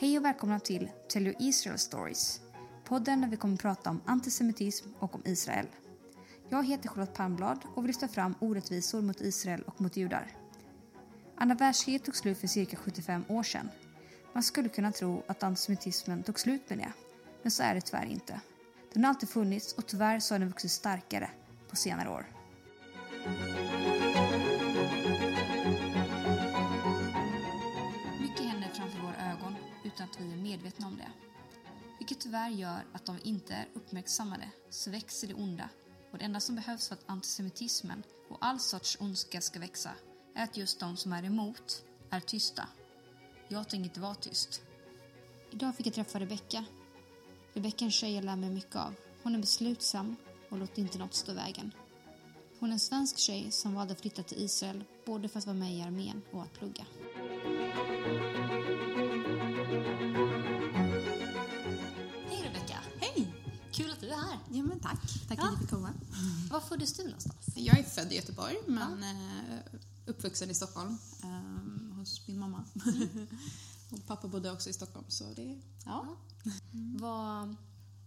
Hej 0.00 0.18
och 0.18 0.24
välkomna 0.24 0.60
till 0.60 0.90
Tell 1.08 1.26
You 1.26 1.36
Israel 1.38 1.78
Stories. 1.78 2.40
Podden 2.84 3.20
där 3.20 3.28
vi 3.28 3.36
kommer 3.36 3.54
att 3.54 3.60
prata 3.60 3.90
om 3.90 4.00
antisemitism 4.06 4.88
och 4.98 5.14
om 5.14 5.22
Israel. 5.24 5.66
Jag 6.48 6.66
heter 6.66 6.88
Charlotte 6.88 7.14
Palmblad 7.14 7.58
och 7.74 7.82
vill 7.82 7.86
lyfta 7.86 8.08
fram 8.08 8.34
orättvisor 8.40 9.02
mot 9.02 9.20
Israel 9.20 9.62
och 9.62 9.80
mot 9.80 9.96
judar. 9.96 10.26
Andra 11.36 11.54
världskriget 11.54 12.04
tog 12.04 12.16
slut 12.16 12.38
för 12.38 12.46
cirka 12.46 12.76
75 12.76 13.24
år 13.28 13.42
sedan. 13.42 13.68
Man 14.32 14.42
skulle 14.42 14.68
kunna 14.68 14.92
tro 14.92 15.22
att 15.26 15.42
antisemitismen 15.42 16.22
tog 16.22 16.40
slut 16.40 16.70
med 16.70 16.78
det, 16.78 16.92
men 17.42 17.50
så 17.50 17.62
är 17.62 17.74
det 17.74 17.80
tyvärr 17.80 18.06
inte. 18.06 18.40
Den 18.92 19.04
har 19.04 19.08
alltid 19.08 19.28
funnits 19.28 19.72
och 19.72 19.86
tyvärr 19.86 20.20
så 20.20 20.34
har 20.34 20.38
den 20.38 20.48
vuxit 20.48 20.70
starkare 20.70 21.30
på 21.70 21.76
senare 21.76 22.08
år. 22.10 22.26
Tyvärr 32.20 32.48
gör 32.50 32.86
att 32.92 33.06
de 33.06 33.18
inte 33.22 33.54
är 33.54 33.68
uppmärksammade 33.74 34.50
så 34.70 34.90
växer 34.90 35.28
det 35.28 35.34
onda 35.34 35.68
och 36.12 36.18
det 36.18 36.24
enda 36.24 36.40
som 36.40 36.54
behövs 36.54 36.88
för 36.88 36.94
att 36.94 37.04
antisemitismen 37.06 38.02
och 38.28 38.38
all 38.40 38.60
sorts 38.60 38.96
ondska 39.00 39.40
ska 39.40 39.58
växa 39.58 39.90
är 40.34 40.44
att 40.44 40.56
just 40.56 40.80
de 40.80 40.96
som 40.96 41.12
är 41.12 41.24
emot 41.24 41.84
är 42.10 42.20
tysta. 42.20 42.68
Jag 43.48 43.68
tänker 43.68 43.84
inte 43.84 44.00
vara 44.00 44.14
tyst. 44.14 44.62
Idag 45.50 45.76
fick 45.76 45.86
jag 45.86 45.94
träffa 45.94 46.20
Rebecka. 46.20 46.64
Rebecka 47.52 47.84
är 47.84 47.86
en 47.86 47.92
tjej 47.92 48.14
jag 48.14 48.24
lär 48.24 48.36
mig 48.36 48.50
mycket 48.50 48.76
av. 48.76 48.94
Hon 49.22 49.34
är 49.34 49.38
beslutsam 49.38 50.16
och 50.50 50.58
låter 50.58 50.82
inte 50.82 50.98
något 50.98 51.14
stå 51.14 51.32
i 51.32 51.34
vägen. 51.34 51.74
Hon 52.58 52.68
är 52.68 52.72
en 52.72 52.80
svensk 52.80 53.18
tjej 53.18 53.50
som 53.50 53.74
valde 53.74 53.92
att 53.92 54.00
flytta 54.00 54.22
till 54.22 54.44
Israel 54.44 54.84
både 55.06 55.28
för 55.28 55.38
att 55.38 55.46
vara 55.46 55.56
med 55.56 55.72
i 55.72 55.82
armén 55.82 56.22
och 56.32 56.42
att 56.42 56.52
plugga. 56.52 56.86
Tack. 64.90 65.28
Tack 65.28 65.38
Ja. 65.38 65.44
att 65.44 65.50
jag 65.52 65.60
fick 65.60 65.70
komma. 65.70 65.92
Var 66.50 66.60
föddes 66.60 66.92
du 66.92 67.04
någonstans? 67.04 67.46
Jag 67.54 67.78
är 67.78 67.82
född 67.84 68.12
i 68.12 68.16
Göteborg, 68.16 68.56
men 68.66 69.02
eh, 69.02 69.58
uppvuxen 70.06 70.50
i 70.50 70.54
Stockholm 70.54 70.98
eh, 71.22 71.96
hos 71.96 72.28
min 72.28 72.38
mamma. 72.38 72.64
och 73.90 74.06
pappa 74.06 74.28
bodde 74.28 74.50
också 74.52 74.70
i 74.70 74.72
Stockholm, 74.72 75.04
så 75.08 75.24
det... 75.36 75.60
Ja. 75.84 76.16
Vad 77.00 77.56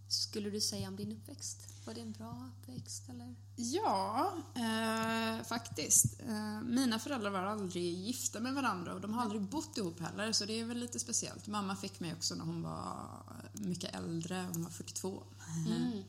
skulle 0.08 0.50
du 0.50 0.60
säga 0.60 0.88
om 0.88 0.96
din 0.96 1.12
uppväxt? 1.12 1.58
Var 1.86 1.94
det 1.94 2.00
en 2.00 2.12
bra 2.12 2.48
uppväxt 2.62 3.08
eller? 3.08 3.34
Ja, 3.56 4.32
eh, 4.54 5.44
faktiskt. 5.44 6.20
Eh, 6.28 6.60
mina 6.62 6.98
föräldrar 6.98 7.30
var 7.30 7.42
aldrig 7.42 7.94
gifta 7.94 8.40
med 8.40 8.54
varandra 8.54 8.94
och 8.94 9.00
de 9.00 9.14
har 9.14 9.22
aldrig 9.22 9.42
bott 9.42 9.78
ihop 9.78 10.00
heller, 10.00 10.32
så 10.32 10.44
det 10.44 10.60
är 10.60 10.64
väl 10.64 10.78
lite 10.78 10.98
speciellt. 10.98 11.46
Mamma 11.46 11.76
fick 11.76 12.00
mig 12.00 12.14
också 12.14 12.34
när 12.34 12.44
hon 12.44 12.62
var 12.62 13.22
mycket 13.52 13.94
äldre, 13.94 14.48
hon 14.52 14.62
var 14.62 14.70
42. 14.70 15.22
Mm. 15.66 16.02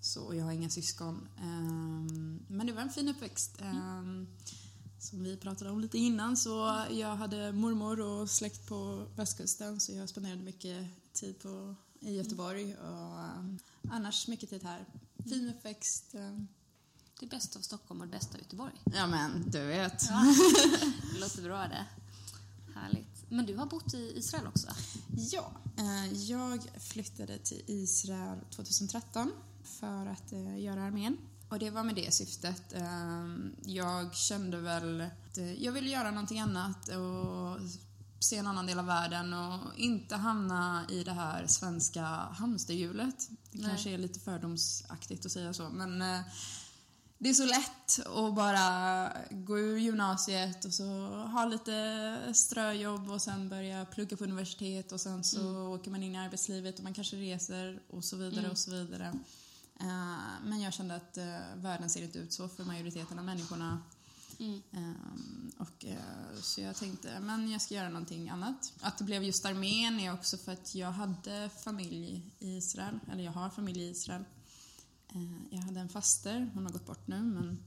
Så 0.00 0.34
jag 0.34 0.44
har 0.44 0.52
inga 0.52 0.70
syskon. 0.70 1.28
Ehm, 1.38 2.40
Men 2.48 2.66
det 2.66 2.72
var 2.72 2.82
en 2.82 2.90
fin 2.90 3.08
uppväxt. 3.08 3.60
Ehm, 3.60 4.26
Som 4.98 5.22
vi 5.22 5.36
pratade 5.36 5.70
om 5.70 5.80
lite 5.80 5.98
innan 5.98 6.36
så 6.36 6.84
jag 6.90 7.16
hade 7.16 7.52
mormor 7.52 8.00
och 8.00 8.30
släkt 8.30 8.66
på 8.66 9.06
västkusten 9.16 9.80
så 9.80 9.92
jag 9.92 10.08
spenderade 10.08 10.42
mycket 10.42 10.86
tid 11.12 11.38
på, 11.38 11.74
i 12.00 12.16
Göteborg 12.16 12.76
och 12.76 13.18
ehm, 13.20 13.58
annars 13.90 14.28
mycket 14.28 14.50
tid 14.50 14.62
här. 14.62 14.84
Fin 15.28 15.48
uppväxt. 15.48 16.14
ehm. 16.14 16.48
Det 17.20 17.26
bästa 17.26 17.58
av 17.58 17.62
Stockholm 17.62 18.00
och 18.00 18.06
det 18.06 18.10
bästa 18.12 18.34
av 18.34 18.38
Göteborg. 18.42 18.72
Ja 18.94 19.06
men 19.06 19.50
du 19.50 19.66
vet. 19.66 20.00
Det 21.14 21.20
låter 21.20 21.42
bra 21.42 21.58
det. 21.68 21.86
Härligt. 22.74 23.30
Men 23.30 23.46
du 23.46 23.56
har 23.56 23.66
bott 23.66 23.94
i 23.94 24.12
Israel 24.18 24.46
också? 24.46 24.68
Ja, 25.32 25.52
eh, 25.78 26.12
jag 26.12 26.60
flyttade 26.80 27.38
till 27.38 27.62
Israel 27.66 28.38
2013 28.50 29.32
för 29.70 30.06
att 30.06 30.32
eh, 30.32 30.58
göra 30.58 30.82
armén. 30.82 31.16
Och 31.48 31.58
det 31.58 31.70
var 31.70 31.82
med 31.84 31.94
det 31.94 32.14
syftet. 32.14 32.72
Eh, 32.72 33.26
Jag 33.64 34.14
kände 34.14 34.56
väl 34.56 35.00
att 35.00 35.38
eh, 35.38 35.52
jag 35.64 35.72
ville 35.72 35.90
göra 35.90 36.10
någonting 36.10 36.40
annat 36.40 36.88
och 36.88 37.60
se 38.20 38.36
en 38.36 38.46
annan 38.46 38.66
del 38.66 38.78
av 38.78 38.86
världen 38.86 39.32
och 39.32 39.78
inte 39.78 40.16
hamna 40.16 40.84
i 40.88 41.04
det 41.04 41.12
här 41.12 41.46
svenska 41.46 42.02
hamsterhjulet. 42.32 43.28
Det 43.52 43.58
Nej. 43.58 43.68
kanske 43.68 43.90
är 43.90 43.98
lite 43.98 44.20
fördomsaktigt 44.20 45.26
att 45.26 45.32
säga 45.32 45.52
så, 45.54 45.68
men 45.68 46.02
eh, 46.02 46.20
det 47.18 47.28
är 47.28 47.34
så 47.34 47.44
lätt 47.44 48.06
att 48.06 48.34
bara 48.34 49.08
gå 49.30 49.58
ur 49.58 49.78
gymnasiet 49.78 50.64
och 50.64 50.74
så 50.74 50.84
ha 51.16 51.44
lite 51.44 52.18
ströjobb 52.34 53.10
och 53.10 53.22
sen 53.22 53.48
börja 53.48 53.84
plugga 53.84 54.16
på 54.16 54.24
universitet 54.24 54.92
och 54.92 55.00
sen 55.00 55.24
så 55.24 55.68
åker 55.68 55.90
man 55.90 56.02
in 56.02 56.14
i 56.14 56.18
arbetslivet 56.18 56.78
och 56.78 56.84
man 56.84 56.94
kanske 56.94 57.16
reser 57.16 57.82
och 57.90 58.04
så 58.04 58.16
vidare 58.16 58.50
och 58.50 58.58
så 58.58 58.70
vidare. 58.70 59.12
Eh, 59.80 59.86
Men 60.44 60.60
jag 60.60 60.72
kände 60.72 60.94
att 60.96 61.16
eh, 61.18 61.38
världen 61.54 61.90
ser 61.90 62.02
inte 62.02 62.18
ut 62.18 62.32
så 62.32 62.48
för 62.48 62.64
majoriteten 62.64 63.18
av 63.18 63.24
människorna. 63.24 63.82
Mm. 64.38 64.62
Ehm, 64.72 65.50
och, 65.58 65.84
eh, 65.84 66.40
så 66.42 66.60
jag 66.60 66.76
tänkte, 66.76 67.20
men 67.20 67.50
jag 67.50 67.62
ska 67.62 67.74
göra 67.74 67.88
någonting 67.88 68.28
annat. 68.30 68.72
Att 68.80 68.98
det 68.98 69.04
blev 69.04 69.22
just 69.24 69.44
armén 69.44 70.00
är 70.00 70.12
också 70.12 70.36
för 70.36 70.52
att 70.52 70.74
jag 70.74 70.92
hade 70.92 71.50
familj 71.64 72.30
i 72.38 72.56
Israel, 72.56 73.00
eller 73.12 73.24
jag 73.24 73.32
har 73.32 73.50
familj 73.50 73.80
i 73.82 73.90
Israel. 73.90 74.24
Eh, 75.08 75.32
Jag 75.50 75.62
hade 75.62 75.80
en 75.80 75.88
faster, 75.88 76.50
hon 76.54 76.66
har 76.66 76.72
gått 76.72 76.86
bort 76.86 77.06
nu, 77.06 77.22
men 77.22 77.58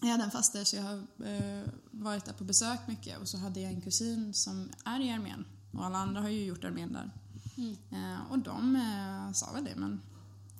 jag 0.00 0.08
hade 0.08 0.24
en 0.24 0.30
faster 0.30 0.64
så 0.64 0.76
jag 0.76 0.82
har 0.82 1.26
eh, 1.26 1.66
varit 1.90 2.24
där 2.24 2.32
på 2.32 2.44
besök 2.44 2.80
mycket 2.88 3.18
och 3.18 3.28
så 3.28 3.38
hade 3.38 3.60
jag 3.60 3.72
en 3.72 3.80
kusin 3.80 4.34
som 4.34 4.70
är 4.84 5.00
i 5.00 5.10
armén 5.10 5.44
och 5.72 5.84
alla 5.84 5.98
andra 5.98 6.20
har 6.20 6.28
ju 6.28 6.44
gjort 6.44 6.64
armén 6.64 6.92
där. 6.92 7.10
Mm. 7.56 7.76
Eh, 7.90 8.30
och 8.30 8.38
de 8.38 8.76
eh, 8.76 9.32
sa 9.32 9.52
väl 9.52 9.64
det, 9.64 9.76
men 9.76 10.00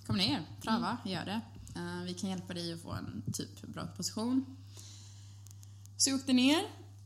kom 0.07 0.17
ner, 0.17 0.47
pröva, 0.61 0.99
gör 1.05 1.25
det. 1.25 1.41
Eh, 1.77 2.03
vi 2.05 2.15
kan 2.15 2.31
hjälpa 2.31 2.55
dig 2.55 2.73
att 2.73 2.83
få 2.83 2.93
en 2.93 3.23
typ 3.33 3.63
bra 3.63 3.87
position. 3.87 4.57
Så 5.97 6.11
jag 6.11 6.17
åkte 6.17 6.33
ner 6.33 6.63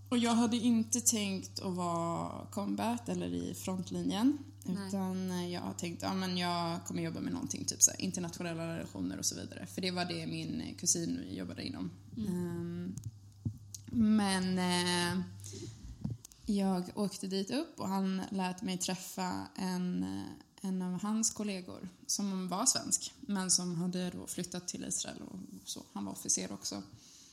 och 0.08 0.18
jag 0.18 0.34
hade 0.34 0.56
inte 0.56 1.00
tänkt 1.00 1.60
att 1.60 1.74
vara 1.74 2.46
combat 2.46 3.08
eller 3.08 3.26
i 3.26 3.54
frontlinjen. 3.54 4.38
Nej. 4.62 4.88
Utan 4.88 5.30
eh, 5.30 5.52
jag 5.52 5.60
har 5.60 5.72
tänkt 5.72 6.02
att 6.02 6.08
ja, 6.08 6.14
men 6.14 6.38
jag 6.38 6.84
kommer 6.84 7.02
jobba 7.02 7.20
med 7.20 7.32
någonting, 7.32 7.64
typ 7.64 7.82
så 7.82 7.90
här, 7.90 8.00
internationella 8.00 8.76
relationer 8.76 9.18
och 9.18 9.26
så 9.26 9.34
vidare. 9.34 9.66
För 9.66 9.80
det 9.80 9.90
var 9.90 10.04
det 10.04 10.26
min 10.26 10.74
kusin 10.78 11.24
jobbade 11.30 11.66
inom. 11.66 11.90
Ehm, 12.16 12.94
men 13.92 14.58
eh, 14.58 15.22
jag 16.46 16.90
åkte 16.94 17.26
dit 17.26 17.50
upp 17.50 17.80
och 17.80 17.88
han 17.88 18.22
lät 18.30 18.62
mig 18.62 18.78
träffa 18.78 19.46
en, 19.56 20.02
eh, 20.02 20.45
en 20.68 20.82
av 20.82 21.02
hans 21.02 21.30
kollegor 21.30 21.88
som 22.06 22.48
var 22.48 22.66
svensk 22.66 23.14
men 23.20 23.50
som 23.50 23.74
hade 23.74 24.10
då 24.10 24.26
flyttat 24.26 24.68
till 24.68 24.84
Israel 24.84 25.22
och 25.22 25.38
så. 25.68 25.82
Han 25.92 26.04
var 26.04 26.12
officer 26.12 26.52
också. 26.52 26.82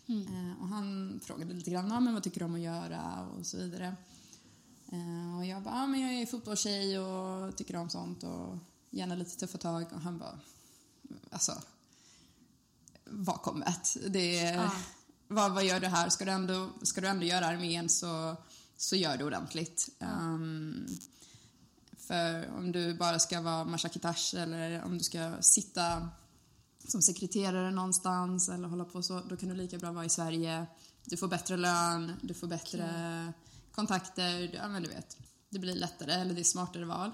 Eh, 0.07 0.61
och 0.61 0.67
han 0.67 1.19
frågade 1.23 1.53
lite 1.53 1.71
grann, 1.71 2.03
men 2.03 2.13
vad 2.13 2.23
tycker 2.23 2.39
du 2.39 2.45
om 2.45 2.55
att 2.55 2.61
göra 2.61 3.27
och 3.27 3.45
så 3.45 3.57
vidare. 3.57 3.95
Eh, 4.91 5.37
och 5.37 5.45
jag 5.45 5.63
bara, 5.63 5.75
ja, 5.75 5.87
men 5.87 6.01
jag 6.01 6.13
är 6.13 6.25
fotbollstjej 6.25 6.99
och 6.99 7.55
tycker 7.57 7.75
om 7.75 7.89
sånt 7.89 8.23
och 8.23 8.57
gärna 8.89 9.15
lite 9.15 9.37
tuffa 9.37 9.57
tag. 9.57 9.85
Och 9.93 10.01
han 10.01 10.17
bara, 10.17 10.39
alltså, 11.29 11.61
vad 13.05 13.41
combat? 13.41 13.97
Det 14.09 14.39
är, 14.39 14.55
Ja. 14.55 14.71
vad, 15.27 15.53
vad 15.53 15.65
gör 15.65 15.79
du 15.79 15.87
här? 15.87 16.09
Ska 16.09 16.25
du 16.25 16.31
ändå, 16.31 16.69
ska 16.81 17.01
du 17.01 17.07
ändå 17.07 17.25
göra 17.25 17.45
armén 17.45 17.89
så, 17.89 18.35
så 18.77 18.95
gör 18.95 19.17
det 19.17 19.23
ordentligt. 19.25 19.89
Ehm, 19.99 20.87
för 22.07 22.49
om 22.57 22.71
du 22.71 22.93
bara 22.93 23.19
ska 23.19 23.41
vara 23.41 23.63
mashakitash 23.63 24.35
eller 24.35 24.83
om 24.83 24.97
du 24.97 25.03
ska 25.03 25.31
sitta 25.41 26.09
som 26.87 27.01
sekreterare 27.01 27.71
någonstans 27.71 28.49
eller 28.49 28.67
hålla 28.67 28.85
på 28.85 29.03
så, 29.03 29.19
då 29.29 29.37
kan 29.37 29.49
du 29.49 29.55
lika 29.55 29.77
bra 29.77 29.91
vara 29.91 30.05
i 30.05 30.09
Sverige. 30.09 30.65
Du 31.05 31.17
får 31.17 31.27
bättre 31.27 31.57
lön, 31.57 32.11
du 32.21 32.33
får 32.33 32.47
bättre 32.47 33.33
kontakter, 33.71 34.39
du- 34.39 34.53
ja 34.53 34.67
men 34.67 34.83
du 34.83 34.89
vet. 34.89 35.17
Det 35.49 35.59
blir 35.59 35.75
lättare, 35.75 36.13
eller 36.13 36.33
det 36.33 36.41
är 36.41 36.43
smartare 36.43 36.85
val. 36.85 37.11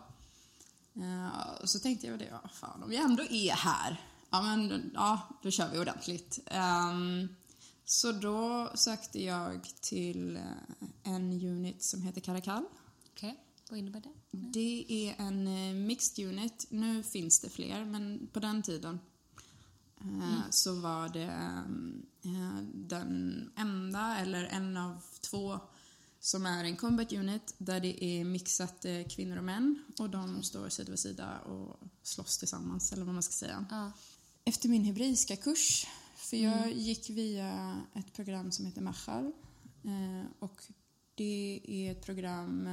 Och 1.62 1.70
så 1.70 1.80
tänkte 1.80 2.08
jag 2.08 2.22
ja 2.22 2.50
fan 2.54 2.84
om 2.84 2.94
jag 2.94 3.04
ändå 3.04 3.24
är 3.24 3.52
här, 3.52 4.02
ja 4.30 4.42
men 4.42 4.92
ja, 4.94 5.22
då 5.44 5.52
kör 5.52 5.70
vi 5.70 5.80
ordentligt. 5.80 6.40
Ehm, 6.46 7.28
så 7.86 8.12
då 8.12 8.72
sökte 8.76 9.24
jag 9.24 9.70
till 9.82 10.40
en 11.04 11.32
unit 11.34 11.84
som 11.84 12.02
heter 12.02 12.22
Caracal. 12.22 12.64
Okej, 13.14 13.40
vad 13.70 13.80
innebär 13.80 14.00
det? 14.02 14.14
Det 14.32 14.86
är 14.90 15.16
en 15.18 15.48
eh, 15.48 15.74
mixed 15.74 16.26
unit. 16.26 16.66
Nu 16.70 17.04
finns 17.04 17.40
det 17.40 17.50
fler, 17.50 17.86
men 17.86 18.30
på 18.34 18.40
den 18.40 18.64
tiden 18.64 19.00
eh, 20.02 20.50
så 20.50 20.76
var 20.76 21.10
det 21.10 21.34
eh, 22.24 22.64
den 22.74 23.52
enda, 23.56 24.18
eller 24.18 24.44
en 24.44 24.78
av 24.78 25.04
två, 25.22 25.60
som 26.20 26.46
är 26.46 26.64
en 26.64 26.78
combat 26.78 27.14
unit 27.14 27.56
där 27.58 27.80
det 27.80 28.04
är 28.04 28.26
mixat 28.26 28.86
kvinnor 29.10 29.38
och 29.38 29.44
män 29.44 29.84
och 30.00 30.10
de 30.10 30.44
står 30.44 30.70
sida 30.70 30.90
vid 30.90 31.00
sida 31.00 31.40
och 31.40 31.80
slåss 32.04 32.38
tillsammans, 32.38 32.94
eller 32.94 33.06
vad 33.06 33.14
man 33.14 33.24
ska 33.24 33.34
säga. 33.34 33.66
Ja. 33.70 33.92
Efter 34.44 34.70
min 34.70 34.84
hebreiska 34.84 35.36
kurs, 35.36 35.88
för 36.16 36.38
jag 36.38 36.72
gick 36.72 37.10
via 37.10 37.82
ett 37.94 38.14
program 38.14 38.52
som 38.52 38.66
heter 38.66 38.82
Machal 38.82 39.32
och 40.40 40.64
det 41.16 41.62
är 41.66 41.92
ett 41.92 42.06
program 42.06 42.68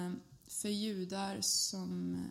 för 0.56 0.69
judar 0.69 1.41
som 1.41 2.25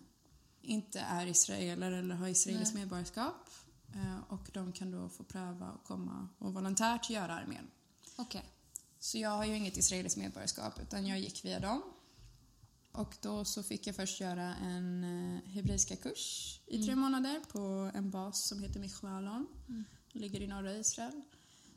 inte 0.61 0.99
är 0.99 1.27
israeler 1.27 1.91
eller 1.91 2.15
har 2.15 2.27
israeliskt 2.27 2.75
medborgarskap. 2.75 3.49
Eh, 3.93 4.19
och 4.33 4.49
de 4.53 4.71
kan 4.71 4.91
då 4.91 5.09
få 5.09 5.23
pröva 5.23 5.65
att 5.65 5.83
komma 5.83 6.29
och 6.37 6.53
volontärt 6.53 7.09
göra 7.09 7.33
armén. 7.33 7.67
Okej. 8.15 8.45
Så 8.99 9.17
jag 9.17 9.29
har 9.29 9.45
ju 9.45 9.55
inget 9.55 9.77
israeliskt 9.77 10.17
medborgarskap 10.17 10.79
utan 10.81 11.07
jag 11.07 11.19
gick 11.19 11.45
via 11.45 11.59
dem. 11.59 11.81
Och 12.91 13.17
då 13.21 13.45
så 13.45 13.63
fick 13.63 13.87
jag 13.87 13.95
först 13.95 14.21
göra 14.21 14.55
en 14.55 15.03
eh, 15.03 15.49
hebreiska 15.49 15.95
kurs 15.95 16.59
i 16.65 16.83
tre 16.83 16.95
månader 16.95 17.41
på 17.51 17.91
en 17.93 18.09
bas 18.09 18.47
som 18.47 18.63
heter 18.63 18.79
Michalon. 18.79 19.47
Ligger 20.11 20.41
i 20.41 20.47
norra 20.47 20.73
Israel. 20.73 21.21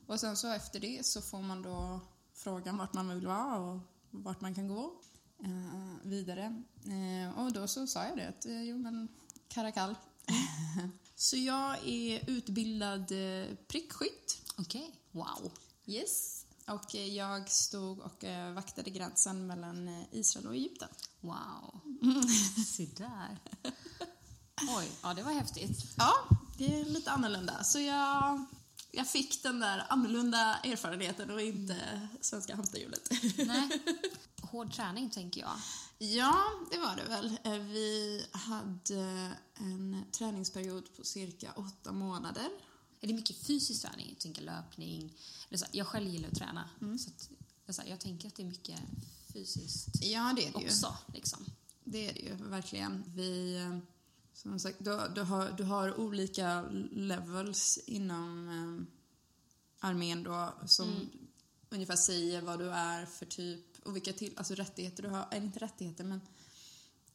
Och 0.07 0.21
sen 0.21 0.37
så 0.37 0.53
efter 0.53 0.81
det 0.81 1.07
så 1.07 1.23
får 1.23 1.43
man 1.43 1.63
då 1.63 2.01
frågan 2.33 2.79
vart 2.79 2.95
man 2.95 3.09
vill 3.09 3.27
vara 3.27 3.59
och 3.59 3.81
vart 4.11 4.41
man 4.41 4.55
kan 4.55 4.69
gå 4.69 5.01
eh, 5.45 6.09
vidare. 6.09 6.63
Eh, 6.87 7.39
och 7.39 7.53
då 7.53 7.69
så 7.69 7.87
sa 7.87 8.05
jag 8.05 8.17
det 8.17 8.29
att 8.29 8.47
eh, 8.47 8.63
jo 8.63 8.79
men 8.79 9.09
Karakal. 9.49 9.95
så 11.15 11.37
jag 11.37 11.89
är 11.89 12.31
utbildad 12.31 13.13
eh, 13.13 13.55
prickskytt. 13.69 14.43
Okej. 14.57 14.95
Wow. 15.11 15.53
Yes. 15.87 16.45
Och 16.67 16.95
eh, 16.95 17.15
jag 17.15 17.51
stod 17.51 17.99
och 17.99 18.25
vaktade 18.55 18.91
gränsen 18.91 19.47
mellan 19.47 20.05
Israel 20.13 20.47
och 20.47 20.55
Egypten. 20.55 20.89
Wow. 21.21 21.81
Se 22.67 22.87
där. 22.97 23.39
Oj, 24.77 24.91
ja 25.03 25.15
det 25.15 25.23
var 25.23 25.33
häftigt. 25.33 25.85
Ja, 25.97 26.13
det 26.59 26.81
är 26.81 26.85
lite 26.85 27.11
annorlunda. 27.11 27.65
Så 27.65 27.79
jag, 27.79 28.45
jag 28.91 29.07
fick 29.07 29.43
den 29.43 29.61
där 29.61 29.87
annorlunda 29.89 30.59
erfarenheten 30.65 31.31
och 31.31 31.41
inte 31.41 32.09
svenska 32.21 32.57
hamsterhjulet. 32.57 33.11
Nej. 33.47 33.69
Hård 34.51 34.73
träning 34.75 35.11
tänker 35.11 35.41
jag. 35.41 35.57
ja, 35.99 36.45
det 36.71 36.79
var 36.79 36.97
det 36.97 37.05
väl. 37.05 37.39
Eh, 37.45 37.53
Vi 37.59 38.25
hade 38.33 39.33
en 39.55 40.05
träningsperiod 40.13 40.97
på 40.97 41.05
cirka 41.05 41.53
åtta 41.57 41.93
månader. 41.93 42.49
Är 43.01 43.07
det 43.09 43.15
mycket 43.15 43.37
fysisk 43.47 43.83
träning? 43.83 44.07
Jag 44.09 44.19
tänker 44.19 44.43
löpning. 44.43 45.13
Jag 45.73 45.87
själv 45.87 46.09
gillar 46.09 46.29
att 46.29 46.35
träna. 46.35 46.69
Så 47.67 47.81
att, 47.81 47.89
jag, 47.89 48.01
tänker 48.01 48.29
att 48.29 48.35
det 48.35 48.43
är 48.43 48.47
mycket 48.47 48.81
fysiskt 49.33 49.89
Ja, 50.03 50.33
det 50.37 50.47
är 50.47 50.53
det 50.53 50.61
ju. 50.61 50.67
också. 50.67 50.97
Liksom. 51.15 51.45
Det 51.85 52.09
är 52.09 52.15
det 52.15 52.21
ju 52.21 52.35
verkligen. 52.35 53.05
Vi, 53.07 53.57
eh, 53.57 53.79
som 54.33 54.61
sagt, 54.61 54.77
du, 54.85 55.01
du, 55.15 55.23
har, 55.23 55.51
du 55.57 55.65
har 55.65 56.01
olika 56.01 56.63
levels 56.93 57.79
inom 57.87 58.49
eh, 58.49 59.89
armén 59.89 60.23
då 60.23 60.55
som 60.67 61.11
ungefär 61.71 61.97
säger 61.97 62.43
vad 62.43 62.59
du 62.59 62.71
är 62.71 63.07
för 63.07 63.27
typ 63.27 63.68
och 63.85 63.97
vilka 63.97 64.13
till, 64.13 64.33
alltså 64.37 64.55
rättigheter 64.55 65.03
du 65.03 65.09
har, 65.09 65.29
eller 65.31 65.47
inte 65.47 65.59
rättigheter 65.59 66.05
men 66.05 66.21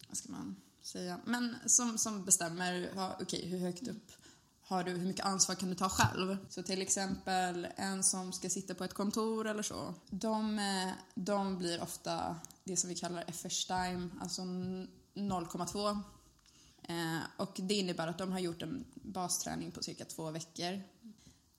vad 0.07 0.18
ska 0.18 0.31
man 0.31 0.56
säga, 0.81 1.19
men 1.25 1.56
som, 1.65 1.98
som 1.98 2.25
bestämmer 2.25 2.92
ja, 2.95 3.18
okej 3.21 3.48
hur 3.48 3.60
högt 3.60 3.88
upp 3.88 4.12
har 4.65 4.83
du, 4.83 4.92
hur 4.92 5.07
mycket 5.07 5.25
ansvar 5.25 5.56
kan 5.56 5.69
du 5.69 5.75
ta 5.75 5.89
själv? 5.89 6.38
Så 6.50 6.63
till 6.63 6.81
exempel 6.81 7.68
en 7.75 8.04
som 8.04 8.33
ska 8.33 8.50
sitta 8.50 8.75
på 8.75 8.83
ett 8.83 8.94
kontor 8.94 9.48
eller 9.48 9.63
så, 9.63 9.94
de, 10.10 10.60
eh, 10.60 10.92
de 11.15 11.57
blir 11.57 11.81
ofta 11.81 12.36
det 12.63 12.77
som 12.77 12.89
vi 12.89 12.95
kallar 12.95 13.24
FR-time, 13.31 14.10
alltså 14.21 14.42
0,2. 14.42 16.01
Eh, 16.83 17.19
och 17.38 17.51
det 17.56 17.74
innebär 17.74 18.07
att 18.07 18.18
de 18.18 18.31
har 18.31 18.39
gjort 18.39 18.62
en 18.62 18.86
basträning 18.94 19.71
på 19.71 19.83
cirka 19.83 20.06
två 20.06 20.31
veckor. 20.31 20.81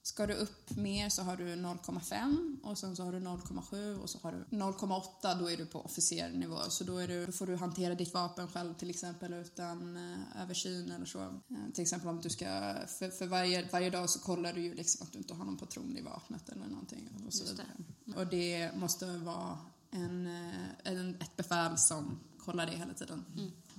Ska 0.06 0.27
du 0.27 0.35
upp 0.35 0.77
mer 0.77 1.09
så 1.09 1.23
har 1.23 1.37
du 1.37 1.45
0,5 1.56 2.56
och 2.62 2.79
sen 2.79 2.97
så 2.97 3.05
har 3.05 3.12
du 3.12 3.19
0,7 3.21 3.99
och 3.99 4.11
så 4.11 4.19
har 4.23 4.33
du 4.33 4.56
0,8 4.56 5.39
då 5.41 5.51
är 5.51 5.56
du 5.56 5.67
på 5.67 5.81
officernivå. 5.81 6.59
Så 6.69 6.85
då, 6.85 6.99
är 6.99 7.09
du, 7.09 7.27
då 7.27 7.33
får 7.33 7.47
du 7.47 7.56
hantera 7.56 7.95
ditt 7.95 8.15
vapen 8.15 8.49
själv 8.49 8.75
till 8.75 8.91
exempel 8.91 9.33
utan 9.33 9.97
eh, 9.97 10.43
översyn 10.43 10.91
eller 10.91 11.06
så. 11.06 11.21
Eh, 11.21 11.73
till 11.75 11.83
exempel 11.83 12.09
om 12.09 12.21
du 12.21 12.31
ska, 12.31 12.75
för, 12.87 13.11
för 13.11 13.27
varje, 13.27 13.69
varje 13.73 13.91
dag 13.91 14.11
så 14.11 14.19
kollar 14.19 14.53
du 14.53 14.61
ju 14.61 14.75
liksom 14.75 15.06
att 15.06 15.12
du 15.12 15.19
inte 15.19 15.35
har 15.35 15.45
någon 15.45 15.56
patron 15.56 15.97
i 15.99 16.03
vapnet 16.03 16.49
eller 16.49 16.67
någonting 16.67 17.09
och 17.27 17.33
så 17.33 17.45
Just 17.45 17.56
det. 17.56 17.62
vidare. 18.06 18.21
Och 18.21 18.31
det 18.31 18.77
måste 18.77 19.19
vara 19.19 19.59
en, 19.91 20.27
eh, 20.27 20.93
en, 20.93 21.15
ett 21.21 21.37
befäl 21.37 21.79
som 21.79 22.21
kollar 22.39 22.67
det 22.67 22.73
hela 22.73 22.95
tiden. 22.95 23.25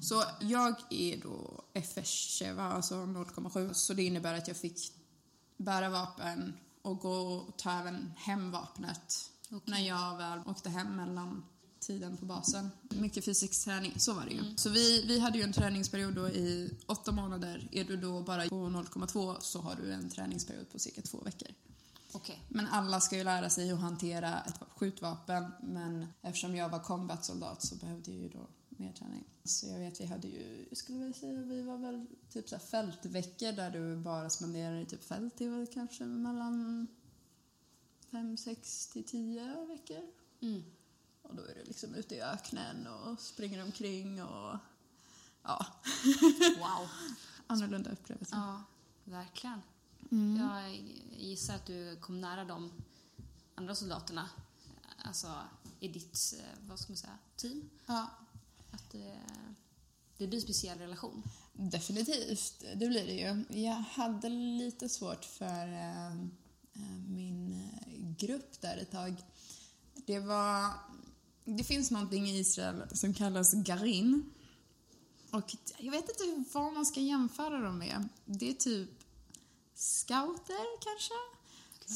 Så 0.01 0.24
jag 0.42 0.75
är 0.89 1.22
då 1.22 1.63
FS-Cheva, 1.74 2.63
alltså 2.63 2.95
0,7. 2.95 3.74
Så 3.74 3.94
det 3.94 4.04
innebär 4.04 4.33
att 4.33 4.48
jag 4.48 4.57
fick 4.57 4.94
bära 5.57 5.89
vapen 5.89 6.53
och 6.81 6.99
gå 6.99 7.11
och 7.11 7.57
ta 7.57 7.79
även 7.79 8.13
hem 8.17 8.51
vapnet 8.51 9.31
Okej. 9.51 9.61
när 9.65 9.79
jag 9.79 10.17
väl 10.17 10.39
åkte 10.45 10.69
hem 10.69 10.95
mellan 10.95 11.45
tiden 11.79 12.17
på 12.17 12.25
basen. 12.25 12.69
Mycket 12.89 13.25
fysisk 13.25 13.65
träning, 13.65 13.93
så 13.97 14.13
var 14.13 14.25
det 14.25 14.31
ju. 14.31 14.57
Så 14.57 14.69
vi, 14.69 15.05
vi 15.07 15.19
hade 15.19 15.37
ju 15.37 15.43
en 15.43 15.53
träningsperiod 15.53 16.13
då 16.13 16.29
i 16.29 16.77
åtta 16.85 17.11
månader. 17.11 17.69
Är 17.71 17.83
du 17.83 17.97
då 17.97 18.21
bara 18.21 18.49
på 18.49 18.55
0,2 18.55 19.35
så 19.39 19.61
har 19.61 19.75
du 19.75 19.91
en 19.91 20.09
träningsperiod 20.09 20.71
på 20.71 20.79
cirka 20.79 21.01
två 21.01 21.21
veckor. 21.21 21.47
Okej. 22.11 22.43
Men 22.49 22.67
alla 22.67 23.01
ska 23.01 23.17
ju 23.17 23.23
lära 23.23 23.49
sig 23.49 23.71
att 23.71 23.79
hantera 23.79 24.41
ett 24.41 24.59
skjutvapen 24.75 25.51
men 25.61 26.07
eftersom 26.21 26.55
jag 26.55 26.69
var 26.69 26.79
combat-soldat 26.79 27.65
så 27.65 27.75
behövde 27.75 28.11
jag 28.11 28.21
ju 28.21 28.29
då 28.29 28.47
mer 28.80 28.94
träning. 28.94 29.24
Så 29.44 29.68
jag 29.68 29.80
vet, 29.80 30.01
vi 30.01 30.06
hade 30.06 30.27
ju, 30.27 30.66
jag 30.69 30.77
skulle 30.77 31.00
väl 31.00 31.13
säga, 31.13 31.42
vi 31.42 31.62
var 31.62 31.77
väl 31.77 32.06
typ 32.30 32.50
så 32.50 32.60
fältveckor 32.60 33.51
där 33.51 33.72
du 33.72 33.95
bara 33.98 34.30
spenderade 34.30 34.81
i 34.81 34.86
typ 34.86 35.04
fält, 35.04 35.38
det 35.38 35.50
var 35.50 35.66
kanske 35.74 36.06
mellan 36.06 36.88
fem, 38.12 38.38
sex 38.38 38.88
till 38.88 39.04
tio 39.04 39.66
veckor. 39.66 40.01
Mm. 40.42 40.63
Och 41.22 41.36
då 41.36 41.44
är 41.44 41.56
du 41.56 41.63
liksom 41.63 41.95
ute 41.95 42.16
i 42.16 42.22
öknen 42.22 42.88
och 42.88 43.19
springer 43.19 43.63
omkring 43.63 44.24
och 44.24 44.57
ja, 45.44 45.66
Wow. 46.60 46.89
annorlunda 47.48 47.92
upplevelse. 47.92 48.36
Ja, 48.36 48.63
verkligen. 49.04 49.62
Mm. 50.12 50.38
Jag 50.38 50.75
gissar 51.18 51.56
att 51.56 51.66
du 51.66 51.95
kom 51.95 52.22
nära 52.22 52.45
de 52.45 52.72
andra 53.56 53.75
soldaterna, 53.75 54.30
alltså 54.98 55.33
i 55.80 55.88
ditt, 55.88 56.33
eh, 56.39 56.68
vad 56.68 56.80
ska 56.80 56.92
man 56.92 56.98
säga, 56.98 57.18
team. 57.36 57.69
Ja. 57.86 58.10
Att 58.75 58.92
det, 58.92 59.19
det 60.18 60.27
blir 60.27 60.38
en 60.38 60.42
speciell 60.42 60.80
relation. 60.80 61.24
Definitivt, 61.54 62.63
det 62.75 62.88
blir 62.88 63.06
det 63.06 63.13
ju. 63.13 63.62
Jag 63.62 63.75
hade 63.75 64.30
lite 64.30 64.89
svårt 64.89 65.25
för 65.25 65.74
eh, 65.74 66.12
eh, 66.74 66.98
min 67.07 67.69
grupp 68.18 68.62
där 68.62 68.77
ett 68.77 68.92
tag. 68.92 69.16
Det 70.06 70.19
var... 70.19 70.72
Det 71.45 71.63
finns 71.63 71.92
någonting 71.92 72.30
i 72.30 72.39
Israel 72.39 72.83
som 72.92 73.13
kallas 73.13 73.54
garin. 73.54 74.33
Och 75.31 75.56
jag 75.77 75.92
vet 75.92 76.10
inte 76.10 76.44
vad 76.54 76.74
man 76.74 76.86
ska 76.86 77.00
jämföra 77.00 77.60
dem 77.60 77.77
med. 77.77 78.10
Det 78.25 78.50
är 78.50 78.53
typ 78.53 78.89
scouter 79.75 80.79
kanske? 80.84 81.13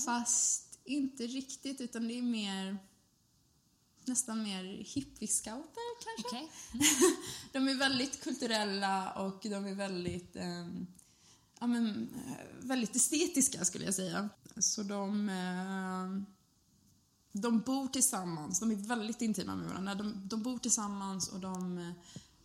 Fast 0.06 0.80
inte 0.84 1.28
riktigt, 1.28 1.82
utan 1.82 2.08
det 2.08 2.18
är 2.18 2.22
mer 2.22 2.78
nästan 4.10 4.44
mer 4.44 4.64
hippie-scouter 4.64 5.88
kanske? 6.04 6.38
Okej. 6.38 6.52
De 7.54 7.68
är 7.68 7.78
väldigt 7.78 8.24
kulturella 8.24 9.12
och 9.12 9.40
de 9.42 9.66
är 9.66 9.76
väldigt, 9.76 10.36
ehm, 10.36 10.88
ja, 11.60 11.68
men, 11.68 12.10
eh, 12.28 12.68
väldigt 12.68 12.96
estetiska 12.96 13.66
skulle 13.66 13.86
jag 13.86 13.94
säga. 13.94 14.30
Så 14.58 14.84
de, 14.84 15.30
eh, 15.30 16.22
de 17.32 17.60
bor 17.60 17.88
tillsammans, 17.88 18.60
de 18.60 18.72
är 18.72 18.76
väldigt 18.76 19.22
intima 19.22 19.56
med 19.56 19.68
varandra. 19.70 19.96
De, 19.96 20.28
de 20.28 20.44
bor 20.44 20.58
tillsammans 20.58 21.28
och 21.30 21.40
de, 21.40 21.78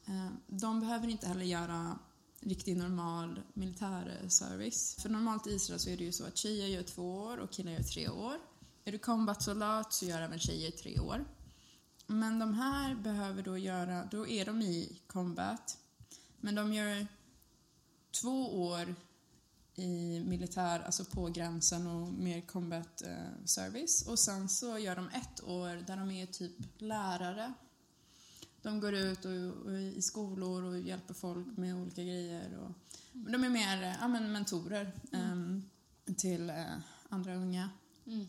eh, 0.06 0.28
de 0.46 0.80
behöver 0.80 1.08
inte 1.08 1.28
heller 1.28 1.44
göra 1.44 1.98
riktig 2.40 2.76
normal 2.76 3.40
militärservice. 3.54 4.96
För 5.02 5.08
normalt 5.08 5.46
i 5.46 5.50
Israel 5.50 5.80
så 5.80 5.90
är 5.90 5.96
det 5.96 6.04
ju 6.04 6.12
så 6.12 6.24
att 6.26 6.36
tjejer 6.36 6.66
gör 6.66 6.82
två 6.82 7.16
år 7.16 7.38
och 7.38 7.52
killar 7.52 7.72
gör 7.72 7.82
tre 7.82 8.08
år. 8.08 8.36
Är 8.84 8.92
du 8.92 8.98
combat-soldat 8.98 9.92
så 9.92 10.04
gör 10.04 10.20
även 10.20 10.38
tjejer 10.38 10.70
tre 10.70 10.98
år. 10.98 11.24
Men 12.06 12.38
de 12.38 12.54
här 12.54 12.94
behöver 12.94 13.42
då 13.42 13.58
göra, 13.58 14.08
då 14.10 14.28
är 14.28 14.44
de 14.44 14.62
i 14.62 15.00
combat, 15.06 15.78
men 16.40 16.54
de 16.54 16.72
gör 16.72 17.06
två 18.10 18.68
år 18.68 18.94
i 19.74 20.20
militär, 20.20 20.80
alltså 20.80 21.04
på 21.04 21.28
gränsen 21.28 21.86
och 21.86 22.12
mer 22.12 22.40
combat 22.40 23.02
eh, 23.02 23.44
service. 23.44 24.06
Och 24.06 24.18
sen 24.18 24.48
så 24.48 24.78
gör 24.78 24.96
de 24.96 25.08
ett 25.08 25.44
år 25.44 25.86
där 25.86 25.96
de 25.96 26.10
är 26.10 26.26
typ 26.26 26.56
lärare. 26.78 27.52
De 28.62 28.80
går 28.80 28.94
ut 28.94 29.24
och, 29.24 29.32
och 29.64 29.72
i 29.72 30.02
skolor 30.02 30.62
och 30.62 30.78
hjälper 30.78 31.14
folk 31.14 31.56
med 31.56 31.74
olika 31.74 32.02
grejer. 32.02 32.58
Och, 32.58 32.72
men 33.12 33.32
de 33.32 33.44
är 33.44 33.48
mer 33.48 33.82
eh, 33.82 33.94
ja, 34.00 34.08
men 34.08 34.32
mentorer 34.32 34.92
ehm, 35.12 35.62
till 36.16 36.50
eh, 36.50 36.76
andra 37.08 37.34
unga. 37.34 37.70
Mm. 38.06 38.26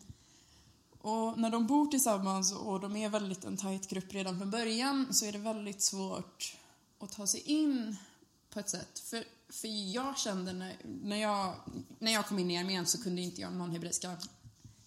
Och 1.06 1.38
när 1.38 1.50
de 1.50 1.66
bor 1.66 1.86
tillsammans 1.86 2.52
och 2.52 2.80
de 2.80 2.96
är 2.96 3.08
väldigt 3.08 3.44
en 3.44 3.56
tajt 3.56 3.88
grupp 3.88 4.14
redan 4.14 4.38
från 4.38 4.50
början 4.50 5.14
så 5.14 5.24
är 5.24 5.32
det 5.32 5.38
väldigt 5.38 5.82
svårt 5.82 6.56
att 6.98 7.12
ta 7.12 7.26
sig 7.26 7.40
in 7.40 7.96
på 8.50 8.60
ett 8.60 8.70
sätt. 8.70 8.98
För, 8.98 9.24
för 9.48 9.92
jag 9.94 10.18
kände 10.18 10.52
när, 10.52 10.76
när, 10.84 11.16
jag, 11.16 11.54
när 11.98 12.12
jag 12.12 12.26
kom 12.26 12.38
in 12.38 12.50
i 12.50 12.58
armén 12.58 12.86
så 12.86 13.02
kunde 13.02 13.22
inte 13.22 13.40
jag 13.40 13.52
någon 13.52 13.70
hebreiska. 13.70 14.16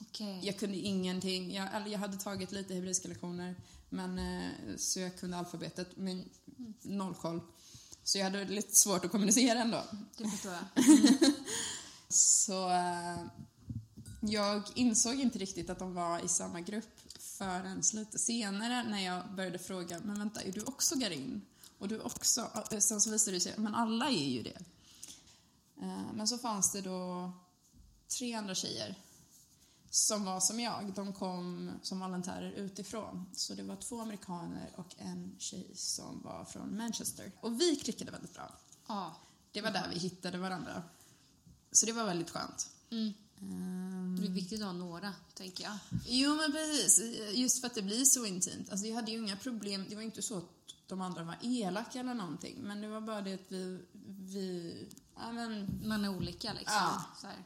Okej. 0.01 0.39
Jag 0.43 0.59
kunde 0.59 0.77
ingenting. 0.77 1.53
Jag, 1.53 1.75
eller 1.75 1.87
jag 1.87 1.99
hade 1.99 2.17
tagit 2.17 2.51
lite 2.51 2.73
hebreiska 2.73 3.07
lektioner 3.07 3.55
Men, 3.89 4.19
eh, 4.19 4.49
så 4.77 4.99
jag 4.99 5.19
kunde 5.19 5.37
alfabetet, 5.37 5.97
men 5.97 6.29
noll 6.81 7.13
koll. 7.13 7.41
Så 8.03 8.17
jag 8.17 8.25
hade 8.25 8.45
lite 8.45 8.75
svårt 8.75 9.05
att 9.05 9.11
kommunicera 9.11 9.59
ändå. 9.59 9.83
Det 10.17 10.29
förstår 10.29 10.51
jag. 10.51 10.85
Så 12.13 12.69
eh, 12.69 13.19
jag 14.19 14.63
insåg 14.75 15.19
inte 15.19 15.39
riktigt 15.39 15.69
att 15.69 15.79
de 15.79 15.93
var 15.93 16.25
i 16.25 16.27
samma 16.27 16.61
grupp 16.61 16.99
förrän 17.19 17.81
lite 17.93 18.19
senare 18.19 18.83
när 18.83 19.05
jag 19.05 19.31
började 19.35 19.59
fråga, 19.59 19.99
men 20.03 20.19
vänta, 20.19 20.41
är 20.41 20.51
du 20.51 20.63
också 20.63 20.95
Garin? 20.95 21.41
Och 21.77 21.87
du 21.87 21.99
också? 21.99 22.51
Ja, 22.53 22.79
Sen 22.81 23.01
så 23.01 23.11
visade 23.11 23.37
det 23.37 23.41
sig, 23.41 23.53
men 23.57 23.75
alla 23.75 24.09
är 24.09 24.29
ju 24.29 24.43
det. 24.43 24.59
Eh, 25.81 26.13
Men 26.13 26.27
så 26.27 26.37
fanns 26.37 26.71
det 26.71 26.81
då 26.81 27.31
tre 28.17 28.33
andra 28.33 28.55
tjejer 28.55 28.95
som 29.89 30.25
var 30.25 30.39
som 30.39 30.59
jag. 30.59 30.93
De 30.95 31.13
kom 31.13 31.71
som 31.81 31.99
volontärer 31.99 32.51
utifrån. 32.51 33.25
Så 33.33 33.53
det 33.53 33.63
var 33.63 33.75
två 33.75 34.01
amerikaner 34.01 34.69
och 34.75 34.95
en 34.97 35.35
tjej 35.39 35.67
som 35.75 36.21
var 36.23 36.45
från 36.45 36.77
Manchester. 36.77 37.31
Och 37.41 37.61
vi 37.61 37.75
klickade 37.75 38.11
väldigt 38.11 38.33
bra. 38.33 38.55
Ja. 38.87 39.15
Det 39.51 39.61
var 39.61 39.71
där 39.71 39.89
vi 39.93 39.99
hittade 39.99 40.37
varandra. 40.37 40.83
Så 41.71 41.85
det 41.85 41.91
var 41.91 42.03
väldigt 42.05 42.29
skönt. 42.29 42.69
Mm. 42.91 43.13
Ehm, 43.41 44.17
Det 44.21 44.27
är 44.27 44.31
viktigt 44.31 44.61
att 44.61 44.65
ha 44.65 44.73
några, 44.73 45.13
tänker 45.33 45.63
jag. 45.63 45.77
Jo, 46.05 46.35
men 46.35 46.51
precis. 46.51 47.01
Just 47.33 47.59
för 47.59 47.67
att 47.67 47.75
det 47.75 47.81
blir 47.81 48.05
så 48.05 48.25
intimt. 48.25 48.71
Alltså, 48.71 48.87
jag 48.87 48.95
hade 48.95 49.11
ju 49.11 49.17
inga 49.17 49.35
problem. 49.35 49.85
Det 49.89 49.95
var 49.95 50.01
inte 50.01 50.21
så 50.21 50.37
att 50.37 50.43
de 50.87 51.01
andra 51.01 51.23
var 51.23 51.35
elaka 51.41 51.99
eller 51.99 52.13
någonting. 52.13 52.57
Men 52.61 52.81
det 52.81 52.87
var 52.87 53.01
bara 53.01 53.21
det 53.21 53.33
att 53.33 53.45
vi... 53.51 53.79
vi 54.19 54.75
ja, 55.15 55.31
men, 55.31 55.81
Man 55.85 56.05
är 56.05 56.09
olika 56.17 56.53
liksom. 56.53 56.75
Ja. 56.75 57.03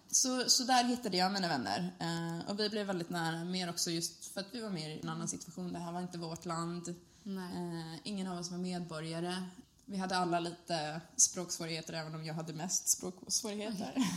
Så 0.09 0.43
så, 0.43 0.49
så 0.49 0.63
där 0.63 0.83
hittade 0.83 1.17
jag 1.17 1.31
mina 1.31 1.47
vänner. 1.47 1.93
Eh, 1.99 2.49
och 2.49 2.59
vi 2.59 2.69
blev 2.69 2.87
väldigt 2.87 3.09
nära, 3.09 3.43
mer 3.43 3.69
också 3.69 3.91
just 3.91 4.25
för 4.25 4.41
att 4.41 4.47
vi 4.51 4.61
var 4.61 4.69
mer 4.69 4.89
i 4.89 4.99
en 4.99 5.09
annan 5.09 5.27
situation. 5.27 5.73
Det 5.73 5.79
här 5.79 5.91
var 5.91 6.01
inte 6.01 6.17
vårt 6.17 6.45
land. 6.45 6.87
Eh, 7.25 7.99
ingen 8.03 8.27
av 8.27 8.39
oss 8.39 8.51
var 8.51 8.57
medborgare. 8.57 9.43
Vi 9.85 9.97
hade 9.97 10.17
alla 10.17 10.39
lite 10.39 11.01
språksvårigheter, 11.15 11.93
även 11.93 12.15
om 12.15 12.25
jag 12.25 12.33
hade 12.33 12.53
mest 12.53 12.87
språksvårigheter. 12.87 13.93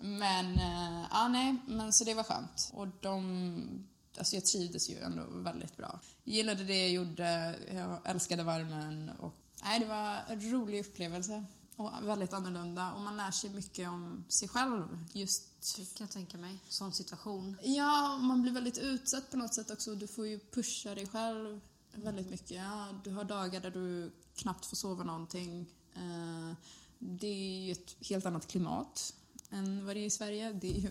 men, 0.00 0.54
eh, 0.58 1.06
ja 1.10 1.28
nej, 1.28 1.56
men 1.66 1.92
så 1.92 2.04
det 2.04 2.14
var 2.14 2.22
skönt. 2.22 2.70
Och 2.72 2.88
de, 3.00 3.86
alltså 4.18 4.36
jag 4.36 4.44
trivdes 4.46 4.90
ju 4.90 4.98
ändå 4.98 5.22
väldigt 5.30 5.76
bra. 5.76 6.00
Jag 6.24 6.34
gillade 6.34 6.64
det 6.64 6.78
jag 6.80 6.90
gjorde, 6.90 7.58
jag 7.74 8.10
älskade 8.10 8.42
värmen 8.42 9.10
och, 9.18 9.34
nej 9.62 9.80
det 9.80 9.86
var 9.86 10.18
en 10.28 10.50
rolig 10.52 10.80
upplevelse. 10.80 11.44
Och 11.76 11.90
väldigt 12.02 12.32
annorlunda 12.32 12.92
och 12.92 13.00
man 13.00 13.16
lär 13.16 13.30
sig 13.30 13.50
mycket 13.50 13.88
om 13.88 14.24
sig 14.28 14.48
själv 14.48 15.04
just 15.12 15.76
kan 15.76 16.04
jag 16.04 16.10
tänka 16.10 16.38
mig. 16.38 16.58
Sån 16.68 16.92
situation. 16.92 17.56
Ja, 17.62 18.16
man 18.16 18.42
blir 18.42 18.52
väldigt 18.52 18.78
utsatt 18.78 19.30
på 19.30 19.36
något 19.36 19.54
sätt 19.54 19.70
också. 19.70 19.94
Du 19.94 20.06
får 20.06 20.26
ju 20.26 20.38
pusha 20.38 20.94
dig 20.94 21.06
själv 21.06 21.60
väldigt 21.92 22.30
mycket. 22.30 22.50
Ja, 22.50 22.88
du 23.04 23.10
har 23.10 23.24
dagar 23.24 23.60
där 23.60 23.70
du 23.70 24.12
knappt 24.34 24.66
får 24.66 24.76
sova 24.76 25.04
någonting. 25.04 25.66
Eh, 25.94 26.52
Det 26.98 27.26
är 27.26 27.60
ju 27.66 27.72
ett 27.72 27.96
helt 28.08 28.26
annat 28.26 28.46
klimat 28.46 29.14
än 29.50 29.86
vad 29.86 29.96
det 29.96 30.00
är 30.00 30.06
i 30.06 30.10
Sverige. 30.10 30.60
Ju, 30.62 30.90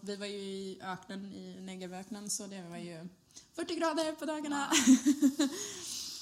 vi 0.00 0.16
var 0.16 0.26
ju 0.26 0.38
i 0.38 0.80
öknen, 0.82 1.32
i 1.32 1.60
Negevöknen, 1.60 2.30
så 2.30 2.46
det 2.46 2.62
var 2.62 2.76
ju 2.76 3.08
40 3.52 3.74
grader 3.74 4.12
på 4.12 4.24
dagarna. 4.24 4.70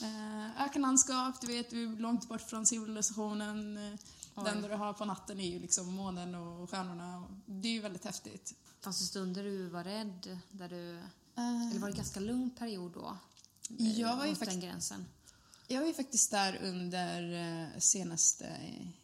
Eh, 0.03 0.63
Ökenlandskap, 0.63 1.41
du 1.41 1.47
vet, 1.47 1.71
du 1.71 1.85
är 1.85 1.97
långt 1.97 2.29
bort 2.29 2.41
från 2.41 2.67
civilisationen. 2.67 3.79
Oj. 4.35 4.45
Det 4.45 4.51
enda 4.51 4.69
du 4.69 4.75
har 4.75 4.93
på 4.93 5.05
natten 5.05 5.41
är 5.41 5.49
ju 5.49 5.59
liksom 5.59 5.95
månen 5.95 6.35
och 6.35 6.71
stjärnorna. 6.71 7.25
Det 7.47 7.69
är 7.69 7.73
ju 7.73 7.81
väldigt 7.81 8.05
häftigt. 8.05 8.55
Fanns 8.81 8.99
det 8.99 9.05
stunder 9.05 9.45
du 9.45 9.69
var 9.69 9.85
rädd? 9.85 10.39
Där 10.51 10.69
du... 10.69 10.91
Eh, 11.37 11.71
Eller 11.71 11.81
var 11.81 11.89
det 11.89 11.93
en 11.93 11.97
ganska 11.97 12.21
lugn 12.21 12.51
period 12.51 12.93
då? 12.93 13.17
Jag 13.79 14.17
var 14.17 14.27
ju 14.27 14.35
den 14.35 14.61
gränsen. 14.61 15.07
Jag 15.69 15.81
var 15.81 15.87
ju 15.87 15.95
faktiskt 15.95 16.31
där 16.31 16.59
under 16.63 17.33
eh, 17.33 17.79
senaste 17.79 18.57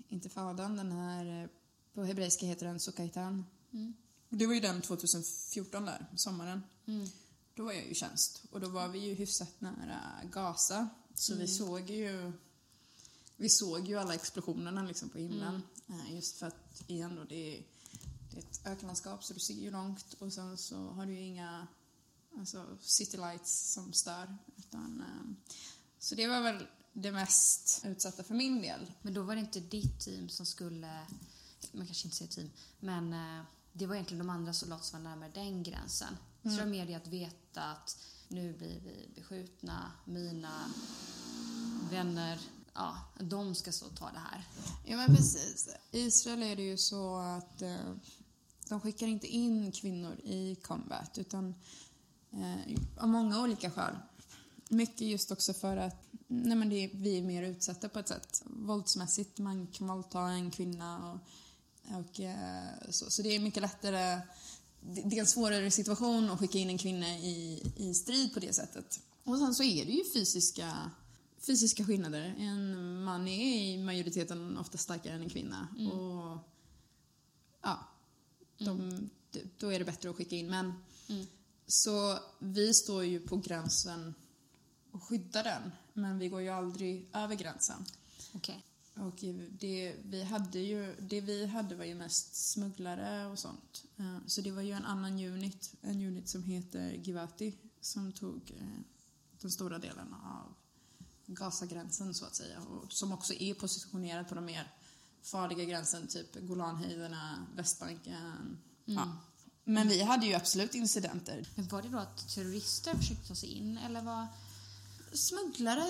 intifadan, 0.08 0.76
den 0.76 0.92
här, 0.92 1.48
på 1.94 2.04
hebreiska 2.04 2.46
heter 2.46 2.66
den 2.66 2.80
Sukaitan. 2.80 3.46
Mm. 3.72 3.94
Det 4.28 4.46
var 4.46 4.54
ju 4.54 4.60
den 4.60 4.82
2014 4.82 5.84
där, 5.84 6.06
sommaren. 6.16 6.62
Mm. 6.86 7.08
Då 7.54 7.64
var 7.64 7.72
jag 7.72 7.84
ju 7.84 7.90
i 7.90 7.94
tjänst 7.94 8.42
och 8.50 8.60
då 8.60 8.68
var 8.68 8.88
vi 8.88 8.98
ju 8.98 9.14
hyfsat 9.14 9.60
nära 9.60 10.00
Gaza. 10.32 10.88
Så 11.14 11.34
vi 11.34 11.48
såg 11.48 11.90
ju 11.90 12.32
vi 13.40 13.48
såg 13.48 13.88
ju 13.88 13.98
alla 13.98 14.14
explosionerna 14.14 14.82
liksom 14.82 15.08
på 15.08 15.18
himlen. 15.18 15.62
Eh, 15.88 16.14
Just 16.14 16.36
för 16.36 16.46
att 16.46 16.82
igen 16.86 17.16
då, 17.16 17.24
det 17.24 17.56
är, 17.56 17.62
det 18.30 18.36
är 18.36 18.40
ett 18.40 18.66
ökenlandskap 18.66 19.24
så 19.24 19.34
du 19.34 19.40
ser 19.40 19.54
ju 19.54 19.70
långt 19.70 20.14
och 20.18 20.32
sen 20.32 20.58
så 20.58 20.76
har 20.76 21.06
du 21.06 21.12
ju 21.12 21.20
inga 21.20 21.66
alltså, 22.38 22.66
city 22.80 23.16
lights 23.16 23.72
som 23.72 23.92
stör. 23.92 24.36
Utan, 24.56 25.00
eh, 25.00 25.50
så 25.98 26.14
det 26.14 26.26
var 26.28 26.40
väl 26.40 26.66
det 26.92 27.12
mest 27.12 27.82
utsatta 27.84 28.24
för 28.24 28.34
min 28.34 28.62
del. 28.62 28.92
Men 29.02 29.14
då 29.14 29.22
var 29.22 29.34
det 29.34 29.40
inte 29.40 29.60
ditt 29.60 30.00
team 30.00 30.28
som 30.28 30.46
skulle... 30.46 31.06
Man 31.72 31.86
kanske 31.86 32.06
inte 32.06 32.16
säger 32.16 32.30
team. 32.30 32.50
Men 32.80 33.12
eh, 33.12 33.44
det 33.72 33.86
var 33.86 33.94
egentligen 33.94 34.26
de 34.26 34.30
andra 34.30 34.52
soldater 34.52 34.84
som 34.84 35.02
var 35.02 35.10
närmare 35.10 35.30
den 35.34 35.62
gränsen. 35.62 36.16
Så 36.42 36.48
det 36.48 36.56
var 36.56 36.66
mer 36.66 36.86
det 36.86 36.94
att 36.94 37.06
veta 37.06 37.62
att 37.62 37.98
nu 38.28 38.52
blir 38.52 38.80
vi 38.80 39.08
beskjutna. 39.14 39.92
Mina 40.04 40.70
vänner, 41.90 42.40
ja, 42.74 42.96
de 43.20 43.54
ska 43.54 43.72
så 43.72 43.88
ta 43.88 44.10
det 44.10 44.18
här. 44.18 44.46
Ja 44.84 44.96
men 44.96 45.16
precis. 45.16 45.68
I 45.90 46.00
Israel 46.00 46.42
är 46.42 46.56
det 46.56 46.62
ju 46.62 46.76
så 46.76 47.16
att 47.16 47.62
eh, 47.62 47.94
de 48.68 48.80
skickar 48.80 49.06
inte 49.06 49.26
in 49.26 49.72
kvinnor 49.72 50.20
i 50.24 50.54
combat 50.54 51.18
utan 51.18 51.54
eh, 52.32 52.78
av 52.96 53.08
många 53.08 53.42
olika 53.42 53.70
skäl. 53.70 53.96
Mycket 54.68 55.00
just 55.00 55.30
också 55.30 55.54
för 55.54 55.76
att 55.76 56.06
nej 56.26 56.56
men 56.56 56.68
det 56.68 56.90
vi 56.94 57.18
är 57.18 57.22
mer 57.22 57.42
utsatta 57.42 57.88
på 57.88 57.98
ett 57.98 58.08
sätt. 58.08 58.42
Våldsmässigt, 58.46 59.38
man 59.38 59.66
kan 59.66 59.86
våldta 59.86 60.20
en 60.20 60.50
kvinna 60.50 61.12
och, 61.12 61.18
och 61.90 62.20
eh, 62.20 62.90
så. 62.90 63.10
Så 63.10 63.22
det 63.22 63.36
är 63.36 63.40
mycket 63.40 63.62
lättare, 63.62 64.20
det 64.80 65.16
är 65.16 65.20
en 65.20 65.26
svårare 65.26 65.70
situation 65.70 66.30
att 66.30 66.38
skicka 66.38 66.58
in 66.58 66.70
en 66.70 66.78
kvinna 66.78 67.18
i, 67.18 67.62
i 67.76 67.94
strid 67.94 68.34
på 68.34 68.40
det 68.40 68.52
sättet. 68.52 69.00
Och 69.24 69.38
sen 69.38 69.54
så 69.54 69.62
är 69.62 69.84
det 69.84 69.92
ju 69.92 70.04
fysiska 70.12 70.90
fysiska 71.46 71.84
skillnader. 71.84 72.34
En 72.38 73.04
man 73.04 73.28
är 73.28 73.54
i 73.54 73.78
majoriteten 73.78 74.58
ofta 74.58 74.78
starkare 74.78 75.14
än 75.14 75.22
en 75.22 75.30
kvinna. 75.30 75.68
Och 75.92 76.38
ja, 77.62 77.88
de, 78.58 79.10
då 79.58 79.72
är 79.72 79.78
det 79.78 79.84
bättre 79.84 80.10
att 80.10 80.16
skicka 80.16 80.36
in 80.36 80.50
män. 80.50 80.72
Mm. 81.08 81.26
Så 81.66 82.18
vi 82.38 82.74
står 82.74 83.04
ju 83.04 83.20
på 83.20 83.36
gränsen 83.36 84.14
och 84.90 85.02
skyddar 85.02 85.44
den. 85.44 85.72
Men 85.92 86.18
vi 86.18 86.28
går 86.28 86.40
ju 86.40 86.48
aldrig 86.48 87.08
över 87.12 87.34
gränsen. 87.34 87.84
Okej. 88.32 88.64
Och 88.94 89.24
det 89.50 89.96
vi 90.04 90.22
hade 90.22 90.58
ju, 90.58 90.96
det 91.00 91.20
vi 91.20 91.46
hade 91.46 91.74
var 91.74 91.84
ju 91.84 91.94
mest 91.94 92.34
smugglare 92.52 93.26
och 93.26 93.38
sånt. 93.38 93.84
Eh, 93.98 94.16
Så 94.26 94.40
det 94.40 94.50
var 94.50 94.62
ju 94.62 94.72
en 94.72 94.84
annan 94.84 95.12
unit, 95.12 95.72
en 95.82 96.00
unit 96.00 96.28
som 96.28 96.44
heter 96.44 96.90
Givati, 96.92 97.54
som 97.80 98.12
tog 98.12 98.52
eh, 98.60 98.80
den 99.40 99.50
stora 99.50 99.78
delen 99.78 100.14
av 100.14 100.54
Gazagränsen 101.26 102.14
så 102.14 102.24
att 102.24 102.34
säga. 102.34 102.60
Och 102.60 102.92
som 102.92 103.12
också 103.12 103.34
är 103.34 103.54
positionerad 103.54 104.28
på 104.28 104.34
de 104.34 104.44
mer 104.44 104.72
farliga 105.22 105.64
gränsen, 105.64 106.06
typ 106.06 106.40
Golanhöjderna, 106.40 107.46
Västbanken. 107.56 108.58
Ja. 108.84 109.16
Men 109.64 109.88
vi 109.88 110.02
hade 110.02 110.26
ju 110.26 110.34
absolut 110.34 110.74
incidenter. 110.74 111.48
Men 111.54 111.68
var 111.68 111.82
det 111.82 111.88
då 111.88 111.98
att 111.98 112.28
terrorister 112.28 112.94
försökte 112.94 113.28
ta 113.28 113.34
sig 113.34 113.48
in 113.48 113.78
eller 113.78 114.02
vad? 114.02 114.26
Smugglare, 115.12 115.86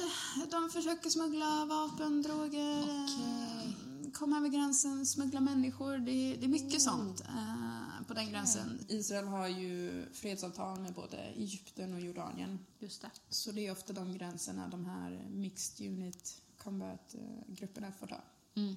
de 0.50 0.70
försöker 0.70 1.10
smuggla 1.10 1.64
vapen, 1.64 2.22
droger, 2.22 2.80
eh, 2.80 3.72
komma 4.12 4.36
över 4.36 4.48
gränsen, 4.48 5.06
smuggla 5.06 5.40
människor. 5.40 5.98
Det, 5.98 6.36
det 6.36 6.44
är 6.44 6.48
mycket 6.48 6.82
sånt 6.82 7.20
eh, 7.20 8.06
på 8.06 8.14
den 8.14 8.30
gränsen. 8.30 8.78
Israel 8.88 9.26
har 9.26 9.48
ju 9.48 10.04
fredsavtal 10.12 10.80
med 10.80 10.94
både 10.94 11.16
Egypten 11.16 11.94
och 11.94 12.00
Jordanien. 12.00 12.58
Just 12.78 13.02
det. 13.02 13.10
Så 13.28 13.52
det 13.52 13.66
är 13.66 13.72
ofta 13.72 13.92
de 13.92 14.12
gränserna 14.18 14.68
de 14.68 14.84
här 14.84 15.26
Mixed 15.30 15.86
Unit 15.86 16.42
Combat-grupperna 16.58 17.92
får 17.92 18.06
ta. 18.06 18.20
Mm. 18.54 18.76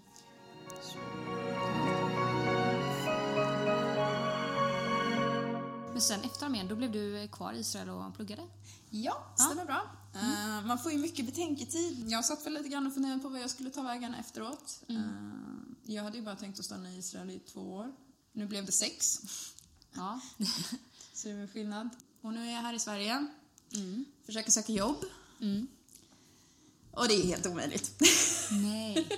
Men 5.94 6.02
sen 6.02 6.22
efter 6.24 6.46
armén, 6.46 6.68
då 6.68 6.76
blev 6.76 6.92
du 6.92 7.28
kvar 7.28 7.54
i 7.54 7.60
Israel 7.60 7.90
och 7.90 8.16
pluggade? 8.16 8.48
Ja, 8.90 9.34
stämmer 9.36 9.66
bra. 9.66 9.92
Eh, 10.16 10.66
man 10.66 10.80
får 10.80 10.92
ju 10.92 10.98
mycket 10.98 11.26
betänketid. 11.26 12.10
Jag 12.10 12.26
satt 12.26 12.46
väl 12.46 12.54
lite 12.54 12.70
grann 12.70 12.88
och 12.88 12.94
funderade 12.94 13.20
på 13.20 13.30
vad 13.30 13.42
jag 13.42 13.50
skulle 13.50 13.70
ta 13.70 13.82
vägen 13.82 14.14
efteråt. 14.14 14.84
Eh, 14.88 14.96
jag 15.84 16.04
hade 16.04 16.18
ju 16.18 16.24
bara 16.24 16.36
tänkt 16.36 16.60
att 16.60 16.66
stanna 16.66 16.92
i 16.92 16.98
Israel 16.98 17.30
i 17.30 17.40
två 17.40 17.62
år. 17.62 17.94
Nu 18.32 18.46
blev 18.46 18.66
det 18.66 18.72
sex. 18.72 19.22
Ja. 19.94 20.20
Så 21.14 21.28
det 21.28 21.34
är 21.34 21.48
skillnad. 21.48 21.90
Och 22.22 22.34
nu 22.34 22.48
är 22.48 22.52
jag 22.52 22.62
här 22.62 22.74
i 22.74 22.80
Sverige. 22.80 23.28
Mm. 23.76 24.06
Försöker 24.26 24.52
söka 24.52 24.72
jobb. 24.72 25.06
Mm. 25.42 25.68
Och 26.92 27.08
det 27.08 27.14
är 27.14 27.24
helt 27.24 27.46
omöjligt. 27.46 28.02
Nej. 28.52 29.08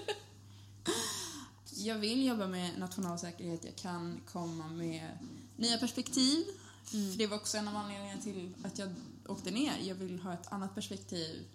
Jag 1.77 1.95
vill 1.95 2.25
jobba 2.25 2.47
med 2.47 2.79
nationalsäkerhet. 2.79 3.65
Jag 3.65 3.75
kan 3.75 4.21
komma 4.31 4.67
med 4.67 5.17
nya 5.57 5.77
perspektiv. 5.77 6.45
För 6.85 7.17
det 7.17 7.27
var 7.27 7.37
också 7.37 7.57
en 7.57 7.67
av 7.67 7.75
anledningarna 7.75 8.21
till 8.21 8.53
att 8.63 8.77
jag 8.79 8.89
åkte 9.27 9.51
ner. 9.51 9.77
Jag 9.77 9.95
vill 9.95 10.19
ha 10.19 10.33
ett 10.33 10.51
annat 10.51 10.75
perspektiv 10.75 11.47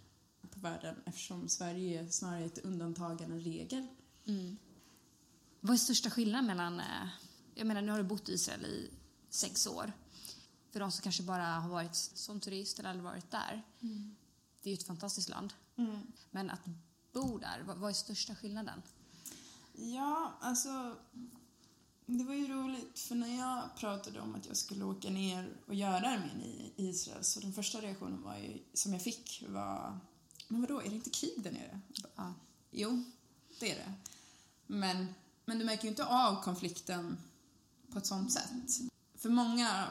på 0.51 0.61
världen 0.61 0.97
eftersom 1.07 1.49
Sverige 1.49 2.01
är 2.01 2.09
snarare 2.09 2.45
ett 2.45 2.59
undantag 2.59 3.21
än 3.21 3.33
en 3.33 3.41
regel. 3.41 3.87
Vad 5.61 5.75
är 5.75 5.79
största 5.79 6.11
skillnaden 6.11 6.47
mellan... 6.47 6.81
eh, 6.81 7.09
Jag 7.55 7.67
menar, 7.67 7.83
nu 7.83 7.91
har 7.93 7.99
du 7.99 8.05
bott 8.05 8.29
i 8.29 8.33
Israel 8.33 8.65
i 8.65 8.91
sex 9.31 9.67
år. 9.67 9.93
För 10.71 10.81
de 10.81 10.93
som 10.93 11.03
kanske 11.03 11.23
bara 11.23 11.47
har 11.47 11.69
varit 11.71 11.95
som 11.95 12.41
turist 12.41 12.79
eller 12.79 12.89
aldrig 12.91 13.05
varit 13.05 13.31
där. 13.31 13.63
Det 14.63 14.69
är 14.71 14.71
ju 14.71 14.75
ett 14.75 14.87
fantastiskt 14.87 15.29
land. 15.29 15.53
Men 16.31 16.51
att 16.51 16.61
bo 17.13 17.39
där, 17.39 17.63
vad, 17.67 17.77
vad 17.79 17.91
är 17.91 17.95
största 17.95 18.35
skillnaden? 18.35 18.83
Ja, 19.75 20.33
alltså... 20.41 20.97
Det 22.12 22.25
var 22.25 22.35
ju 22.35 22.47
roligt, 22.47 22.99
för 22.99 23.14
när 23.14 23.38
jag 23.38 23.76
pratade 23.76 24.21
om 24.21 24.35
att 24.35 24.47
jag 24.47 24.57
skulle 24.57 24.85
åka 24.85 25.11
ner 25.11 25.57
och 25.67 25.75
göra 25.75 26.09
armén 26.09 26.43
i 26.43 26.73
Israel 26.76 27.25
så 27.25 27.40
den 27.40 27.52
första 27.52 27.81
reaktionen 27.81 28.23
var 28.23 28.37
ju, 28.37 28.59
som 28.75 28.93
jag 28.93 29.02
fick 29.02 29.45
var 29.49 29.99
Men 30.49 30.61
vadå, 30.61 30.81
är 30.81 30.88
det 30.88 30.95
inte 30.95 31.11
krig 31.11 31.43
där 31.43 31.52
nere? 31.52 31.81
Ja. 32.17 32.35
Jo, 32.71 33.05
det 33.61 33.71
är 33.73 33.76
det. 33.76 33.93
Men, 34.67 35.07
men 35.45 35.59
du 35.59 35.64
märker 35.64 35.85
ju 35.85 35.88
inte 35.88 36.05
av 36.05 36.43
konflikten 36.43 37.17
på 37.93 37.99
ett 37.99 38.07
sånt 38.07 38.33
sätt. 38.33 38.81
För 39.14 39.29
många, 39.29 39.88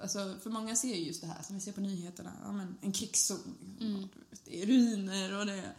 alltså, 0.00 0.36
för 0.42 0.50
många 0.50 0.76
ser 0.76 0.94
ju 0.94 1.06
just 1.06 1.20
det 1.20 1.26
här 1.26 1.42
som 1.42 1.54
vi 1.54 1.60
ser 1.60 1.72
på 1.72 1.80
nyheterna, 1.80 2.32
ja, 2.44 2.52
men 2.52 2.78
en 2.80 2.92
krigszon. 2.92 3.76
Mm. 3.80 4.08
Det 4.44 4.62
är 4.62 4.66
ruiner 4.66 5.38
och 5.38 5.46
det... 5.46 5.74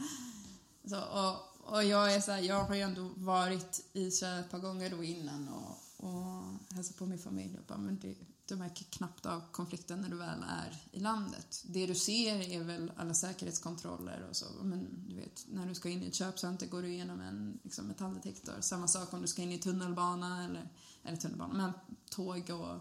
Så, 0.86 1.01
och, 1.01 1.56
och 1.67 1.83
jag 1.83 2.13
är 2.13 2.21
så 2.21 2.31
här, 2.31 2.41
jag 2.41 2.63
har 2.63 2.75
ju 2.75 2.81
ändå 2.81 3.09
varit 3.15 3.86
i 3.93 4.01
Israel 4.01 4.39
ett 4.39 4.51
par 4.51 4.59
gånger 4.59 4.89
då 4.89 5.03
innan 5.03 5.50
och, 5.50 6.05
och 6.07 6.43
hälsat 6.75 6.97
på 6.97 7.05
min 7.05 7.19
familj 7.19 7.57
och 7.57 7.65
bara, 7.67 7.77
men 7.77 8.00
det, 8.00 8.15
du 8.45 8.55
märker 8.55 8.86
knappt 8.86 9.25
av 9.25 9.41
konflikten 9.51 10.01
när 10.01 10.09
du 10.09 10.15
väl 10.15 10.43
är 10.50 10.81
i 10.91 11.00
landet. 11.00 11.63
Det 11.67 11.86
du 11.86 11.95
ser 11.95 12.51
är 12.51 12.63
väl 12.63 12.91
alla 12.97 13.13
säkerhetskontroller 13.13 14.25
och 14.29 14.36
så, 14.36 14.45
men 14.62 15.05
du 15.09 15.15
vet, 15.15 15.45
när 15.47 15.65
du 15.65 15.75
ska 15.75 15.89
in 15.89 16.03
i 16.03 16.07
ett 16.07 16.15
köpcenter 16.15 16.67
går 16.67 16.81
du 16.81 16.88
igenom 16.88 17.21
en 17.21 17.59
liksom, 17.63 17.88
metalldetektor. 17.88 18.62
Samma 18.62 18.88
sak 18.88 19.13
om 19.13 19.21
du 19.21 19.27
ska 19.27 19.41
in 19.41 19.51
i 19.51 19.59
tunnelbana 19.59 20.45
eller, 20.45 20.69
eller 21.03 21.17
tunnelbana, 21.17 21.53
men 21.53 21.71
tåg 22.09 22.50
och, 22.50 22.79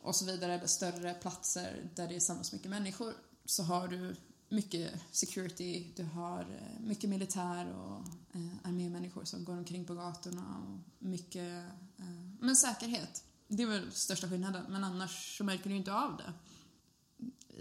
och 0.00 0.16
så 0.16 0.24
vidare, 0.24 0.54
eller 0.54 0.66
större 0.66 1.14
platser 1.14 1.90
där 1.94 2.08
det 2.08 2.16
är 2.16 2.20
samlas 2.20 2.52
mycket 2.52 2.70
människor, 2.70 3.14
så 3.44 3.62
har 3.62 3.88
du 3.88 4.16
mycket 4.50 4.92
security, 5.10 5.92
du 5.96 6.04
har 6.04 6.40
eh, 6.40 6.80
mycket 6.80 7.10
militär 7.10 7.72
och 7.72 7.98
eh, 8.34 8.68
armémänniskor 8.68 9.24
som 9.24 9.44
går 9.44 9.52
omkring 9.52 9.84
på 9.84 9.94
gatorna 9.94 10.56
och 10.66 10.78
mycket, 10.98 11.64
eh, 11.98 12.04
men 12.40 12.56
säkerhet. 12.56 13.24
Det 13.48 13.62
är 13.62 13.66
väl 13.66 13.92
största 13.92 14.28
skillnaden, 14.28 14.64
men 14.68 14.84
annars 14.84 15.38
så 15.38 15.44
märker 15.44 15.70
du 15.70 15.76
inte 15.76 15.92
av 15.92 16.16
det. 16.16 16.32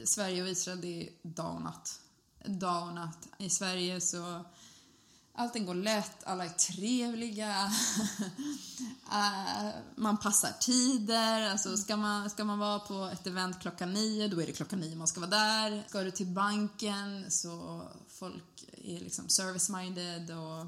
Sverige 0.05 0.43
och 0.43 0.49
Israel, 0.49 0.81
det 0.81 1.03
är 1.03 1.09
dag 1.21 1.55
och 1.55 1.61
natt. 1.61 2.01
Dag 2.45 2.87
och 2.87 2.93
natt. 2.93 3.27
I 3.37 3.49
Sverige 3.49 4.01
så 4.01 4.45
Allting 5.39 5.65
går 5.65 5.73
lätt, 5.73 6.23
alla 6.23 6.45
är 6.45 6.49
trevliga. 6.49 7.71
Eh, 9.11 9.69
man 9.95 10.17
passar 10.17 10.51
tider. 10.59 11.49
Alltså 11.49 11.77
ska, 11.77 11.97
man, 11.97 12.29
ska 12.29 12.43
man 12.43 12.59
vara 12.59 12.79
på 12.79 13.09
ett 13.13 13.27
event 13.27 13.59
klockan 13.61 13.93
nio, 13.93 14.27
då 14.27 14.41
är 14.41 14.45
det 14.45 14.51
klockan 14.51 14.79
nio 14.79 14.95
man 14.95 15.07
ska 15.07 15.19
vara 15.19 15.29
där. 15.29 15.83
Ska 15.87 16.03
du 16.03 16.11
till 16.11 16.27
banken 16.27 17.31
så 17.31 17.83
folk 18.07 18.65
är 18.83 18.99
liksom 18.99 19.27
service-minded 19.27 20.31
och 20.31 20.67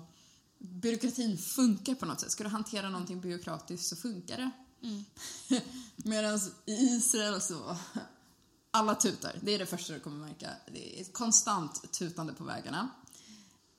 byråkratin 0.58 1.38
funkar 1.38 1.96
på 1.96 2.06
något 2.06 2.20
sätt. 2.20 2.32
Ska 2.32 2.44
du 2.44 2.50
hantera 2.50 2.90
någonting 2.90 3.22
byråkratiskt 3.22 3.88
så 3.88 3.96
funkar 3.96 4.38
det. 4.38 4.52
Medan 5.96 6.40
i 6.66 6.74
Israel 6.74 7.42
så 7.42 7.78
alla 8.72 8.96
tutar. 8.96 9.40
Det 9.42 9.52
är 9.52 9.60
det 9.60 9.66
första 9.66 9.94
du 9.94 10.00
kommer 10.00 10.28
märka. 10.28 10.50
Det 10.74 10.98
är 10.98 11.02
ett 11.02 11.14
konstant 11.14 11.92
tutande 11.92 12.34
på 12.34 12.44
vägarna. 12.44 12.90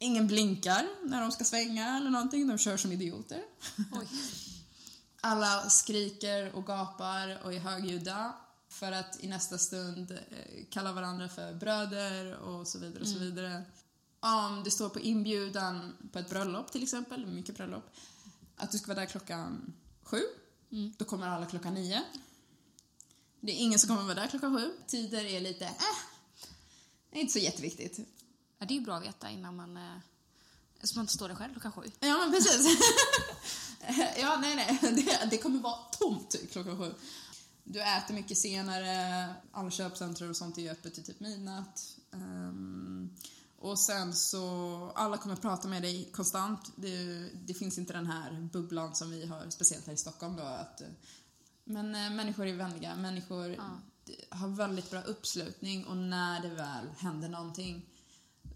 Ingen 0.03 0.27
blinkar 0.27 0.89
när 1.03 1.21
de 1.21 1.33
ska 1.33 1.45
svänga 1.45 1.97
eller 1.97 2.11
någonting. 2.11 2.49
De 2.49 2.59
kör 2.59 2.77
som 2.77 2.93
idioter. 2.93 3.43
Oj. 3.93 4.09
Alla 5.21 5.71
skriker 5.71 6.53
och 6.57 6.67
gapar 6.67 7.41
och 7.45 7.55
är 7.55 7.59
högljudda 7.59 8.35
för 8.69 8.93
att 8.93 9.25
i 9.25 9.29
nästa 9.29 9.59
stund 9.59 10.11
eh, 10.11 10.65
kalla 10.71 10.93
varandra 10.93 11.29
för 11.29 11.55
bröder 11.55 12.37
och 12.37 12.69
så 12.69 12.79
vidare 12.79 13.01
och 13.01 13.09
så 13.09 13.19
vidare. 13.19 13.63
Om 14.21 14.63
det 14.65 14.71
står 14.71 14.89
på 14.89 15.01
inbjudan 15.01 15.97
på 16.13 16.19
ett 16.19 16.31
bröllop 16.31 16.73
till 16.73 16.83
exempel, 16.83 17.27
mycket 17.27 17.57
bröllop, 17.57 17.91
att 18.57 18.73
du 18.73 18.79
ska 18.79 18.87
vara 18.87 19.01
där 19.01 19.07
klockan 19.07 19.73
sju, 20.03 20.23
då 20.99 21.05
kommer 21.05 21.29
alla 21.29 21.47
klockan 21.47 21.75
nio. 21.75 22.03
Det 23.41 23.53
är 23.53 23.57
ingen 23.57 23.79
som 23.79 23.89
kommer 23.89 24.03
vara 24.03 24.15
där 24.15 24.29
klockan 24.29 24.59
sju. 24.59 24.71
Tider 24.87 25.25
är 25.25 25.41
lite, 25.41 25.65
eh, 25.65 25.73
är 27.11 27.21
inte 27.21 27.33
så 27.33 27.39
jätteviktigt. 27.39 27.99
Ja, 28.63 28.67
det 28.67 28.75
är 28.75 28.79
ju 28.79 28.85
bra 28.85 28.97
att 28.97 29.03
veta 29.03 29.31
innan 29.31 29.57
man... 29.57 29.77
eh, 29.77 29.97
Så 30.83 30.97
man 30.99 31.03
inte 31.03 31.13
står 31.15 31.29
där 31.29 31.35
själv 31.35 31.53
klockan 31.53 31.73
sju. 31.73 31.81
Ja, 32.01 32.19
men 32.19 32.31
precis. 32.33 32.79
ja, 34.21 34.39
nej, 34.41 34.57
nej. 34.57 34.79
Det, 34.83 35.31
det 35.31 35.39
kommer 35.39 35.61
vara 35.61 35.79
tomt 35.99 36.35
klockan 36.53 36.79
sju. 36.79 36.95
Du 37.65 37.81
äter 37.83 38.15
mycket 38.15 38.39
senare, 38.39 39.27
alla 39.53 39.71
köpcentrum 39.71 40.31
och 40.31 40.37
sånt 40.37 40.59
är 40.59 40.73
öppet 40.73 40.95
till 40.95 41.05
typ 41.05 41.21
midnatt. 41.21 41.97
Ehm, 42.13 43.11
och 43.59 43.79
sen 43.79 44.15
så, 44.15 44.93
alla 44.95 45.17
kommer 45.17 45.37
prata 45.37 45.69
med 45.69 45.83
dig 45.83 46.11
konstant. 46.13 46.73
Det, 46.77 47.29
det 47.47 47.55
finns 47.55 47.79
inte 47.79 47.93
den 47.93 48.07
här 48.07 48.49
bubblan 48.53 48.95
som 48.95 49.11
vi 49.11 49.27
har, 49.27 49.51
speciellt 49.51 49.87
här 49.87 49.93
i 49.95 49.97
Stockholm 49.97 50.37
då. 50.37 50.43
Att, 50.43 50.83
men 51.65 51.95
eh, 51.95 52.11
människor 52.11 52.47
är 52.47 52.55
vänliga, 52.57 52.97
människor 52.97 53.49
Ja. 53.55 53.79
har 54.31 54.49
väldigt 54.49 54.91
bra 54.91 55.03
uppslutning 55.03 55.87
och 55.87 55.97
när 55.97 56.41
det 56.43 56.49
väl 56.49 56.89
händer 56.99 57.29
någonting 57.29 57.87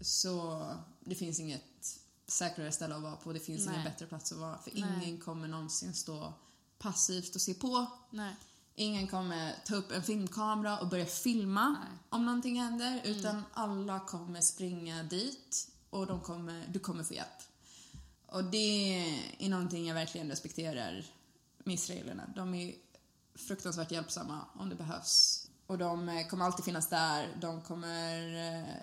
så 0.01 0.65
det 0.99 1.15
finns 1.15 1.39
inget 1.39 1.99
säkrare 2.27 2.71
ställe 2.71 2.95
att 2.95 3.01
vara 3.01 3.15
på, 3.15 3.33
det 3.33 3.39
finns 3.39 3.65
Nej. 3.65 3.75
ingen 3.75 3.85
bättre 3.85 4.05
plats 4.05 4.31
att 4.31 4.37
vara 4.37 4.57
för 4.57 4.71
Nej. 4.73 4.83
ingen 5.03 5.21
kommer 5.21 5.47
någonsin 5.47 5.93
stå 5.93 6.33
passivt 6.79 7.35
och 7.35 7.41
se 7.41 7.53
på. 7.53 7.85
Nej. 8.09 8.35
Ingen 8.75 9.07
kommer 9.07 9.55
ta 9.65 9.75
upp 9.75 9.91
en 9.91 10.03
filmkamera 10.03 10.79
och 10.79 10.87
börja 10.87 11.05
filma 11.05 11.69
Nej. 11.69 11.87
Mm. 11.87 11.97
om 12.09 12.25
någonting 12.25 12.61
händer 12.61 13.01
utan 13.03 13.43
alla 13.53 13.99
kommer 13.99 14.41
springa 14.41 15.03
dit 15.03 15.69
och 15.89 16.07
de 16.07 16.21
kommer, 16.21 16.67
du 16.67 16.79
kommer 16.79 17.03
få 17.03 17.13
hjälp. 17.13 17.27
Och 18.25 18.43
det 18.43 18.99
är 19.39 19.49
någonting 19.49 19.87
jag 19.87 19.95
verkligen 19.95 20.29
respekterar 20.29 21.05
med 21.57 21.73
israelerna. 21.73 22.23
De 22.35 22.53
är 22.53 22.75
fruktansvärt 23.35 23.91
hjälpsamma 23.91 24.45
om 24.53 24.69
det 24.69 24.75
behövs. 24.75 25.47
Och 25.67 25.77
de 25.77 26.25
kommer 26.29 26.45
alltid 26.45 26.65
finnas 26.65 26.89
där. 26.89 27.37
De 27.41 27.61
kommer, 27.61 28.35
eh, 28.35 28.75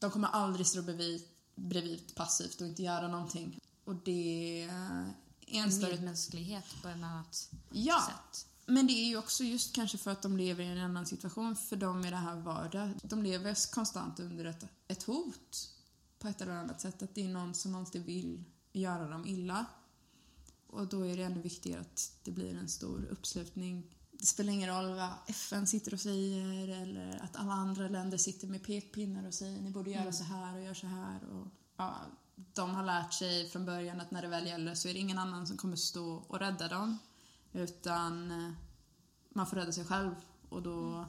de 0.00 0.10
kommer 0.10 0.28
aldrig 0.28 0.66
stå 0.66 0.82
bredvid, 0.82 1.22
bredvid 1.54 2.14
passivt 2.14 2.60
och 2.60 2.66
inte 2.66 2.82
göra 2.82 3.08
någonting. 3.08 3.60
Och 3.84 3.94
det 3.94 4.62
är 4.62 5.14
en 5.46 5.72
större 5.72 5.90
Medmänsklighet 5.90 6.64
på 6.82 6.88
ett 6.88 6.94
annat 6.94 7.50
Ja, 7.70 8.06
sätt. 8.08 8.46
men 8.66 8.86
det 8.86 8.92
är 8.92 9.08
ju 9.08 9.16
också 9.16 9.44
just 9.44 9.74
kanske 9.74 9.98
för 9.98 10.10
att 10.10 10.22
de 10.22 10.36
lever 10.36 10.64
i 10.64 10.66
en 10.66 10.78
annan 10.78 11.06
situation 11.06 11.56
för 11.56 11.76
dem 11.76 12.04
i 12.04 12.10
det 12.10 12.16
här 12.16 12.36
vardag. 12.36 12.90
De 13.02 13.22
lever 13.22 13.72
konstant 13.72 14.20
under 14.20 14.44
ett, 14.44 14.64
ett 14.88 15.02
hot 15.02 15.70
på 16.18 16.28
ett 16.28 16.40
eller 16.40 16.52
annat 16.52 16.80
sätt. 16.80 17.02
Att 17.02 17.14
det 17.14 17.24
är 17.24 17.28
någon 17.28 17.54
som 17.54 17.74
alltid 17.74 18.04
vill 18.04 18.44
göra 18.72 19.08
dem 19.08 19.26
illa. 19.26 19.66
Och 20.66 20.86
då 20.86 21.06
är 21.06 21.16
det 21.16 21.22
ännu 21.22 21.42
viktigare 21.42 21.80
att 21.80 22.12
det 22.24 22.30
blir 22.30 22.54
en 22.54 22.68
stor 22.68 23.04
uppslutning. 23.10 23.94
Det 24.20 24.26
spelar 24.26 24.52
ingen 24.52 24.68
roll 24.68 24.94
vad 24.94 25.10
FN 25.26 25.66
sitter 25.66 25.94
och 25.94 26.00
säger 26.00 26.68
eller 26.82 27.24
att 27.24 27.36
alla 27.36 27.52
andra 27.52 27.88
länder 27.88 28.18
sitter 28.18 28.46
med 28.46 28.64
pekpinnar 28.64 29.26
och 29.26 29.34
säger 29.34 29.60
ni 29.60 29.70
borde 29.70 29.90
göra 29.90 30.12
så 30.12 30.24
här 30.24 30.56
och 30.56 30.62
gör 30.62 30.74
så 30.74 30.86
här. 30.86 31.24
Och, 31.24 31.46
ja, 31.76 31.96
de 32.34 32.70
har 32.70 32.84
lärt 32.84 33.12
sig 33.12 33.48
från 33.48 33.66
början 33.66 34.00
att 34.00 34.10
när 34.10 34.22
det 34.22 34.28
väl 34.28 34.46
gäller 34.46 34.74
så 34.74 34.88
är 34.88 34.92
det 34.92 34.98
ingen 34.98 35.18
annan 35.18 35.46
som 35.46 35.56
kommer 35.56 35.76
stå 35.76 36.14
och 36.14 36.38
rädda 36.38 36.68
dem. 36.68 36.98
Utan 37.52 38.30
eh, 38.30 38.52
man 39.28 39.46
får 39.46 39.56
rädda 39.56 39.72
sig 39.72 39.84
själv 39.84 40.14
och 40.48 40.62
då, 40.62 41.04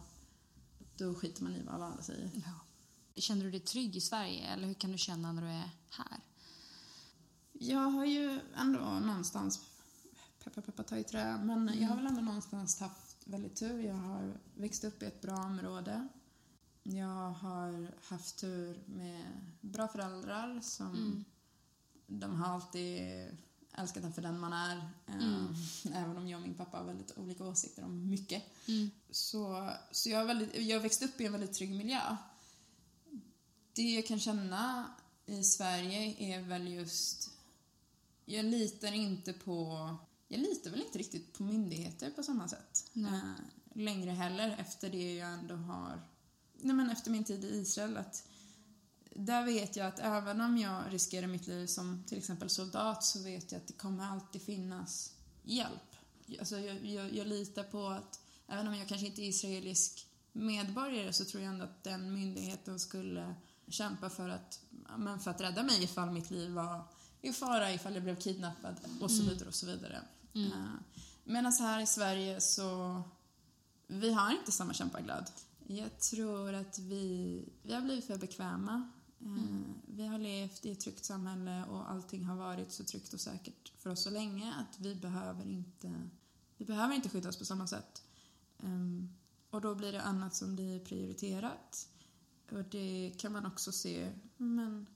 då 0.97 1.15
skiter 1.15 1.43
man 1.43 1.55
i 1.55 1.63
vad 1.63 1.75
alla 1.75 1.85
andra 1.85 2.03
säger. 2.03 2.31
Ja. 2.35 3.21
Känner 3.21 3.43
du 3.43 3.51
dig 3.51 3.59
trygg 3.59 3.95
i 3.95 4.01
Sverige 4.01 4.47
eller 4.47 4.67
hur 4.67 4.73
kan 4.73 4.91
du 4.91 4.97
känna 4.97 5.31
när 5.31 5.41
du 5.41 5.47
är 5.47 5.69
här? 5.89 6.19
Jag 7.53 7.89
har 7.89 8.05
ju 8.05 8.39
ändå 8.55 8.79
någonstans, 8.79 9.59
peppa 10.43 10.61
peppa 10.61 10.83
ta 10.83 10.97
i 10.97 11.03
trä, 11.03 11.37
men 11.37 11.79
jag 11.81 11.89
har 11.89 11.95
väl 11.95 12.07
ändå 12.07 12.21
någonstans 12.21 12.79
haft 12.79 13.17
väldigt 13.25 13.55
tur. 13.55 13.79
Jag 13.79 13.93
har 13.93 14.33
växt 14.55 14.83
upp 14.83 15.03
i 15.03 15.05
ett 15.05 15.21
bra 15.21 15.35
område. 15.35 16.07
Jag 16.83 17.31
har 17.31 17.91
haft 18.03 18.39
tur 18.39 18.83
med 18.85 19.25
bra 19.61 19.87
föräldrar 19.87 20.59
som 20.61 21.25
de 22.07 22.35
har 22.35 22.53
alltid 22.53 23.01
älskat 23.73 24.03
en 24.03 24.13
för 24.13 24.21
den 24.21 24.39
man 24.39 24.53
är. 24.53 24.77
Eh, 25.07 25.45
Även 26.03 26.17
om 26.17 26.27
jag 26.27 26.41
och 26.41 26.47
min 26.47 26.57
pappa 26.57 26.77
har 26.77 26.85
väldigt 26.85 27.17
olika 27.17 27.43
åsikter 27.43 27.83
om 27.83 28.09
mycket. 28.09 28.43
Så, 29.09 29.71
så 29.91 30.09
jag, 30.09 30.17
har 30.17 30.25
väldigt, 30.25 30.55
jag 30.55 30.77
har 30.77 30.83
växt 30.83 31.03
upp 31.03 31.21
i 31.21 31.25
en 31.25 31.31
väldigt 31.31 31.53
trygg 31.53 31.71
miljö. 31.71 32.17
Det 33.73 33.95
jag 33.95 34.07
kan 34.07 34.19
känna 34.19 34.91
i 35.25 35.43
Sverige 35.43 36.15
är 36.17 36.41
väl 36.41 36.67
just... 36.67 37.31
Jag 38.25 38.45
litar 38.45 38.91
inte 38.91 39.33
på... 39.33 39.89
Jag 40.31 40.41
litar 40.41 40.71
väl 40.71 40.81
inte 40.81 40.97
riktigt 40.97 41.33
på 41.33 41.43
myndigheter 41.43 42.09
på 42.09 42.23
samma 42.23 42.47
sätt. 42.47 42.91
Eh, 42.95 43.19
längre 43.75 44.11
heller 44.11 44.55
efter 44.59 44.89
det 44.89 45.15
jag 45.15 45.33
ändå 45.33 45.55
har, 45.55 46.01
nej 46.57 46.75
men 46.75 46.89
efter 46.89 47.11
min 47.11 47.23
tid 47.23 47.43
i 47.43 47.47
Israel 47.47 47.97
att 47.97 48.27
där 49.15 49.45
vet 49.45 49.75
jag 49.75 49.87
att 49.87 49.99
även 49.99 50.41
om 50.41 50.57
jag 50.57 50.83
riskerar 50.89 51.27
mitt 51.27 51.47
liv 51.47 51.67
som 51.67 52.03
till 52.07 52.17
exempel 52.17 52.49
soldat 52.49 53.03
så 53.03 53.23
vet 53.23 53.51
jag 53.51 53.61
att 53.61 53.67
det 53.67 53.73
kommer 53.73 54.05
alltid 54.05 54.41
finnas 54.41 55.13
hjälp. 55.43 55.95
Alltså 56.39 56.59
jag, 56.59 56.85
jag, 56.85 57.13
jag 57.13 57.27
litar 57.27 57.63
på 57.63 57.87
att 57.87 58.19
även 58.47 58.67
om 58.67 58.75
jag 58.75 58.87
kanske 58.87 59.07
inte 59.07 59.21
är 59.21 59.27
israelisk 59.29 60.07
medborgare 60.31 61.13
så 61.13 61.25
tror 61.25 61.43
jag 61.43 61.53
ändå 61.53 61.65
att 61.65 61.83
den 61.83 62.13
myndigheten 62.13 62.79
skulle 62.79 63.35
kämpa 63.67 64.09
för 64.09 64.29
att, 64.29 64.59
men 64.97 65.19
för 65.19 65.31
att 65.31 65.41
rädda 65.41 65.63
mig 65.63 65.83
ifall 65.83 66.11
mitt 66.11 66.31
liv 66.31 66.51
var 66.51 66.83
i 67.21 67.33
fara, 67.33 67.73
ifall 67.73 67.93
jag 67.93 68.03
blev 68.03 68.15
kidnappad 68.15 68.75
och 69.01 69.11
så 69.11 69.23
vidare 69.23 69.47
och 69.47 69.55
så 69.55 69.65
vidare. 69.65 70.01
Mm. 70.33 70.51
Uh, 70.51 70.69
Medan 71.23 71.51
här 71.59 71.79
i 71.79 71.87
Sverige 71.87 72.41
så 72.41 73.01
vi 73.87 74.13
har 74.13 74.31
inte 74.31 74.51
samma 74.51 74.73
kämpaglöd. 74.73 75.31
Jag 75.67 75.99
tror 75.99 76.53
att 76.53 76.79
vi, 76.79 77.43
vi 77.63 77.73
har 77.73 77.81
blivit 77.81 78.05
för 78.05 78.17
bekväma. 78.17 78.89
Mm. 79.21 79.63
Vi 79.87 80.07
har 80.07 80.19
levt 80.19 80.65
i 80.65 80.71
ett 80.71 80.79
tryggt 80.79 81.05
samhälle 81.05 81.65
och 81.65 81.91
allting 81.91 82.25
har 82.25 82.35
varit 82.35 82.71
så 82.71 82.83
tryggt 82.83 83.13
och 83.13 83.19
säkert 83.19 83.71
för 83.77 83.89
oss 83.89 84.03
så 84.03 84.09
länge 84.09 84.53
att 84.53 84.79
vi 84.79 84.95
behöver 84.95 85.45
inte, 85.45 86.09
vi 86.57 86.65
behöver 86.65 86.95
inte 86.95 87.09
skydda 87.09 87.29
oss 87.29 87.37
på 87.37 87.45
samma 87.45 87.67
sätt. 87.67 88.03
Um, 88.57 89.09
och 89.49 89.61
då 89.61 89.75
blir 89.75 89.91
det 89.91 90.01
annat 90.01 90.35
som 90.35 90.55
blir 90.55 90.79
prioriterat. 90.79 91.87
Och 92.51 92.63
det 92.63 93.13
kan 93.17 93.31
man 93.31 93.45
också 93.45 93.71
se, 93.71 94.11
men 94.37 94.87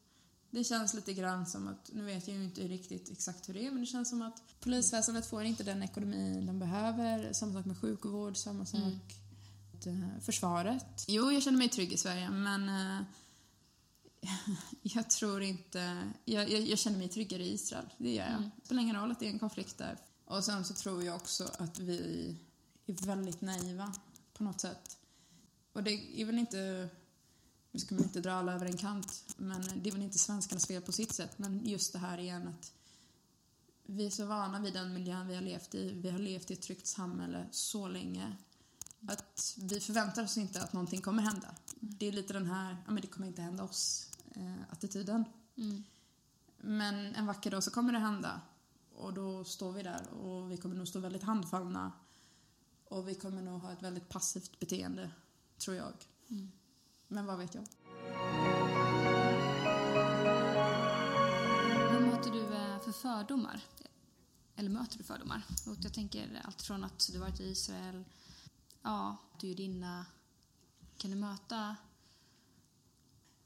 det 0.55 0.63
känns 0.63 0.93
lite 0.93 1.13
grann 1.13 1.45
som 1.45 1.67
att, 1.67 1.89
nu 1.93 2.03
vet 2.03 2.27
jag 2.27 2.37
ju 2.37 2.43
inte 2.43 2.61
riktigt 2.61 3.11
exakt 3.11 3.49
hur 3.49 3.53
det 3.53 3.67
är, 3.67 3.71
men 3.71 3.79
det 3.79 3.85
känns 3.85 4.09
som 4.09 4.21
att 4.21 4.43
polisväsendet 4.59 5.25
får 5.29 5.43
inte 5.43 5.63
den 5.63 5.83
ekonomi 5.83 6.43
de 6.47 6.59
behöver. 6.59 7.33
Samma 7.33 7.53
sak 7.53 7.65
med 7.65 7.77
sjukvård, 7.77 8.37
samma 8.37 8.65
sak 8.65 8.81
mm. 9.85 10.21
försvaret. 10.21 11.05
Jo, 11.07 11.31
jag 11.31 11.43
känner 11.43 11.57
mig 11.57 11.69
trygg 11.69 11.93
i 11.93 11.97
Sverige, 11.97 12.29
men 12.29 12.69
uh, 12.69 13.01
jag 14.81 15.09
tror 15.09 15.41
inte... 15.41 16.11
Jag, 16.25 16.49
jag, 16.49 16.61
jag, 16.61 16.79
känner 16.79 16.97
mig 16.97 17.09
tryggare 17.09 17.43
i 17.43 17.53
Israel, 17.53 17.93
det 17.97 18.13
gör 18.13 18.25
jag. 18.25 18.33
Mm. 18.33 18.49
Det 18.55 18.65
spelar 18.65 18.81
ingen 18.81 18.95
roll 18.95 19.11
att 19.11 19.19
det 19.19 19.25
är 19.25 19.31
en 19.31 19.39
konflikt 19.39 19.77
där. 19.77 19.97
Och 20.25 20.43
sen 20.43 20.65
så 20.65 20.73
tror 20.73 21.03
jag 21.03 21.15
också 21.15 21.51
att 21.57 21.79
vi 21.79 22.35
är 22.85 23.05
väldigt 23.05 23.41
naiva 23.41 23.93
på 24.33 24.43
något 24.43 24.61
sätt. 24.61 24.97
Och 25.73 25.83
det 25.83 26.21
är 26.21 26.25
väl 26.25 26.39
inte 26.39 26.89
nu 27.75 27.79
ska 27.79 27.95
man 27.95 28.03
inte 28.03 28.21
dra 28.21 28.31
alla 28.31 28.53
över 28.53 28.65
en 28.65 28.77
kant, 28.77 29.35
men 29.37 29.61
det 29.75 29.89
är 29.89 29.93
väl 29.93 30.01
inte 30.01 30.19
svenskarnas 30.19 30.65
fel 30.65 30.81
på 30.81 30.91
sitt 30.91 31.13
sätt, 31.13 31.39
men 31.39 31.65
just 31.65 31.93
det 31.93 31.99
här 31.99 32.17
igen 32.17 32.47
att 32.47 32.73
vi 33.85 34.05
är 34.05 34.09
så 34.09 34.25
vana 34.25 34.59
vid 34.59 34.73
den 34.73 34.93
miljön 34.93 35.27
vi 35.27 35.35
har 35.35 35.41
levt 35.41 35.75
i. 35.75 35.93
Vi 35.93 36.09
har 36.09 36.19
levt 36.19 36.51
i 36.51 36.53
ett 36.53 36.61
tryggt 36.61 36.87
samhälle 36.87 37.45
så 37.51 37.87
länge 37.87 38.35
att 39.07 39.57
vi 39.57 39.79
förväntar 39.79 40.23
oss 40.23 40.37
inte 40.37 40.61
att 40.61 40.73
någonting 40.73 41.01
kommer 41.01 41.23
hända. 41.23 41.55
Det 41.79 42.07
är 42.07 42.11
lite 42.11 42.33
den 42.33 42.45
här, 42.45 42.77
ja 42.85 42.91
men 42.91 43.01
det 43.01 43.07
kommer 43.07 43.27
inte 43.27 43.41
hända 43.41 43.63
oss, 43.63 44.11
eh. 44.35 44.53
Mm. 45.57 45.83
Men 46.57 47.15
en 47.15 47.25
vacker 47.25 47.51
dag 47.51 47.63
så 47.63 47.71
kommer 47.71 47.93
det 47.93 47.99
hända 47.99 48.41
och 48.95 49.13
då 49.13 49.43
står 49.43 49.71
vi 49.71 49.83
där 49.83 50.07
och 50.07 50.51
vi 50.51 50.57
kommer 50.57 50.75
nog 50.75 50.87
stå 50.87 50.99
väldigt 50.99 51.23
handfallna 51.23 51.91
och 52.85 53.07
vi 53.07 53.15
kommer 53.15 53.41
nog 53.41 53.61
ha 53.61 53.71
ett 53.71 53.83
väldigt 53.83 54.09
passivt 54.09 54.59
beteende, 54.59 55.11
tror 55.57 55.75
jag. 55.75 55.93
Mm. 56.29 56.51
Men 57.07 57.25
vad 57.25 57.37
vet 57.37 57.55
jag? 57.55 57.65
Vad 61.93 62.01
möter 62.01 62.31
du 62.31 62.41
eh, 62.41 62.79
för 62.79 62.91
fördomar? 62.91 63.61
Eller 64.55 64.69
möter 64.69 64.97
du 64.97 65.03
fördomar? 65.03 65.45
jag 65.83 65.93
tänker 65.93 66.41
allt 66.43 66.61
från 66.61 66.83
att 66.83 67.07
du 67.11 67.17
varit 67.19 67.39
i 67.39 67.43
Israel, 67.43 68.05
ja, 68.81 69.17
du 69.39 69.47
är 69.47 69.49
judinna. 69.49 70.05
Kan 70.97 71.11
du 71.11 71.17
möta 71.17 71.75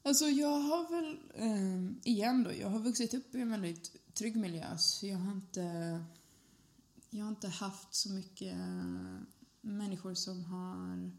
Alltså 0.02 0.24
jag 0.24 0.60
har 0.60 0.90
väl, 0.90 1.18
eh, 1.34 2.10
igen 2.12 2.44
då, 2.44 2.52
jag 2.52 2.70
har 2.70 2.78
vuxit 2.78 3.14
upp 3.14 3.34
i 3.34 3.40
en 3.40 3.50
väldigt 3.50 4.14
trygg 4.14 4.36
miljö 4.36 4.78
så 4.78 5.06
jag 5.06 5.18
har 5.18 5.32
inte, 5.32 5.64
jag 7.10 7.24
har 7.24 7.30
inte 7.30 7.48
haft 7.48 7.94
så 7.94 8.10
mycket 8.10 8.56
människor 9.60 10.14
som 10.14 10.44
har 10.44 11.10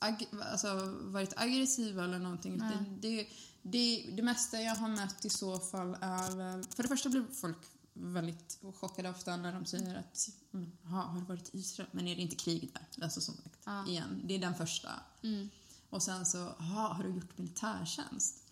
ag 0.00 0.26
alltså, 0.52 0.96
varit 1.00 1.32
aggressiva 1.36 2.04
eller 2.04 2.18
någonting. 2.18 2.58
Det, 2.58 2.84
det, 3.00 3.28
det, 3.62 4.10
det 4.16 4.22
mesta 4.22 4.60
jag 4.60 4.74
har 4.74 4.88
mött 4.88 5.24
i 5.24 5.30
så 5.30 5.58
fall 5.58 5.96
är 6.00 6.36
väl... 6.36 6.64
För 6.64 6.82
det 6.82 6.88
första 6.88 7.08
blir 7.08 7.24
folk 7.32 7.58
väldigt 7.92 8.58
chockade 8.74 9.10
ofta 9.10 9.36
när 9.36 9.52
de 9.52 9.64
säger 9.64 9.98
att 9.98 10.28
mm, 10.54 10.72
har 10.82 11.20
du 11.20 11.26
varit 11.26 11.54
Israel? 11.54 11.88
Men 11.92 12.08
är 12.08 12.16
det 12.16 12.22
inte 12.22 12.36
krig 12.36 12.70
där? 12.72 13.04
Alltså 13.04 13.20
som 13.20 13.34
sagt, 13.34 13.58
ja. 13.64 13.86
igen. 13.86 14.22
Det 14.24 14.34
är 14.34 14.38
den 14.38 14.54
första. 14.54 14.90
Mm. 15.22 15.48
Och 15.90 16.02
sen 16.02 16.26
så, 16.26 16.38
har 16.48 17.02
du 17.02 17.10
gjort 17.14 17.38
militärtjänst? 17.38 18.44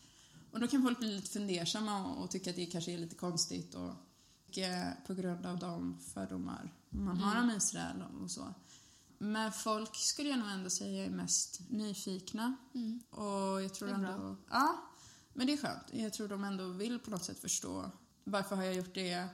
Och 0.52 0.61
då 0.61 0.66
kan 0.66 0.82
folk 0.82 0.98
bli 0.98 1.16
lite 1.16 1.30
fundersamma 1.30 2.06
och, 2.06 2.24
och 2.24 2.30
tycka 2.30 2.50
att 2.50 2.56
det 2.56 2.66
kanske 2.66 2.92
är 2.92 2.98
lite 2.98 3.14
konstigt 3.14 3.74
och, 3.74 3.88
och 3.88 4.59
på 5.06 5.14
grund 5.14 5.46
av 5.46 5.59
de 5.59 5.98
fördomar 6.14 6.72
man 6.90 7.18
har 7.18 7.37
mm. 7.37 7.50
om 7.50 7.56
Israel 7.56 8.04
och 8.22 8.30
så. 8.30 8.54
Men 9.18 9.52
folk 9.52 9.96
skulle 9.96 10.29
jag 10.29 10.38
nog 10.38 10.48
ändå 10.48 10.70
säga 10.70 11.05
är 11.05 11.11
mest 11.11 11.61
nyfikna. 11.68 12.57
Mm. 12.74 13.00
Och 13.11 13.62
jag 13.62 13.74
tror 13.74 13.88
ändå... 13.88 14.37
Ja, 14.50 14.83
men 15.33 15.46
det 15.46 15.52
är 15.52 15.57
skönt. 15.57 15.85
Jag 15.92 16.12
tror 16.12 16.29
de 16.29 16.44
ändå 16.44 16.68
vill 16.68 16.98
på 16.98 17.11
något 17.11 17.24
sätt 17.24 17.38
förstå 17.38 17.90
varför 18.24 18.57
har 18.57 18.64
jag 18.64 18.74
gjort 18.74 18.94
det. 18.94 19.29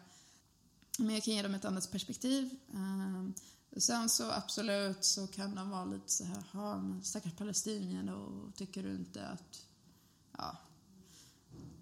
Men 0.98 1.14
jag 1.14 1.24
kan 1.24 1.34
ge 1.34 1.42
dem 1.42 1.54
ett 1.54 1.64
annat 1.64 1.90
perspektiv. 1.90 2.56
Um, 2.72 3.34
sen 3.76 4.08
så 4.08 4.30
absolut 4.30 5.04
så 5.04 5.26
kan 5.26 5.54
de 5.54 5.70
vara 5.70 5.84
lite 5.84 6.12
så 6.12 6.24
här, 6.24 6.44
ja 6.52 6.76
men 6.76 7.04
stackars 7.04 7.32
palestinier 7.32 8.02
då, 8.02 8.52
tycker 8.56 8.82
du 8.82 8.94
inte 8.94 9.26
att, 9.26 9.66
ja, 10.32 10.56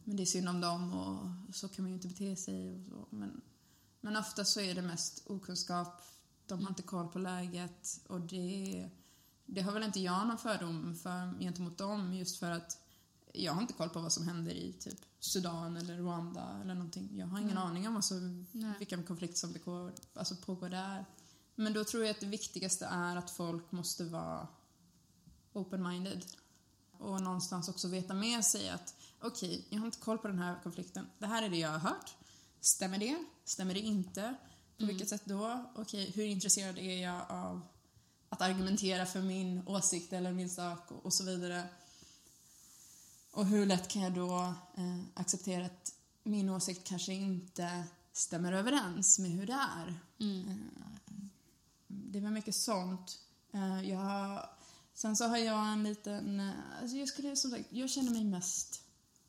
men 0.05 0.17
det 0.17 0.23
är 0.23 0.27
synd 0.27 0.49
om 0.49 0.61
dem 0.61 0.93
och 0.93 1.55
så 1.55 1.69
kan 1.69 1.83
man 1.83 1.91
ju 1.91 1.95
inte 1.95 2.09
bete 2.09 2.37
sig 2.37 2.75
och 2.75 2.87
så. 2.87 3.07
Men, 3.11 3.41
men 4.01 4.17
ofta 4.17 4.45
så 4.45 4.61
är 4.61 4.75
det 4.75 4.83
mest 4.83 5.23
okunskap 5.27 6.03
de 6.51 6.63
har 6.63 6.69
inte 6.69 6.83
koll 6.83 7.09
på 7.09 7.19
läget 7.19 8.01
och 8.09 8.21
det, 8.21 8.91
det 9.47 9.61
har 9.61 9.73
väl 9.73 9.83
inte 9.83 10.01
jag 10.01 10.27
någon 10.27 10.39
fördom 10.39 10.95
för, 10.95 11.39
gentemot 11.41 11.79
dem 11.79 12.15
just 12.15 12.39
för 12.39 12.51
att 12.51 12.79
jag 13.33 13.53
har 13.53 13.61
inte 13.61 13.73
koll 13.73 13.89
på 13.89 14.01
vad 14.01 14.13
som 14.13 14.29
händer 14.29 14.53
i 14.53 14.73
typ 14.73 14.99
Sudan 15.21 15.77
eller 15.77 15.97
Rwanda 15.97 16.61
eller 16.63 16.75
någonting. 16.75 17.09
Jag 17.13 17.27
har 17.27 17.39
ingen 17.39 17.51
mm. 17.51 17.63
aning 17.63 17.89
om 17.89 17.97
alltså, 17.97 18.15
vilken 18.79 19.03
konflikt 19.03 19.37
som 19.37 19.53
begår, 19.53 19.93
alltså, 20.15 20.37
pågår 20.37 20.69
där. 20.69 21.05
Men 21.55 21.73
då 21.73 21.85
tror 21.85 22.05
jag 22.05 22.11
att 22.11 22.21
det 22.21 22.27
viktigaste 22.27 22.87
är 22.87 23.17
att 23.17 23.31
folk 23.31 23.73
måste 23.73 24.05
vara 24.05 24.49
open-minded 25.53 26.27
och 26.93 27.23
någonstans 27.23 27.69
också 27.69 27.89
veta 27.89 28.15
med 28.15 28.45
sig 28.45 28.71
att 28.71 28.95
okej, 29.21 29.49
okay, 29.49 29.65
jag 29.69 29.79
har 29.79 29.87
inte 29.87 29.99
koll 29.99 30.19
på 30.19 30.29
den 30.29 30.39
här 30.39 30.61
konflikten. 30.63 31.07
Det 31.19 31.27
här 31.27 31.43
är 31.43 31.49
det 31.49 31.57
jag 31.57 31.71
har 31.71 31.79
hört. 31.79 32.17
Stämmer 32.61 32.99
det? 32.99 33.25
Stämmer 33.45 33.75
det 33.75 33.81
inte? 33.81 34.35
På 34.81 34.85
mm. 34.85 34.97
vilket 34.97 35.09
sätt 35.09 35.23
då? 35.25 35.65
Okej, 35.75 35.83
okay, 35.83 36.11
hur 36.11 36.25
intresserad 36.25 36.79
är 36.79 37.03
jag 37.03 37.23
av 37.29 37.61
att 38.29 38.41
argumentera 38.41 39.07
för 39.07 39.23
min 39.23 39.63
åsikt 39.67 40.13
eller 40.13 40.33
min 40.33 40.51
sak 40.51 40.91
och, 40.91 41.07
och 41.07 41.13
så 41.13 41.25
vidare. 41.25 41.69
Och 43.31 43.47
hur 43.47 43.67
lätt 43.67 43.89
kan 43.89 44.03
jag 44.03 44.15
då 44.15 44.55
eh, 44.77 45.01
acceptera 45.15 45.67
att 45.67 45.95
min 46.23 46.49
åsikt 46.49 46.89
kanske 46.89 47.13
inte 47.13 47.85
stämmer 48.13 48.53
överens 48.53 49.19
med 49.19 49.31
hur 49.31 49.47
det 49.47 49.53
är? 49.53 50.01
Mm. 50.19 50.49
Eh, 50.49 51.15
det 51.87 52.21
väl 52.21 52.33
mycket 52.33 52.55
sånt. 52.55 53.19
Eh, 53.53 53.91
jag, 53.91 54.49
sen 54.95 55.17
så 55.17 55.25
har 55.25 55.37
jag 55.37 55.73
en 55.73 55.83
liten... 55.83 56.41
Eh, 56.41 56.55
alltså 56.81 56.97
jag, 56.97 57.09
skulle, 57.09 57.37
som 57.37 57.51
sagt, 57.51 57.65
jag 57.71 57.91
känner 57.91 58.11
mig 58.11 58.25
mest 58.25 58.83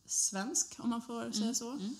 svensk, 0.06 0.76
om 0.78 0.90
man 0.90 1.02
får 1.02 1.32
säga 1.32 1.44
mm. 1.44 1.56
så. 1.56 1.72
Mm. 1.72 1.96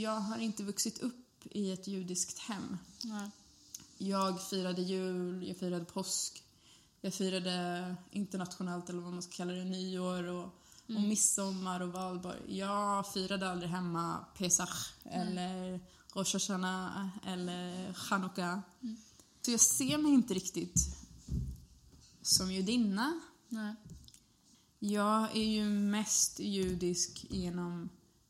Jag 0.00 0.20
har 0.20 0.38
inte 0.38 0.62
vuxit 0.62 1.02
upp 1.44 1.56
i 1.56 1.72
ett 1.72 1.88
judiskt 1.88 2.38
hem. 2.38 2.78
Nej. 3.04 3.30
Jag 3.98 4.42
firade 4.42 4.82
jul, 4.82 5.48
jag 5.48 5.56
firade 5.56 5.84
påsk, 5.84 6.42
jag 7.00 7.14
firade 7.14 7.96
internationellt, 8.10 8.88
eller 8.88 9.00
vad 9.00 9.12
man 9.12 9.22
ska 9.22 9.32
kalla 9.32 9.52
det, 9.52 9.64
nyår 9.64 10.24
och, 10.24 10.48
mm. 10.88 11.02
och 11.02 11.08
midsommar 11.08 11.80
och 11.80 11.92
valborg. 11.92 12.58
Jag 12.58 13.12
firade 13.12 13.50
aldrig 13.50 13.70
hemma 13.70 14.24
Pesach 14.36 14.92
mm. 15.04 15.28
eller 15.28 15.80
Rosh 16.14 16.32
Hashanah 16.32 17.08
eller 17.26 17.92
Chanukka. 17.92 18.62
Mm. 18.82 18.96
Så 19.42 19.50
jag 19.50 19.60
ser 19.60 19.98
mig 19.98 20.12
inte 20.12 20.34
riktigt 20.34 20.96
som 22.22 22.52
judinna. 22.52 23.20
Nej. 23.48 23.74
Jag 24.78 25.36
är 25.36 25.44
ju 25.44 25.64
mest 25.64 26.40
judisk 26.40 27.26
genom 27.30 27.88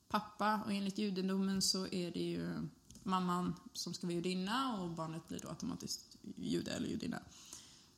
pappa 0.08 0.60
och 0.64 0.72
enligt 0.72 0.98
judendomen 0.98 1.62
så 1.62 1.86
är 1.86 2.10
det 2.10 2.22
ju 2.22 2.68
mamman 3.04 3.54
som 3.72 3.94
ska 3.94 4.06
vara 4.06 4.14
judinna 4.14 4.82
och 4.82 4.90
barnet 4.90 5.28
blir 5.28 5.40
då 5.40 5.48
automatiskt 5.48 6.16
jude 6.36 6.70
eller 6.70 6.88
judinna. 6.88 7.20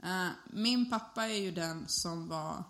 Uh, 0.05 0.31
min 0.51 0.91
pappa 0.91 1.27
är 1.27 1.43
ju 1.43 1.51
den 1.51 1.89
som 1.89 2.29
var 2.29 2.65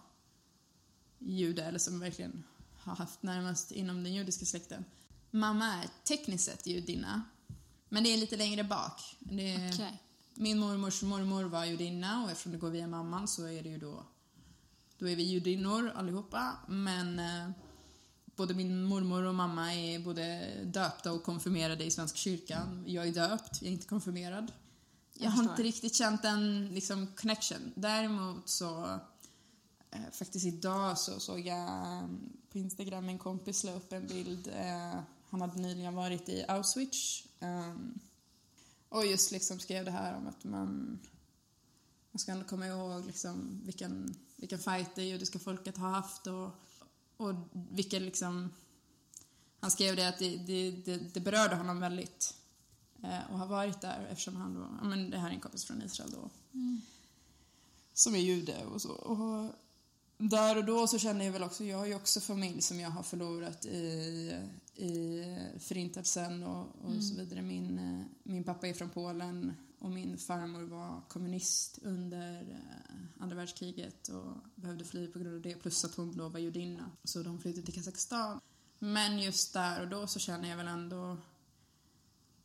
jude, 1.19 1.65
eller 1.65 1.79
som 1.79 2.01
verkligen 2.01 2.45
har 2.79 2.97
haft 2.97 3.23
närmast 3.23 3.73
inom 3.73 4.05
den 4.05 4.15
judiska 4.15 4.45
släkten. 4.45 4.85
Mamma 5.31 5.75
är 5.75 5.89
tekniskt 6.05 6.45
sett 6.45 6.67
judinna, 6.67 7.23
men 7.89 8.05
det 8.05 8.15
är 8.15 8.17
lite 8.17 8.37
längre 8.37 8.65
bak. 8.65 9.17
Är, 9.31 9.75
okay. 9.75 9.93
min 10.35 10.59
mormors 10.59 11.03
mormor 11.03 11.45
var 11.45 11.65
judinna 11.65 12.25
och 12.25 12.31
eftersom 12.31 12.53
det 12.53 12.59
går 12.59 12.71
via 12.71 12.87
mamman 12.87 13.29
så 13.29 13.47
är 13.47 13.63
det 13.63 13.69
ju 13.69 13.79
då, 13.79 14.05
då 14.99 15.09
är 15.09 15.17
vi 15.17 15.23
judinnor 15.23 15.93
allihopa. 15.97 16.57
Men 16.69 17.19
eh, 17.19 17.51
både 18.37 18.55
min 18.55 18.85
mormor 18.85 19.23
och 19.23 19.35
mamma 19.35 19.75
är 19.75 19.99
både 19.99 20.55
döpta 20.65 21.13
och 21.13 21.23
konfirmerade 21.23 21.85
i 21.85 21.91
Svenska 21.91 22.17
kyrkan. 22.17 22.85
Jag 22.87 23.09
är 23.09 23.13
döpt, 23.13 23.63
jag 23.63 23.69
är 23.69 23.73
inte 23.73 23.87
konfirmerad. 23.87 24.53
Jag, 25.13 25.27
Jag 25.27 25.31
har 25.31 25.43
inte 25.43 25.63
riktigt 25.63 25.95
känt 25.95 26.25
en 26.25 26.69
liksom, 26.75 27.07
connection. 27.07 27.73
Däremot 27.75 28.49
så, 28.49 28.85
eh, 29.91 30.01
faktiskt 30.13 30.47
idag 30.47 30.99
så 30.99 31.21
såg 31.21 31.41
jag 31.41 31.69
eh, 31.69 32.09
på 32.53 32.59
Instagram 32.59 33.09
en 33.09 33.19
kompis 33.19 33.65
la 33.65 33.73
upp 33.73 33.93
en 33.93 34.07
bild. 34.07 34.49
Eh, 34.49 35.01
han 35.31 35.41
hade 35.41 35.61
nyligen 35.61 35.95
varit 35.95 36.29
i 36.29 36.45
Auschwitz. 36.49 37.25
ehm, 37.41 37.99
och 38.89 39.07
just 39.07 39.31
liksom 39.31 39.59
skrev 39.59 39.85
det 39.85 39.91
här 39.91 40.17
om 40.17 40.27
att 40.27 40.45
man, 40.45 40.99
man 42.11 42.19
ska 42.19 42.33
ändå 42.33 42.45
komma 42.45 42.67
ihåg 42.67 43.07
liksom 43.07 43.61
vilken, 43.65 44.15
vilken 44.37 44.59
fight 44.59 44.95
det 44.95 45.03
judiska 45.03 45.39
folket 45.39 45.77
har 45.77 45.91
haft 45.91 46.27
och, 46.27 46.51
och 47.17 47.35
vilken 47.53 48.05
liksom... 48.05 48.51
Han 49.61 49.71
skrev 49.71 49.97
det 49.97 50.09
att 50.09 50.19
det, 50.19 50.37
det, 50.37 50.71
det, 50.71 51.15
det 51.15 51.21
berörde 51.21 51.57
honom 51.57 51.81
väldigt 51.81 52.35
eh, 53.03 53.31
och 53.33 53.39
har 53.39 53.47
varit 53.47 53.81
där 53.81 54.07
eftersom 54.11 54.37
han 54.37 54.55
då, 54.55 54.69
ja 54.81 54.89
men 54.89 55.11
det 55.11 55.19
här 55.19 55.29
är 55.29 55.33
en 55.33 55.41
kompis 55.41 55.65
från 55.65 55.83
Israel 55.83 56.11
då, 56.11 56.31
som 57.95 58.15
är 58.15 58.19
jude 58.19 58.65
och 58.65 58.83
så. 58.83 58.93
Och 58.93 59.53
där 60.19 60.57
och 60.57 60.65
då 60.65 60.87
så 60.87 60.99
känner 60.99 61.25
jag 61.25 61.33
väl 61.33 61.43
också, 61.43 61.65
jag 61.65 61.79
har 61.79 61.87
ju 61.87 61.95
också 61.95 62.21
familj 62.21 62.63
som 62.63 62.81
jag 62.81 62.91
har 62.91 63.03
förlorat 63.03 63.67
i, 63.67 64.33
i 64.77 65.23
förintelsen 65.59 66.43
och, 66.43 66.67
och 66.85 67.05
så 67.05 67.15
vidare. 67.15 67.43
Min, 67.43 67.79
eh, 67.79 68.07
min 68.23 68.45
pappa 68.45 68.69
är 68.69 68.75
från 68.75 68.91
Polen 68.91 69.53
och 69.85 69.91
min 69.91 70.19
farmor 70.19 70.63
var 70.63 71.01
kommunist 71.09 71.79
under 71.83 72.41
eh, 72.41 73.23
andra 73.23 73.37
världskriget 73.37 74.09
och 74.09 74.37
behövde 74.55 74.85
fly 74.85 75.07
på 75.07 75.19
grund 75.19 75.35
av 75.35 75.43
det, 75.43 75.55
plus 75.55 75.85
att 75.85 75.95
hon 75.95 76.17
då 76.17 76.29
var 76.29 76.41
judinna. 76.41 76.91
Så 77.05 77.23
de 77.23 77.41
flyttade 77.41 77.67
till 77.67 77.75
Kazakstan. 77.75 78.41
Men 78.79 79.19
just 79.19 79.53
där 79.53 79.83
och 79.83 79.89
då 79.89 80.07
så 80.07 80.19
känner 80.19 80.49
jag 80.49 80.57
väl 80.57 80.69
ändå, 80.69 81.17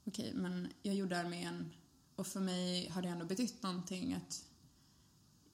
okej, 0.06 0.34
men 0.36 0.68
jag 0.82 0.96
gjorde 0.96 1.20
armén 1.20 1.72
och 2.16 2.28
för 2.28 2.40
mig 2.40 2.90
har 2.90 3.02
det 3.02 3.08
ändå 3.08 3.26
betytt 3.26 3.64
någonting 3.64 4.14
att 4.14 4.46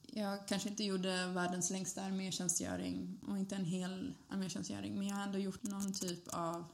jag 0.02 0.48
kanske 0.48 0.70
inte 0.70 0.84
gjorde 0.84 1.28
världens 1.28 1.70
längsta 1.70 2.02
armétjänstgöring 2.02 3.20
och 3.28 3.38
inte 3.38 3.56
en 3.56 3.66
hel 3.66 4.14
armétjänstgöring 4.30 4.96
men 4.96 5.08
jag 5.08 5.16
har 5.16 5.24
ändå 5.24 5.38
gjort 5.38 5.64
någon 5.64 5.94
typ 5.94 6.28
av 6.28 6.66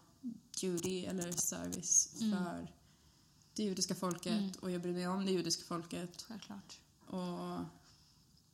duty 0.62 1.06
eller 1.06 1.32
service 1.32 2.14
för 2.20 2.81
det 3.56 3.64
judiska 3.64 3.96
folket 3.96 4.56
och 4.56 4.72
jag 4.72 4.82
bryr 4.82 4.94
mig 4.94 5.08
om 5.08 5.26
det 5.26 5.32
judiska 5.32 5.64
folket 5.64 6.26
Självklart. 6.28 6.80
och 7.08 7.66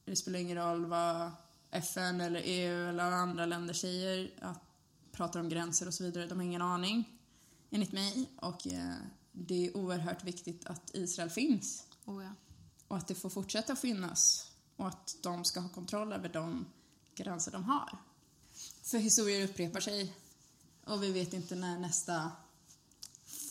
det 0.05 0.15
spelar 0.15 0.39
ingen 0.39 0.57
roll 0.57 0.85
vad 0.85 1.31
FN 1.71 2.21
eller 2.21 2.41
EU 2.45 2.89
eller 2.89 3.03
andra 3.03 3.45
länder 3.45 3.73
säger 3.73 4.31
att 4.41 4.67
pratar 5.11 5.39
om 5.39 5.49
gränser 5.49 5.87
och 5.87 5.93
så 5.93 6.03
vidare. 6.03 6.27
De 6.27 6.37
har 6.37 6.45
ingen 6.45 6.61
aning, 6.61 7.19
enligt 7.69 7.91
mig. 7.91 8.29
Och 8.35 8.67
eh, 8.67 8.95
det 9.31 9.67
är 9.67 9.77
oerhört 9.77 10.23
viktigt 10.23 10.65
att 10.65 10.91
Israel 10.93 11.29
finns 11.29 11.83
Oh 12.05 12.23
ja. 12.23 12.31
och 12.87 12.97
att 12.97 13.07
det 13.07 13.15
får 13.15 13.29
fortsätta 13.29 13.75
finnas 13.75 14.51
och 14.75 14.87
att 14.87 15.17
de 15.21 15.45
ska 15.45 15.59
ha 15.59 15.69
kontroll 15.69 16.13
över 16.13 16.29
de 16.29 16.65
gränser 17.15 17.51
de 17.51 17.63
har. 17.63 17.97
För 18.81 18.97
historier 18.97 19.43
upprepar 19.43 19.79
sig 19.79 20.15
och 20.83 21.03
vi 21.03 21.11
vet 21.11 21.33
inte 21.33 21.55
när 21.55 21.79
nästa 21.79 22.31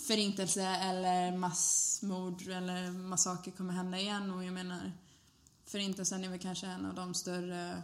förintelse 0.06 0.62
eller 0.62 1.36
massmord 1.36 2.48
eller 2.48 2.90
massaker 2.90 3.50
kommer 3.50 3.72
hända 3.72 3.98
igen 3.98 4.30
och 4.30 4.44
jag 4.44 4.52
menar 4.52 4.92
förintelsen 5.64 6.24
är 6.24 6.28
väl 6.28 6.38
kanske 6.38 6.66
en 6.66 6.86
av 6.86 6.94
de 6.94 7.14
större 7.14 7.82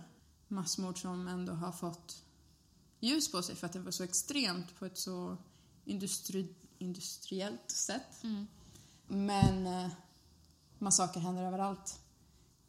massmord 0.49 1.01
som 1.01 1.29
ändå 1.29 1.53
har 1.53 1.73
fått 1.73 2.23
ljus 3.01 3.33
på 3.33 3.43
sig 3.43 3.57
för 3.57 3.67
att 3.67 3.73
det 3.73 3.81
var 3.81 3.91
så 3.91 4.05
extremt 4.05 4.79
på 4.79 4.87
ett 4.87 4.99
så 4.99 5.37
industri, 5.85 6.55
industriellt 6.79 7.71
sätt. 7.71 8.23
Mm. 8.25 8.47
Men 9.07 9.67
eh, 9.67 9.91
massaker 10.79 11.21
händer 11.21 11.43
överallt. 11.43 12.01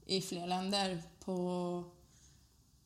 I 0.06 0.22
fler 0.22 0.48
länder, 0.48 1.04
på 1.20 1.84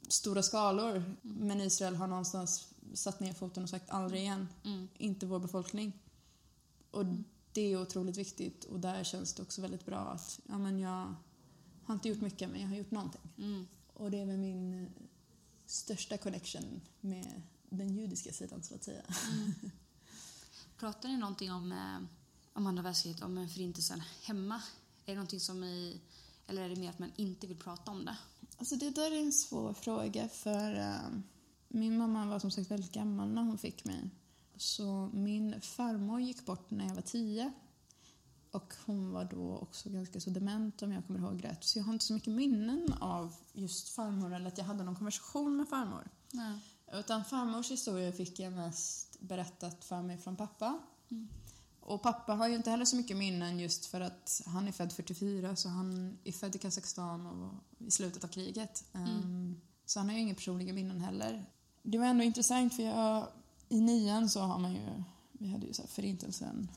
stora 0.08 0.44
skalor. 0.44 1.16
Men 1.22 1.62
Israel 1.62 1.96
har 1.96 2.08
någonstans 2.08 2.68
satt 2.94 3.20
ner 3.20 3.34
foten 3.34 3.64
och 3.64 3.70
sagt 3.70 3.90
aldrig 3.90 4.22
igen. 4.22 4.48
Mm. 4.64 4.88
Inte 4.98 5.26
vår 5.26 5.40
befolkning. 5.40 5.94
Och 6.92 7.06
det 7.54 7.74
är 7.74 7.82
otroligt 7.82 8.18
viktigt 8.18 8.64
och 8.64 8.80
där 8.80 9.04
känns 9.04 9.34
det 9.34 9.44
också 9.44 9.62
väldigt 9.62 9.86
bra 9.86 10.00
att 10.00 10.40
ja, 10.48 10.58
men 10.58 10.80
jag 10.80 11.16
har 11.84 11.94
inte 11.94 12.10
gjort 12.10 12.22
mycket 12.22 12.50
men 12.50 12.62
jag 12.62 12.68
har 12.68 12.76
gjort 12.76 12.92
någonting. 12.92 13.22
Mm. 13.38 13.68
Och 13.94 14.12
det 14.12 14.20
är 14.20 14.26
väl 14.26 14.38
min 14.38 14.84
eh, 14.84 14.90
största 15.66 16.18
connection 16.18 16.82
med 17.02 17.42
den 17.70 17.96
judiska 17.96 18.34
sidan 18.34 18.64
så 18.64 18.76
att 18.76 18.84
säga. 18.84 19.04
Pratar 20.78 21.10
ni 21.10 21.18
någonting 21.18 21.52
om, 21.52 21.72
eh, 21.72 22.08
om 22.54 22.68
andra 22.68 22.84
världskriget, 22.84 23.22
om 23.22 23.50
förintelsen 23.50 24.02
hemma? 24.24 24.56
Är 25.06 25.12
det 25.12 25.16
någonting 25.16 25.40
som 25.40 25.62
ni... 25.62 26.02
Eller 26.48 26.62
är 26.62 26.70
det 26.70 26.76
mer 26.76 26.90
att 26.90 27.00
man 27.00 27.12
inte 27.16 27.48
vill 27.48 27.58
prata 27.58 27.92
om 27.92 28.06
det? 28.06 28.18
Alltså 28.58 28.76
det 28.76 28.90
där 28.90 29.12
är 29.12 29.20
en 29.20 29.34
svår 29.34 29.74
fråga 29.74 30.30
för 30.30 30.76
eh, 30.76 31.20
min 31.68 31.98
mamma 31.98 32.26
var 32.26 32.40
som 32.40 32.52
sagt 32.52 32.72
väldigt 32.72 32.92
gammal 32.92 33.30
när 33.30 33.42
hon 33.42 33.58
fick 33.58 33.86
mig. 33.86 34.10
Så 34.58 35.10
min 35.14 35.62
farmor 35.62 36.20
gick 36.22 36.46
bort 36.46 36.72
när 36.72 36.88
jag 36.88 36.96
var 36.96 37.02
tio. 37.02 37.54
Och 38.52 38.74
hon 38.86 39.12
var 39.12 39.26
då 39.26 39.58
också 39.58 39.90
ganska 39.90 40.20
så 40.20 40.30
dement 40.30 40.82
om 40.82 40.92
jag 40.92 41.08
kommer 41.08 41.20
ihåg 41.20 41.44
rätt. 41.44 41.64
Så 41.64 41.80
jag 41.80 41.84
har 41.84 41.94
inte 41.94 42.06
så 42.06 42.14
mycket 42.14 42.34
minnen 42.34 42.94
av 42.94 43.36
just 43.54 43.90
farmor 43.90 44.34
eller 44.34 44.48
att 44.48 44.58
jag 44.58 44.66
hade 44.66 44.84
någon 44.84 44.96
konversation 44.96 45.58
med 45.58 45.70
farmor. 45.70 46.10
Nej. 46.32 46.60
Utan 46.94 47.26
farmors 47.26 47.72
historia 47.72 48.12
fick 48.12 48.40
jag 48.40 48.54
mest 48.54 49.20
berättat 49.20 49.86
för 49.86 50.02
mig 50.02 50.18
från 50.18 50.36
pappa. 50.36 50.80
Och 51.80 52.02
pappa 52.04 52.34
har 52.34 52.48
ju 52.48 52.56
inte 52.56 52.70
heller 52.70 52.86
så 52.86 52.96
mycket 52.96 53.18
minnen 53.18 53.60
just 53.60 53.86
för 53.86 54.02
att 54.02 54.42
han 54.46 54.68
är 54.68 54.72
född 54.72 54.92
44 54.94 55.56
så 55.56 55.70
han 55.70 56.18
är 56.24 56.32
född 56.32 56.56
i 56.56 56.60
Kazakstan 56.60 57.26
och 57.26 57.54
i 57.88 57.92
slutet 57.92 58.24
av 58.24 58.28
kriget. 58.28 58.84
Ehm, 58.94 59.62
Så 59.86 60.00
han 60.00 60.10
har 60.10 60.16
ju 60.16 60.22
inga 60.22 60.36
personliga 60.36 60.74
minnen 60.74 61.02
heller. 61.02 61.46
Det 61.84 61.98
var 61.98 62.06
ändå 62.06 62.24
intressant 62.24 62.76
för 62.76 62.84
jag, 62.84 63.28
i 63.70 63.82
nian 63.82 64.30
så 64.30 64.40
har 64.40 64.60
man 64.60 64.74
ju, 64.74 65.04
vi 65.32 65.48
hade 65.52 65.66
ju 65.68 65.74
så 65.74 65.82
här 65.82 65.90
förintelsen 65.90 66.68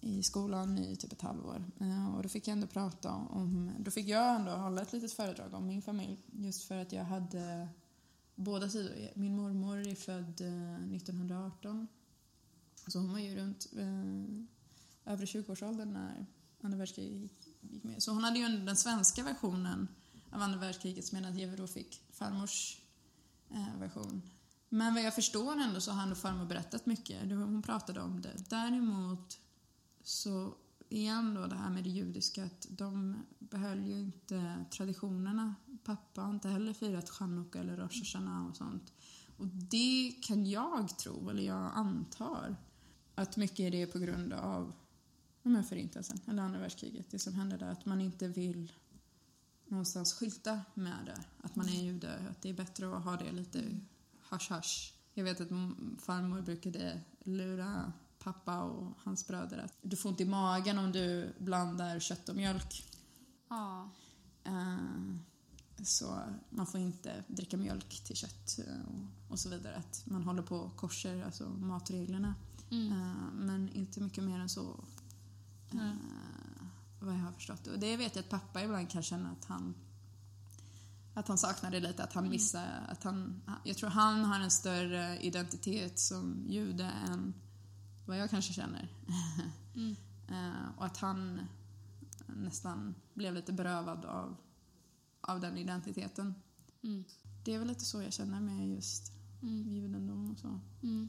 i 0.00 0.22
skolan 0.22 0.78
i 0.78 0.96
typ 0.96 1.12
ett 1.12 1.22
halvår. 1.22 1.64
Eh, 1.80 2.16
och 2.16 2.22
då 2.22 2.28
fick 2.28 2.48
jag 2.48 2.52
ändå 2.52 2.66
prata 2.66 3.14
om, 3.14 3.72
då 3.78 3.90
fick 3.90 4.08
jag 4.08 4.34
ändå 4.34 4.50
hålla 4.50 4.82
ett 4.82 4.92
litet 4.92 5.12
föredrag 5.12 5.54
om 5.54 5.66
min 5.66 5.82
familj 5.82 6.18
just 6.32 6.62
för 6.62 6.78
att 6.78 6.92
jag 6.92 7.04
hade 7.04 7.68
båda 8.34 8.68
sidor. 8.68 9.10
Min 9.14 9.36
mormor 9.36 9.88
är 9.88 9.94
född 9.94 10.40
eh, 10.40 10.94
1918. 10.96 11.88
Så 12.86 12.98
hon 12.98 13.12
var 13.12 13.18
ju 13.18 13.36
runt 13.36 13.66
eh, 13.76 15.12
övre 15.12 15.26
20-årsåldern 15.26 15.92
när 15.92 16.26
andra 16.62 16.78
världskriget 16.78 17.20
gick, 17.20 17.48
gick 17.60 17.84
med. 17.84 18.02
Så 18.02 18.12
hon 18.12 18.24
hade 18.24 18.38
ju 18.38 18.48
den 18.48 18.76
svenska 18.76 19.22
versionen 19.22 19.88
av 20.30 20.42
andra 20.42 20.58
världskriget 20.58 21.12
medan 21.12 21.38
jag 21.38 21.56
då 21.56 21.66
fick 21.66 22.02
farmors 22.12 22.80
eh, 23.50 23.78
version. 23.78 24.22
Men 24.68 24.94
vad 24.94 25.02
jag 25.02 25.14
förstår 25.14 25.56
ändå 25.56 25.80
så 25.80 25.92
har 25.92 26.02
ändå 26.02 26.14
farmor 26.14 26.46
berättat 26.46 26.86
mycket. 26.86 27.30
Hon 27.30 27.62
pratade 27.62 28.00
om 28.00 28.20
det. 28.20 28.50
Däremot 28.50 29.40
så 30.02 30.54
igen 30.88 31.34
då 31.34 31.46
det 31.46 31.56
här 31.56 31.70
med 31.70 31.84
det 31.84 31.90
judiska 31.90 32.44
att 32.44 32.66
de 32.70 33.16
behöll 33.38 33.86
ju 33.86 34.00
inte 34.00 34.64
traditionerna. 34.70 35.54
Pappa 35.84 36.20
har 36.20 36.30
inte 36.30 36.48
heller 36.48 36.72
firat 36.72 37.10
chanukka 37.10 37.58
eller 37.58 37.76
rosh 37.76 37.98
hashanah 37.98 38.46
och 38.46 38.56
sånt. 38.56 38.92
Och 39.36 39.46
det 39.46 40.14
kan 40.22 40.46
jag 40.46 40.98
tro, 40.98 41.30
eller 41.30 41.42
jag 41.42 41.70
antar, 41.74 42.56
att 43.14 43.36
mycket 43.36 43.60
är 43.60 43.70
det 43.70 43.86
på 43.86 43.98
grund 43.98 44.32
av 44.32 44.72
men 45.42 45.64
förintelsen, 45.64 46.20
eller 46.26 46.42
andra 46.42 46.60
världskriget. 46.60 47.10
Det 47.10 47.18
som 47.18 47.34
hände 47.34 47.56
där, 47.56 47.70
att 47.70 47.86
man 47.86 48.00
inte 48.00 48.28
vill 48.28 48.72
någonstans 49.66 50.12
skylta 50.12 50.60
med 50.74 51.06
det. 51.06 51.24
Att 51.42 51.56
man 51.56 51.68
är 51.68 51.82
jude, 51.82 52.18
att 52.30 52.42
det 52.42 52.48
är 52.48 52.54
bättre 52.54 52.96
att 52.96 53.04
ha 53.04 53.16
det 53.16 53.32
lite 53.32 53.80
hasch-hasch. 54.28 54.94
Jag 55.14 55.24
vet 55.24 55.40
att 55.40 55.48
farmor 55.98 56.42
brukade 56.42 57.00
lura 57.24 57.92
pappa 58.18 58.62
och 58.62 58.94
hans 58.98 59.26
bröder 59.26 59.58
att 59.58 59.74
du 59.82 59.96
får 59.96 60.08
ont 60.08 60.20
i 60.20 60.24
magen 60.24 60.78
om 60.78 60.92
du 60.92 61.34
blandar 61.38 62.00
kött 62.00 62.28
och 62.28 62.36
mjölk. 62.36 62.84
Ja. 63.48 63.90
Eh, 64.44 64.78
så 65.84 66.20
man 66.50 66.66
får 66.66 66.80
inte 66.80 67.24
dricka 67.28 67.56
mjölk 67.56 68.04
till 68.04 68.16
kött 68.16 68.58
eh, 68.58 68.88
och, 68.88 69.32
och 69.32 69.38
så 69.38 69.48
vidare. 69.48 69.76
Att 69.76 70.02
man 70.06 70.22
håller 70.22 70.42
på 70.42 70.70
korser, 70.76 71.24
alltså 71.24 71.48
matreglerna. 71.48 72.34
Mm. 72.70 72.92
Eh, 72.92 73.32
men 73.34 73.68
inte 73.68 74.00
mycket 74.00 74.24
mer 74.24 74.38
än 74.38 74.48
så. 74.48 74.84
Nej. 75.70 75.90
Eh, 75.90 76.66
vad 77.00 77.14
jag 77.14 77.20
har 77.20 77.32
förstått. 77.32 77.66
Och 77.66 77.78
det 77.78 77.96
vet 77.96 78.16
jag 78.16 78.22
att 78.22 78.30
pappa 78.30 78.62
ibland 78.62 78.90
kan 78.90 79.02
känna 79.02 79.30
att 79.30 79.44
han 79.44 79.74
att 81.18 81.28
han 81.28 81.38
saknar 81.38 81.70
det 81.70 81.80
lite, 81.80 82.04
att 82.04 82.12
han 82.12 82.28
missar, 82.28 82.86
att 82.88 83.04
han, 83.04 83.42
jag 83.64 83.76
tror 83.76 83.90
han 83.90 84.24
har 84.24 84.40
en 84.40 84.50
större 84.50 85.18
identitet 85.18 85.98
som 85.98 86.44
jude 86.48 86.84
än 86.84 87.34
vad 88.06 88.18
jag 88.18 88.30
kanske 88.30 88.52
känner. 88.52 88.88
Mm. 89.74 89.96
Eh, 90.30 90.78
och 90.78 90.84
att 90.86 90.96
han 90.96 91.40
nästan 92.26 92.94
blev 93.14 93.34
lite 93.34 93.52
berövad 93.52 94.04
av, 94.04 94.36
av 95.20 95.40
den 95.40 95.58
identiteten. 95.58 96.34
Mm. 96.82 97.04
Det 97.44 97.54
är 97.54 97.58
väl 97.58 97.68
lite 97.68 97.84
så 97.84 98.02
jag 98.02 98.12
känner 98.12 98.40
med 98.40 98.68
just 98.68 99.12
Mm. 99.42 99.68
judendom 99.68 100.30
och 100.30 100.38
så. 100.38 100.60
Mm. 100.82 101.08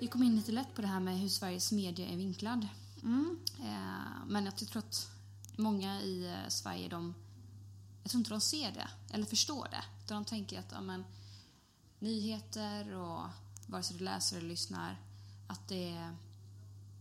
Vi 0.00 0.06
kom 0.06 0.22
in 0.22 0.36
lite 0.36 0.52
lätt 0.52 0.74
på 0.74 0.82
det 0.82 0.88
här 0.88 1.00
med 1.00 1.18
hur 1.18 1.28
Sveriges 1.28 1.72
media 1.72 2.08
är 2.08 2.16
vinklad. 2.16 2.68
Mm. 3.02 3.38
Eh, 3.60 4.26
men 4.26 4.44
jag 4.44 4.56
tror 4.56 4.78
att 4.78 5.10
många 5.56 6.00
i 6.00 6.26
eh, 6.26 6.48
Sverige, 6.48 6.88
de, 6.88 7.14
jag 8.02 8.10
tror 8.10 8.18
inte 8.18 8.30
de 8.30 8.40
ser 8.40 8.72
det 8.72 8.88
eller 9.10 9.24
förstår 9.24 9.68
det. 9.70 9.84
Utan 10.04 10.22
de 10.22 10.24
tänker 10.24 10.58
att 10.58 10.72
ja, 10.72 10.80
men, 10.80 11.04
nyheter 11.98 12.94
och 12.94 13.22
vare 13.66 13.82
sig 13.82 13.98
du 13.98 14.04
läser 14.04 14.36
eller 14.36 14.48
lyssnar, 14.48 14.96
att 15.46 15.68
det, 15.68 16.14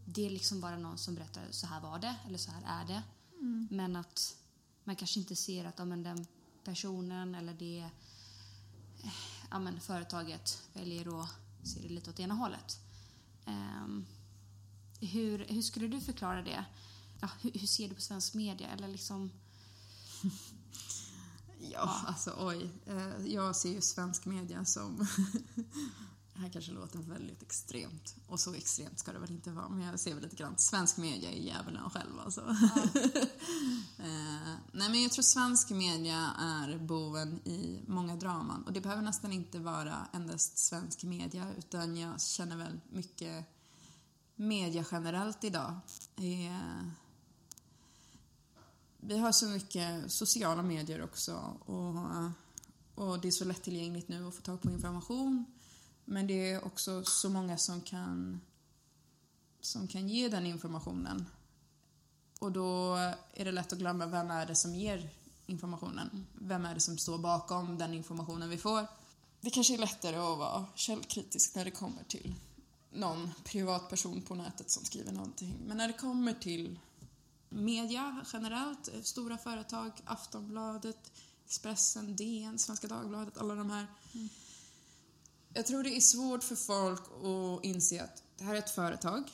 det 0.06 0.26
är 0.26 0.30
liksom 0.30 0.62
bara 0.62 0.78
någon 0.78 0.98
som 0.98 1.16
berättar 1.16 1.48
så 1.52 1.68
här 1.68 1.82
var 1.82 2.00
det 2.00 2.16
eller 2.28 2.38
så 2.38 2.52
här 2.52 2.82
är 2.82 2.88
det. 2.88 3.02
Men 3.70 3.96
att 3.96 4.36
man 4.84 4.96
kanske 4.96 5.20
inte 5.20 5.36
ser 5.36 5.66
att 5.66 5.80
ja, 5.80 5.86
men, 5.86 6.04
den 6.04 6.26
personen 6.64 7.36
eller 7.36 7.54
det 7.54 7.90
eh, 9.04 9.12
ja, 9.52 9.60
men, 9.60 9.80
företaget 9.80 10.62
väljer 10.74 11.22
att 11.22 11.30
se 11.64 11.82
det 11.82 11.90
lite 11.90 12.10
åt 12.10 12.20
ena 12.20 12.34
hållet. 12.34 12.87
Ehm, 13.48 14.06
hur, 15.00 15.46
hur 15.50 15.62
skulle 15.62 15.88
du 15.88 16.02
förklara 16.02 16.42
det? 16.42 16.66
Ja, 17.22 17.30
hur, 17.42 17.52
hur 17.52 17.68
ser 17.68 17.90
du 17.90 17.96
på 17.96 18.02
svensk 18.02 18.34
media? 18.34 18.68
Eller 18.68 18.88
liksom, 18.88 19.32
Ja, 21.60 22.04
alltså 22.08 22.34
oj. 22.40 22.70
Eh, 22.86 23.26
Jag 23.26 23.56
ser 23.56 23.70
ju 23.72 23.82
svensk 23.82 24.26
media 24.26 24.66
som... 24.66 25.08
Det 26.38 26.42
här 26.44 26.50
kanske 26.50 26.72
låter 26.72 27.00
väldigt 27.00 27.42
extremt. 27.42 28.16
Och 28.28 28.40
så 28.40 28.54
extremt 28.54 29.00
ska 29.00 29.12
det 29.12 29.20
väl 29.20 29.32
inte 29.32 29.52
vara, 29.52 29.70
men 29.70 29.88
jag 29.88 30.00
ser 30.00 30.14
väl 30.14 30.24
lite 30.24 30.36
grann. 30.36 30.58
Svensk 30.58 30.98
media 30.98 31.32
är 31.32 31.38
djävulen 31.38 31.90
själv 31.90 32.20
alltså. 32.20 32.42
Eh, 34.00 34.56
Nej, 34.72 34.90
men 34.90 35.02
jag 35.02 35.12
tror 35.12 35.24
svensk 35.24 35.70
media 35.70 36.32
är 36.40 36.78
boven 36.78 37.40
i 37.48 37.84
många 37.88 38.16
draman. 38.16 38.64
Och 38.64 38.74
det 38.74 38.82
behöver 38.82 39.02
nästan 39.02 39.32
inte 39.32 39.60
vara 39.60 40.08
endast 40.14 40.58
svensk 40.58 41.04
media, 41.04 41.54
utan 41.58 41.98
jag 41.98 42.22
känner 42.22 42.58
väl 42.58 42.80
mycket 42.90 43.46
media 44.36 44.86
generellt 44.92 45.44
idag. 45.44 45.80
är 46.16 46.92
vi 48.98 49.18
har 49.18 49.32
så 49.32 49.46
mycket 49.46 50.12
sociala 50.12 50.62
medier 50.62 51.04
också 51.04 51.58
och, 51.66 51.96
och 53.06 53.20
det 53.22 53.28
är 53.28 53.32
så 53.32 53.46
lättillgängligt 53.46 54.08
nu 54.08 54.28
att 54.28 54.36
få 54.36 54.42
tag 54.42 54.62
på 54.62 54.72
information. 54.72 55.46
Men 56.10 56.28
det 56.28 56.52
är 56.52 56.66
också 56.66 57.04
så 57.04 57.30
många 57.30 57.58
som 57.58 57.82
kan, 57.82 58.42
som 59.62 59.88
kan 59.88 60.10
ge 60.10 60.30
den 60.30 60.46
informationen. 60.46 61.26
Och 62.40 62.52
då 62.52 62.96
är 63.34 63.46
det 63.46 63.52
lätt 63.52 63.74
att 63.74 63.80
glömma 63.80 64.06
vem 64.06 64.32
är 64.32 64.46
det 64.46 64.56
som 64.56 64.76
ger 64.76 65.10
informationen. 65.46 66.28
Vem 66.34 66.66
är 66.66 66.74
det 66.74 66.80
som 66.80 66.98
står 66.98 67.18
bakom 67.18 67.78
den 67.78 67.94
informationen 67.94 68.50
vi 68.50 68.58
får. 68.58 68.88
Det 69.42 69.50
kanske 69.50 69.74
är 69.74 69.78
lättare 69.78 70.16
att 70.16 70.38
vara 70.38 70.66
källkritisk 70.76 71.56
när 71.56 71.66
det 71.66 71.72
kommer 71.72 72.04
till 72.04 72.36
någon 72.92 73.32
privatperson 73.44 74.22
på 74.22 74.36
nätet 74.36 74.70
som 74.72 74.86
skriver 74.86 75.12
någonting. 75.12 75.58
Men 75.66 75.78
när 75.78 75.88
det 75.88 75.94
kommer 75.94 76.34
till 76.34 76.80
media 77.50 78.26
generellt, 78.34 78.90
stora 79.04 79.38
företag, 79.38 79.92
Aftonbladet, 80.06 81.12
Expressen, 81.46 82.16
DN, 82.16 82.60
Svenska 82.60 82.88
Dagbladet, 82.88 83.38
alla 83.38 83.56
de 83.56 83.70
här. 83.70 83.88
Mm. 84.14 84.30
Jag 85.54 85.66
tror 85.66 85.84
det 85.84 85.98
är 85.98 86.02
svårt 86.02 86.44
för 86.44 86.56
folk 86.56 87.02
att 87.02 87.66
inse 87.66 88.04
att 88.04 88.24
det 88.38 88.44
här 88.44 88.56
är 88.56 88.60
ett 88.60 88.70
företag. 88.70 89.32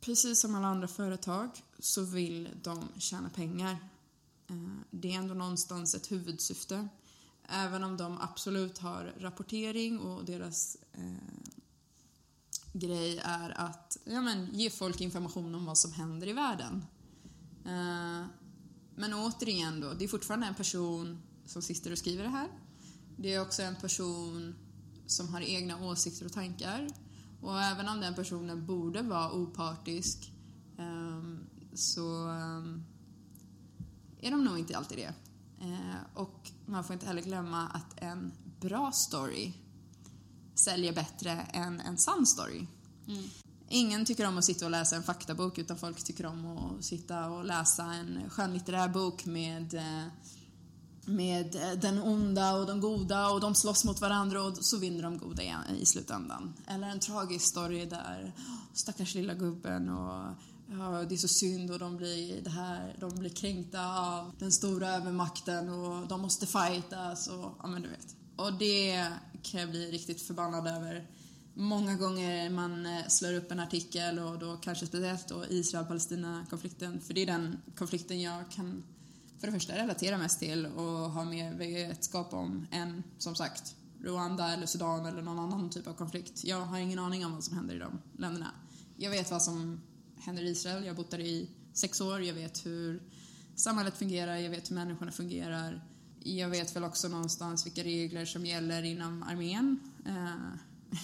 Precis 0.00 0.40
som 0.40 0.54
alla 0.54 0.66
andra 0.66 0.88
företag 0.88 1.50
så 1.78 2.02
vill 2.02 2.48
de 2.62 2.88
tjäna 2.98 3.30
pengar. 3.30 3.76
Eh, 4.48 4.56
det 4.90 5.12
är 5.12 5.18
ändå 5.18 5.34
någonstans 5.34 5.94
ett 5.94 6.12
huvudsyfte. 6.12 6.88
Även 7.48 7.84
om 7.84 7.96
de 7.96 8.18
absolut 8.20 8.78
har 8.78 9.14
rapportering 9.18 9.98
och 9.98 10.24
deras 10.24 10.76
eh, 10.92 11.50
grej 12.72 13.20
är 13.24 13.60
att 13.60 13.98
ja, 14.04 14.20
men, 14.20 14.48
ge 14.52 14.70
folk 14.70 15.00
information 15.00 15.54
om 15.54 15.64
vad 15.64 15.78
som 15.78 15.92
händer 15.92 16.28
i 16.28 16.32
världen. 16.32 16.84
Eh, 17.64 18.26
men 18.94 19.14
återigen 19.14 19.80
då, 19.80 19.92
det 19.92 20.04
är 20.04 20.08
fortfarande 20.08 20.46
en 20.46 20.54
person 20.54 21.22
som 21.46 21.62
sitter 21.62 21.92
och 21.92 21.98
skriver 21.98 22.24
det 22.24 22.30
här. 22.30 22.48
Det 23.16 23.34
är 23.34 23.42
också 23.42 23.62
en 23.62 23.76
person 23.76 24.54
som 25.10 25.28
har 25.28 25.40
egna 25.40 25.84
åsikter 25.84 26.26
och 26.26 26.32
tankar. 26.32 26.88
Och 27.40 27.62
även 27.62 27.88
om 27.88 28.00
den 28.00 28.14
personen 28.14 28.66
borde 28.66 29.02
vara 29.02 29.32
opartisk 29.32 30.32
ehm, 30.78 31.46
så 31.74 32.28
ehm, 32.28 32.84
är 34.20 34.30
de 34.30 34.44
nog 34.44 34.58
inte 34.58 34.76
alltid 34.76 34.98
det. 34.98 35.14
Eh, 35.60 35.96
och 36.14 36.50
man 36.66 36.84
får 36.84 36.94
inte 36.94 37.06
heller 37.06 37.22
glömma 37.22 37.68
att 37.68 38.02
en 38.02 38.32
bra 38.60 38.92
story 38.92 39.52
säljer 40.54 40.92
bättre 40.92 41.30
än 41.30 41.80
en 41.80 41.98
sann 41.98 42.26
story. 42.26 42.66
Ingen 43.68 44.04
tycker 44.04 44.28
om 44.28 44.38
att 44.38 44.44
sitta 44.44 44.64
och 44.64 44.70
läsa 44.70 44.96
en 44.96 45.02
faktabok 45.02 45.58
utan 45.58 45.78
folk 45.78 46.04
tycker 46.04 46.26
om 46.26 46.46
att 46.46 46.84
sitta 46.84 47.30
och 47.30 47.44
läsa 47.44 47.84
en 47.84 48.30
skönlitterär 48.30 48.88
bok 48.88 49.26
med, 49.26 49.74
eh, 49.74 50.06
med 51.04 51.54
eh, 51.54 51.72
den 51.72 52.02
onda 52.02 52.56
och 52.56 52.66
de 52.66 52.80
goda 52.80 53.30
och 53.30 53.40
de 53.40 53.54
slåss 53.54 53.84
mot 53.84 54.00
varandra 54.00 54.42
och 54.42 54.56
så 54.56 54.78
vinner 54.78 55.02
de 55.02 55.18
goda 55.18 55.42
igen 55.42 55.76
i 55.80 55.86
slutändan. 55.86 56.54
Eller 56.66 56.88
en 56.88 57.00
tragisk 57.00 57.46
story 57.46 57.86
där 57.86 58.32
stackars 58.74 59.14
lilla 59.14 59.34
gubben 59.34 59.88
och 59.88 60.34
ja, 60.70 61.04
det 61.08 61.14
är 61.14 61.16
så 61.16 61.28
synd 61.28 61.70
och 61.70 61.78
de 61.78 61.96
blir, 61.96 62.42
det 62.42 62.50
här, 62.50 62.96
de 63.00 63.14
blir 63.14 63.30
kränkta 63.30 63.98
av 64.00 64.32
den 64.38 64.52
stora 64.52 64.88
övermakten 64.88 65.68
och 65.68 66.08
de 66.08 66.20
måste 66.20 66.46
fightas 66.46 67.28
och 67.28 67.54
ja 67.62 67.66
men 67.66 67.82
du 67.82 67.88
vet. 67.88 68.16
Och 68.36 68.52
det 68.52 69.06
kan 69.42 69.60
jag 69.60 69.70
bli 69.70 69.90
riktigt 69.90 70.22
förbannad 70.22 70.66
över 70.66 71.06
många 71.54 71.96
gånger 71.96 72.50
man 72.50 72.86
eh, 72.86 73.06
slår 73.08 73.34
upp 73.34 73.52
en 73.52 73.60
artikel 73.60 74.18
och 74.18 74.38
då 74.38 74.56
kanske 74.56 74.86
speciellt 74.86 75.28
då 75.28 75.44
Israel-Palestina-konflikten, 75.48 77.00
för 77.00 77.14
det 77.14 77.22
är 77.22 77.26
den 77.26 77.56
konflikten 77.76 78.20
jag 78.20 78.50
kan 78.50 78.82
för 79.40 79.46
det 79.46 79.52
första 79.52 79.76
relaterar 79.76 80.18
mest 80.18 80.38
till 80.38 80.66
och 80.66 81.10
har 81.10 81.24
mer 81.24 81.54
vetskap 81.54 82.34
om 82.34 82.66
än, 82.70 83.02
som 83.18 83.34
sagt, 83.34 83.74
Rwanda 84.02 84.52
eller 84.52 84.66
Sudan 84.66 85.06
eller 85.06 85.22
någon 85.22 85.38
annan 85.38 85.70
typ 85.70 85.86
av 85.86 85.94
konflikt. 85.94 86.44
Jag 86.44 86.60
har 86.60 86.78
ingen 86.78 86.98
aning 86.98 87.26
om 87.26 87.32
vad 87.32 87.44
som 87.44 87.56
händer 87.56 87.74
i 87.74 87.78
de 87.78 87.98
länderna. 88.18 88.50
Jag 88.96 89.10
vet 89.10 89.30
vad 89.30 89.42
som 89.42 89.80
händer 90.16 90.42
i 90.42 90.48
Israel, 90.48 90.84
jag 90.84 90.90
har 90.90 90.96
bott 90.96 91.10
där 91.10 91.20
i 91.20 91.50
sex 91.72 92.00
år, 92.00 92.22
jag 92.22 92.34
vet 92.34 92.66
hur 92.66 93.02
samhället 93.54 93.98
fungerar, 93.98 94.36
jag 94.36 94.50
vet 94.50 94.70
hur 94.70 94.74
människorna 94.74 95.12
fungerar. 95.12 95.84
Jag 96.22 96.48
vet 96.48 96.76
väl 96.76 96.84
också 96.84 97.08
någonstans 97.08 97.66
vilka 97.66 97.84
regler 97.84 98.24
som 98.24 98.46
gäller 98.46 98.82
inom 98.82 99.22
armén. 99.22 99.80
Eh, 100.06 100.98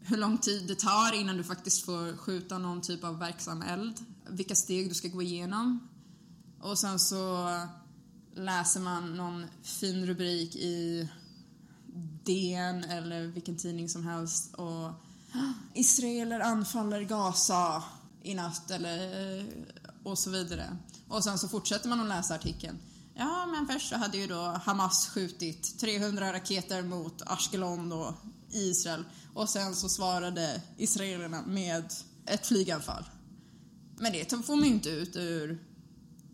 hur 0.00 0.16
lång 0.16 0.38
tid 0.38 0.66
det 0.68 0.78
tar 0.78 1.14
innan 1.14 1.36
du 1.36 1.44
faktiskt 1.44 1.84
får 1.84 2.16
skjuta 2.16 2.58
någon 2.58 2.80
typ 2.80 3.04
av 3.04 3.18
verksam 3.18 3.62
eld. 3.62 4.04
Vilka 4.28 4.54
steg 4.54 4.88
du 4.88 4.94
ska 4.94 5.08
gå 5.08 5.22
igenom. 5.22 5.88
Och 6.64 6.78
sen 6.78 6.98
så 6.98 7.48
läser 8.34 8.80
man 8.80 9.16
någon 9.16 9.46
fin 9.62 10.06
rubrik 10.06 10.56
i 10.56 11.08
DN 12.24 12.84
eller 12.84 13.26
vilken 13.26 13.56
tidning 13.56 13.88
som 13.88 14.06
helst 14.06 14.54
och 14.54 14.84
ah, 15.32 15.52
Israeler 15.74 16.40
anfaller 16.40 17.02
Gaza 17.02 17.82
i 18.22 18.34
natt 18.34 18.70
eller 18.70 19.38
eh, 19.38 19.44
och 20.02 20.18
så 20.18 20.30
vidare. 20.30 20.76
Och 21.08 21.24
sen 21.24 21.38
så 21.38 21.48
fortsätter 21.48 21.88
man 21.88 22.00
att 22.00 22.08
läsa 22.08 22.34
artikeln. 22.34 22.78
Ja, 23.14 23.46
men 23.46 23.66
först 23.66 23.88
så 23.88 23.96
hade 23.96 24.18
ju 24.18 24.26
då 24.26 24.60
Hamas 24.64 25.08
skjutit 25.08 25.78
300 25.80 26.32
raketer 26.32 26.82
mot 26.82 27.22
Ashkelon 27.26 27.92
och 27.92 28.14
Israel 28.50 29.04
och 29.34 29.48
sen 29.48 29.74
så 29.74 29.88
svarade 29.88 30.62
israelerna 30.76 31.42
med 31.46 31.92
ett 32.26 32.46
flyganfall. 32.46 33.04
Men 33.96 34.12
det 34.12 34.46
får 34.46 34.56
man 34.56 34.64
ju 34.64 34.74
inte 34.74 34.90
ut 34.90 35.16
ur, 35.16 35.73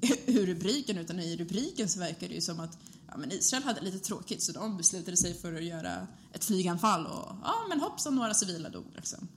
ur 0.26 0.46
rubriken 0.46 0.98
utan 0.98 1.20
i 1.20 1.36
rubriken 1.36 1.88
så 1.88 2.00
verkar 2.00 2.28
det 2.28 2.34
ju 2.34 2.40
som 2.40 2.60
att 2.60 2.78
ja, 3.06 3.16
men 3.16 3.32
Israel 3.32 3.62
hade 3.62 3.80
lite 3.80 3.98
tråkigt 3.98 4.42
så 4.42 4.52
de 4.52 4.76
beslutade 4.76 5.16
sig 5.16 5.34
för 5.34 5.54
att 5.54 5.64
göra 5.64 6.06
ett 6.32 6.44
flyganfall 6.44 7.06
och 7.06 7.36
ja 7.42 7.54
men 7.68 7.80
hoppsan 7.80 8.14
några 8.14 8.34
civila 8.34 8.68
dog 8.68 8.86
liksom. 8.94 9.28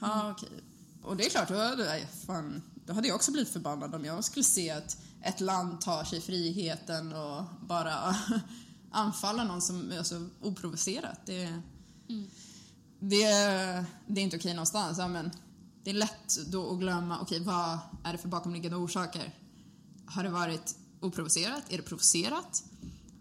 Ja 0.00 0.30
okej. 0.30 0.48
Och 1.02 1.16
det 1.16 1.26
är 1.26 1.30
klart, 1.30 1.48
då, 1.48 1.84
fan, 2.26 2.62
då 2.86 2.92
hade 2.92 3.08
jag 3.08 3.14
också 3.14 3.32
blivit 3.32 3.52
förbannad 3.52 3.94
om 3.94 4.04
jag 4.04 4.24
skulle 4.24 4.44
se 4.44 4.70
att 4.70 4.96
ett 5.22 5.40
land 5.40 5.80
tar 5.80 6.04
sig 6.04 6.20
friheten 6.20 7.12
och 7.12 7.42
bara 7.60 8.16
anfaller 8.90 9.44
någon 9.44 9.62
som 9.62 9.92
alltså, 9.98 10.28
oprovocerat. 10.40 11.20
Det, 11.26 11.60
det, 12.98 13.26
det 14.06 14.20
är 14.20 14.24
inte 14.24 14.36
okej 14.36 14.54
någonstans. 14.54 14.98
Ja, 14.98 15.08
men 15.08 15.30
det 15.84 15.90
är 15.90 15.94
lätt 15.94 16.36
då 16.46 16.72
att 16.72 16.78
glömma, 16.78 17.20
okej 17.20 17.40
vad 17.40 17.78
är 18.04 18.12
det 18.12 18.18
för 18.18 18.28
bakomliggande 18.28 18.76
orsaker? 18.76 19.34
Har 20.06 20.24
det 20.24 20.30
varit 20.30 20.76
oprovocerat? 21.00 21.62
Är 21.68 21.76
det 21.76 21.82
provocerat? 21.82 22.64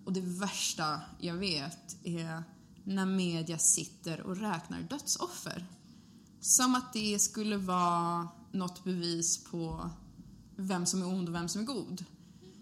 Och 0.06 0.14
det 0.14 0.22
värsta 0.22 1.02
jag 1.20 1.34
vet 1.34 1.98
är 2.04 2.44
när 2.84 3.06
media 3.06 3.58
sitter 3.58 4.22
och 4.22 4.38
räknar 4.38 4.82
dödsoffer. 4.82 5.66
Som 6.40 6.76
att 6.76 6.94
det 6.94 7.20
skulle 7.20 7.58
vara 7.58 8.28
något 8.52 8.84
bevis 8.84 9.44
på 9.44 9.90
vem 10.56 10.86
som 10.86 11.02
är 11.02 11.08
ond 11.08 11.30
och 11.30 11.36
vem 11.36 11.50
som 11.50 11.62
är 11.62 11.66
god. 11.66 12.06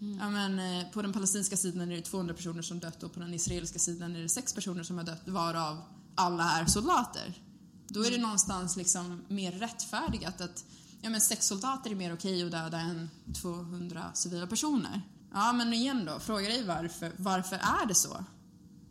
Mm. 0.00 0.18
Ja, 0.18 0.30
men, 0.30 0.58
eh, 0.58 0.90
på 0.90 1.02
den 1.02 1.12
palestinska 1.12 1.56
sidan 1.56 1.92
är 1.92 1.96
det 1.96 2.02
200 2.02 2.34
personer 2.34 2.62
som 2.62 2.78
dött 2.78 3.02
och 3.02 3.14
på 3.14 3.20
den 3.20 3.34
israeliska 3.34 3.78
sidan 3.78 4.16
är 4.16 4.22
det 4.22 4.28
sex 4.28 4.54
personer 4.54 4.82
som 4.82 4.98
har 4.98 5.04
dött 5.04 5.28
varav 5.28 5.82
alla 6.14 6.50
är 6.50 6.66
soldater. 6.66 7.42
Då 7.88 8.00
är 8.00 8.04
det 8.04 8.16
mm. 8.16 8.22
någonstans 8.22 8.76
liksom 8.76 9.22
mer 9.28 9.52
rättfärdigat 9.52 10.40
att 10.40 10.64
ja, 11.02 11.10
men 11.10 11.20
sex 11.20 11.46
soldater 11.46 11.90
är 11.90 11.94
mer 11.94 12.14
okej 12.14 12.44
att 12.44 12.50
döda 12.50 12.78
än 12.80 13.10
200 13.42 14.10
civila 14.14 14.46
personer. 14.46 15.02
Ja, 15.32 15.52
men 15.52 15.72
igen 15.72 16.04
då, 16.04 16.20
fråga 16.20 16.48
dig 16.48 16.64
varför. 16.64 17.12
Varför 17.16 17.56
är 17.56 17.86
det 17.86 17.94
så? 17.94 18.24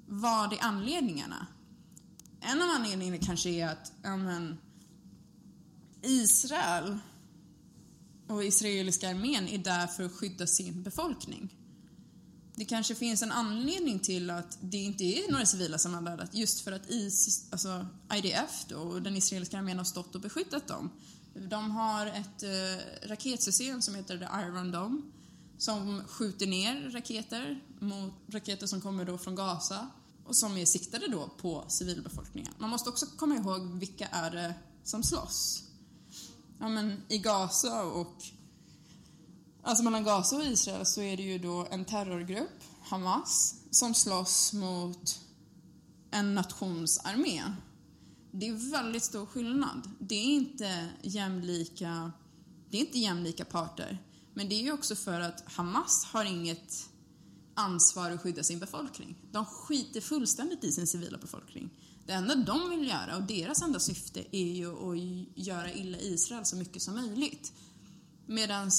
Vad 0.08 0.54
är 0.54 0.64
anledningarna? 0.64 1.48
En 2.42 2.62
av 2.62 2.70
anledningarna 2.70 3.18
kanske 3.18 3.50
är 3.50 3.68
att 3.68 3.92
ja, 4.04 4.18
men, 4.18 4.58
Israel 6.02 6.98
och 8.28 8.44
israeliska 8.44 9.10
armén 9.10 9.48
är 9.48 9.58
där 9.58 9.88
för 9.88 10.04
att 10.04 10.12
skydda 10.12 10.48
sin 10.48 10.84
befolkning. 10.84 11.56
Det 12.56 12.66
kanske 12.66 12.96
finns 12.96 13.22
en 13.22 13.32
anledning 13.32 14.00
till 14.00 14.30
att 14.30 14.58
det 14.62 14.78
inte 14.78 15.04
är 15.04 15.32
några 15.32 15.46
civila 15.46 15.78
som 15.78 15.94
har 15.94 16.02
dödat 16.02 16.36
just 16.36 16.62
för 16.62 16.72
att 16.72 16.90
IS, 16.90 17.48
alltså 17.52 17.86
IDF 18.14 18.66
då, 18.68 18.76
och 18.76 19.02
den 19.02 19.18
israeliska 19.18 19.58
armén 19.58 19.78
har 19.78 19.86
stått 19.86 20.16
och 20.16 20.22
beskyddat 20.22 20.68
dem. 20.68 20.90
De 21.34 21.72
har 21.72 22.08
ett 22.08 22.44
eh, 22.44 23.08
raketsystem 23.10 23.82
som 23.82 23.96
heter 23.96 24.18
The 24.18 24.48
Iron 24.48 24.72
Dome 24.72 25.02
som 25.58 26.04
skjuter 26.08 26.48
ner 26.48 26.90
raketer 26.90 27.62
mot 27.80 28.14
raketer 28.28 28.68
som 28.68 28.82
kommer 28.82 29.06
då 29.06 29.18
från 29.18 29.36
Gaza 29.36 29.88
och 30.26 30.36
som 30.36 30.58
är 30.58 30.66
siktade 30.66 31.08
då 31.08 31.30
på 31.38 31.66
civilbefolkningen. 31.68 32.54
Man 32.58 32.70
måste 32.70 32.90
också 32.90 33.06
komma 33.06 33.36
ihåg 33.36 33.80
vilka 33.80 34.08
är 34.08 34.32
det 34.32 34.54
som 34.84 35.04
slåss. 35.04 35.64
Ja, 36.60 36.70
men 36.70 37.02
I 37.08 37.18
Gaza 37.18 37.84
och... 37.84 38.24
Alltså 39.64 39.84
mellan 39.84 40.04
Gaza 40.04 40.36
och 40.36 40.44
Israel 40.44 40.86
så 40.86 41.02
är 41.02 41.18
det 41.18 41.24
ju 41.24 41.40
då 41.40 41.68
en 41.72 41.86
terrorgrupp, 41.86 42.64
Hamas, 42.82 43.56
som 43.72 43.94
slåss 43.94 44.54
mot 44.54 45.20
en 46.12 46.36
nationsarmé. 46.36 47.44
Det 48.32 48.48
är 48.48 48.72
väldigt 48.72 49.04
stor 49.04 49.26
skillnad. 49.26 49.90
Det 50.00 50.16
är 50.16 50.26
inte 50.26 50.90
jämlika, 51.02 52.12
det 52.70 52.78
är 52.78 52.82
inte 52.82 53.00
jämlika 53.00 53.46
parter. 53.46 54.04
Men 54.34 54.50
det 54.50 54.56
är 54.56 54.64
ju 54.64 54.72
också 54.72 54.96
för 54.96 55.20
att 55.20 55.44
Hamas 55.46 56.06
har 56.06 56.26
inget 56.26 56.90
ansvar 57.54 58.12
att 58.12 58.22
skydda 58.22 58.44
sin 58.44 58.60
befolkning. 58.60 59.16
De 59.32 59.46
skiter 59.46 60.02
fullständigt 60.02 60.64
i 60.64 60.72
sin 60.72 60.88
civila 60.88 61.18
befolkning. 61.18 61.70
Det 62.06 62.14
enda 62.14 62.36
de 62.36 62.70
vill 62.70 62.88
göra, 62.88 63.16
och 63.16 63.24
deras 63.24 63.62
enda 63.62 63.80
syfte, 63.80 64.38
är 64.38 64.54
ju 64.54 64.72
att 64.72 65.38
göra 65.38 65.74
illa 65.74 65.98
Israel 65.98 66.46
så 66.46 66.56
mycket 66.56 66.82
som 66.82 66.96
möjligt. 66.96 67.54
Medan 68.26 68.72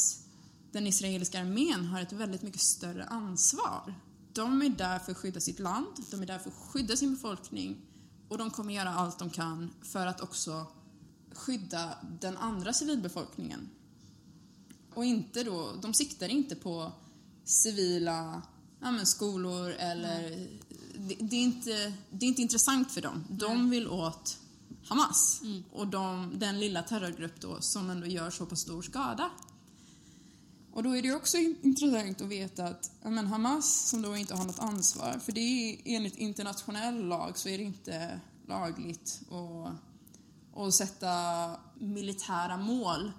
den 0.72 0.86
israeliska 0.86 1.40
armén 1.40 1.84
har 1.84 2.00
ett 2.00 2.12
väldigt 2.12 2.42
mycket 2.42 2.61
större 2.61 3.05
ansvar. 3.05 3.94
De 4.32 4.62
är 4.62 4.68
där 4.68 4.98
för 4.98 5.12
att 5.12 5.18
skydda 5.18 5.40
sitt 5.40 5.59
land, 5.59 5.86
de 6.11 6.22
är 6.22 6.26
där 6.26 6.38
för 6.38 6.50
att 6.50 6.57
skydda 6.57 6.96
sin 6.96 7.14
befolkning 7.14 7.76
och 8.33 8.39
de 8.39 8.51
kommer 8.51 8.74
göra 8.74 8.91
allt 8.95 9.18
de 9.18 9.30
kan 9.30 9.70
för 9.83 10.07
att 10.07 10.20
också 10.20 10.66
skydda 11.33 11.99
den 12.20 12.37
andra 12.37 12.72
civilbefolkningen. 12.72 13.68
Och 14.95 15.05
inte 15.05 15.45
då, 15.45 15.72
de 15.83 15.95
siktar 15.95 16.28
inte 16.28 16.57
på 16.57 16.93
civila 17.45 18.43
ja, 18.80 19.05
skolor 19.05 19.70
eller... 19.70 20.26
Mm. 20.26 20.49
Det, 20.97 21.14
det, 21.20 21.37
är 21.37 21.43
inte, 21.43 21.93
det 22.11 22.26
är 22.26 22.28
inte 22.28 22.43
intressant 22.43 22.93
för 22.93 23.01
dem. 23.01 23.24
De 23.30 23.53
mm. 23.53 23.70
vill 23.70 23.89
åt 23.89 24.39
Hamas 24.85 25.41
mm. 25.43 25.64
och 25.72 25.87
de, 25.87 26.33
den 26.35 26.61
lilla 26.61 26.83
terrorgrupp 26.83 27.41
då 27.41 27.61
som 27.61 27.91
ändå 27.91 28.07
gör 28.07 28.30
så 28.30 28.47
pass 28.47 28.61
stor 28.61 28.83
skada. 28.83 29.30
Och 30.73 30.83
då 30.83 30.97
är 30.97 31.03
det 31.03 31.12
också 31.12 31.37
intressant 31.37 32.20
att 32.20 32.29
veta 32.29 32.64
att 32.64 32.91
men 33.03 33.27
Hamas, 33.27 33.89
som 33.89 34.03
då 34.03 34.16
inte 34.16 34.35
har 34.35 34.45
något 34.45 34.59
ansvar, 34.59 35.18
för 35.18 35.33
det 35.33 35.41
är 35.41 35.79
enligt 35.85 36.16
internationell 36.16 37.05
lag 37.05 37.39
så 37.39 37.49
är 37.49 37.59
det 37.59 37.64
inte 37.64 38.20
lagligt 38.47 39.23
att, 39.31 39.75
att 40.61 40.75
sätta 40.75 41.11
militära 41.79 42.57
mål 42.57 43.12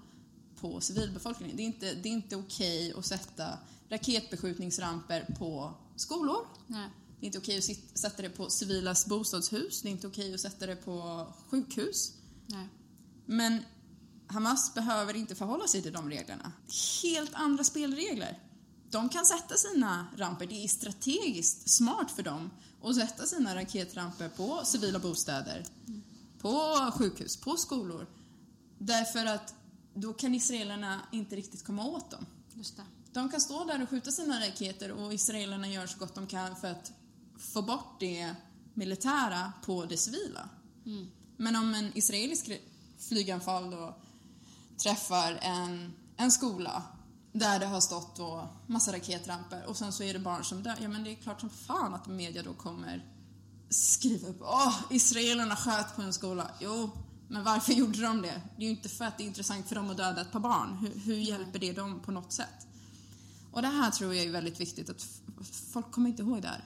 på 0.60 0.82
civilbefolkningen. 0.82 1.58
Det 1.58 1.64
är 1.64 1.66
inte, 1.66 1.94
det 1.94 2.10
är 2.10 2.14
inte 2.14 2.36
okej 2.36 2.94
att 2.98 3.06
sätta 3.06 3.58
raketbeskjutningsramper 3.90 5.36
på 5.40 5.74
skolor. 5.96 6.48
Nej. 6.68 6.90
Det 7.20 7.26
är 7.26 7.28
inte 7.28 7.38
okej 7.38 7.58
att 7.58 8.00
sätta 8.00 8.22
det 8.22 8.30
på 8.30 8.50
civilas 8.50 9.06
bostadshus. 9.06 9.82
Det 9.82 9.88
är 9.88 9.92
inte 9.92 10.08
okej 10.08 10.34
att 10.34 10.40
sätta 10.40 10.66
det 10.66 10.76
på 10.76 11.28
sjukhus. 11.50 12.14
Nej. 12.48 12.68
Men 13.26 13.60
Hamas 14.34 14.74
behöver 14.74 15.16
inte 15.16 15.36
förhålla 15.36 15.68
sig 15.68 15.82
till 15.82 15.94
de 15.94 16.10
reglerna. 16.10 16.52
Helt 17.04 17.34
andra 17.34 17.64
spelregler. 17.64 18.40
De 18.90 19.10
kan 19.10 19.26
sätta 19.26 19.56
sina 19.56 20.08
ramper, 20.18 20.46
det 20.48 20.64
är 20.64 20.68
strategiskt 20.68 21.70
smart 21.70 22.12
för 22.12 22.24
dem 22.24 22.50
att 22.84 22.96
sätta 22.96 23.26
sina 23.26 23.56
raketramper 23.56 24.30
på 24.30 24.62
civila 24.66 25.00
bostäder, 25.00 25.66
på 26.42 26.52
sjukhus, 26.98 27.38
på 27.38 27.58
skolor. 27.58 28.08
Därför 28.78 29.26
att 29.26 29.56
då 29.94 30.14
kan 30.14 30.36
israelerna 30.36 31.02
inte 31.12 31.36
riktigt 31.36 31.64
komma 31.64 31.86
åt 31.86 32.12
dem. 32.12 32.26
Just 32.54 32.78
det. 32.78 32.84
De 33.14 33.30
kan 33.30 33.42
stå 33.42 33.64
där 33.64 33.84
och 33.84 33.90
skjuta 33.90 34.12
sina 34.12 34.48
raketer 34.48 34.92
och 34.92 35.14
israelerna 35.14 35.68
gör 35.68 35.88
så 35.88 36.00
gott 36.00 36.16
de 36.16 36.28
kan 36.28 36.56
för 36.56 36.72
att 36.72 36.92
få 37.38 37.62
bort 37.62 38.00
det 38.00 38.36
militära 38.74 39.54
på 39.66 39.86
det 39.86 39.98
civila. 39.98 40.50
Mm. 40.86 41.08
Men 41.38 41.56
om 41.56 41.74
en 41.74 41.98
israelisk 41.98 42.52
flyganfall 42.98 43.72
då 43.72 43.96
träffar 44.78 45.40
en, 45.42 45.94
en 46.18 46.32
skola 46.32 46.84
där 47.32 47.60
det 47.60 47.66
har 47.66 47.82
stått 47.82 48.16
då 48.16 48.50
massa 48.68 48.94
raketramper 48.94 49.66
och 49.66 49.78
sen 49.78 49.94
så 49.94 50.04
är 50.04 50.14
det 50.14 50.20
barn 50.20 50.44
som 50.44 50.64
dör. 50.64 50.76
Ja 50.82 50.88
men 50.90 51.04
det 51.04 51.12
är 51.12 51.16
klart 51.16 51.40
som 51.40 51.50
fan 51.50 51.94
att 51.94 52.08
media 52.08 52.44
då 52.44 52.54
kommer 52.54 53.06
skriva 53.70 54.28
upp 54.28 54.42
åh, 54.42 54.76
israelerna 54.90 55.56
sköt 55.56 55.96
på 55.96 56.02
en 56.02 56.14
skola. 56.14 56.52
Jo, 56.60 56.90
men 57.28 57.44
varför 57.44 57.74
gjorde 57.80 58.02
de 58.02 58.22
det? 58.22 58.42
Det 58.58 58.64
är 58.64 58.66
ju 58.66 58.70
inte 58.70 58.90
för 58.90 59.06
att 59.06 59.18
det 59.18 59.24
är 59.24 59.26
intressant 59.26 59.68
för 59.68 59.76
dem 59.76 59.90
att 59.90 59.98
döda 59.98 60.22
ett 60.22 60.32
par 60.32 60.40
barn. 60.40 60.78
Hur, 60.78 61.00
hur 61.00 61.16
hjälper 61.16 61.60
det 61.60 61.74
dem 61.74 62.00
på 62.00 62.12
något 62.12 62.34
sätt? 62.34 62.68
Och 63.52 63.62
det 63.62 63.68
här 63.68 63.92
tror 63.92 64.16
jag 64.16 64.26
är 64.26 64.32
väldigt 64.32 64.60
viktigt 64.60 64.90
att 64.90 65.08
folk 65.74 65.92
kommer 65.92 66.10
inte 66.10 66.22
ihåg 66.22 66.42
det 66.42 66.48
här. 66.48 66.64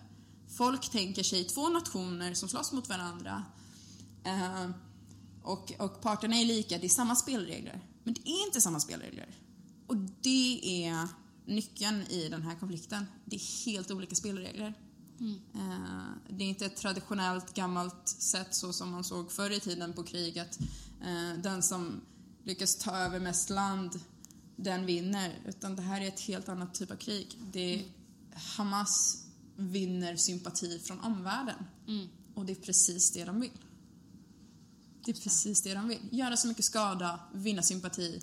Folk 0.47 0.89
tänker 0.89 1.23
sig 1.23 1.43
två 1.43 1.69
nationer 1.69 2.33
som 2.33 2.49
slåss 2.49 2.71
mot 2.71 2.89
varandra 2.89 3.43
eh, 4.23 4.69
och, 5.47 5.73
och 5.79 6.01
parterna 6.01 6.35
är 6.35 6.45
lika, 6.45 6.77
det 6.77 6.87
är 6.87 6.89
samma 6.89 7.15
spelregler. 7.15 7.81
Men 8.03 8.13
det 8.13 8.29
är 8.29 8.45
inte 8.45 8.61
samma 8.61 8.79
spelregler. 8.79 9.35
Och 9.87 9.95
det 10.21 10.85
är 10.85 11.07
nyckeln 11.45 12.01
i 12.01 12.29
den 12.29 12.41
här 12.41 12.55
konflikten. 12.55 13.05
Det 13.25 13.35
är 13.35 13.65
helt 13.65 13.91
olika 13.91 14.15
spelregler. 14.15 14.73
Mm. 15.19 15.39
Eh, 15.55 16.05
det 16.29 16.43
är 16.43 16.47
inte 16.47 16.65
ett 16.65 16.75
traditionellt 16.75 17.53
gammalt 17.53 18.07
sätt 18.07 18.55
så 18.55 18.73
som 18.73 18.91
man 18.91 19.03
såg 19.03 19.31
förr 19.31 19.49
i 19.49 19.59
tiden 19.59 19.93
på 19.93 20.03
kriget. 20.03 20.59
Eh, 21.01 21.41
den 21.43 21.63
som 21.63 22.01
lyckas 22.43 22.75
ta 22.75 22.97
över 22.97 23.19
mest 23.19 23.49
land, 23.49 23.99
den 24.55 24.85
vinner. 24.85 25.39
Utan 25.45 25.75
det 25.75 25.81
här 25.81 26.01
är 26.01 26.07
ett 26.07 26.19
helt 26.19 26.49
annat 26.49 26.73
typ 26.73 26.91
av 26.91 26.95
krig. 26.95 27.39
Det 27.51 27.73
är, 27.73 27.79
mm. 27.79 27.89
Hamas 28.33 29.25
vinner 29.55 30.15
sympati 30.15 30.79
från 30.79 30.99
omvärlden. 30.99 31.65
Mm. 31.87 32.07
Och 32.33 32.45
det 32.45 32.53
är 32.53 32.61
precis 32.61 33.11
det 33.11 33.25
de 33.25 33.39
vill. 33.39 33.51
Det 35.07 35.11
är 35.11 35.21
precis 35.21 35.61
det 35.61 35.73
de 35.73 35.87
vill. 35.87 36.09
Göra 36.11 36.37
så 36.37 36.47
mycket 36.47 36.65
skada, 36.65 37.19
vinna 37.33 37.61
sympati 37.61 38.21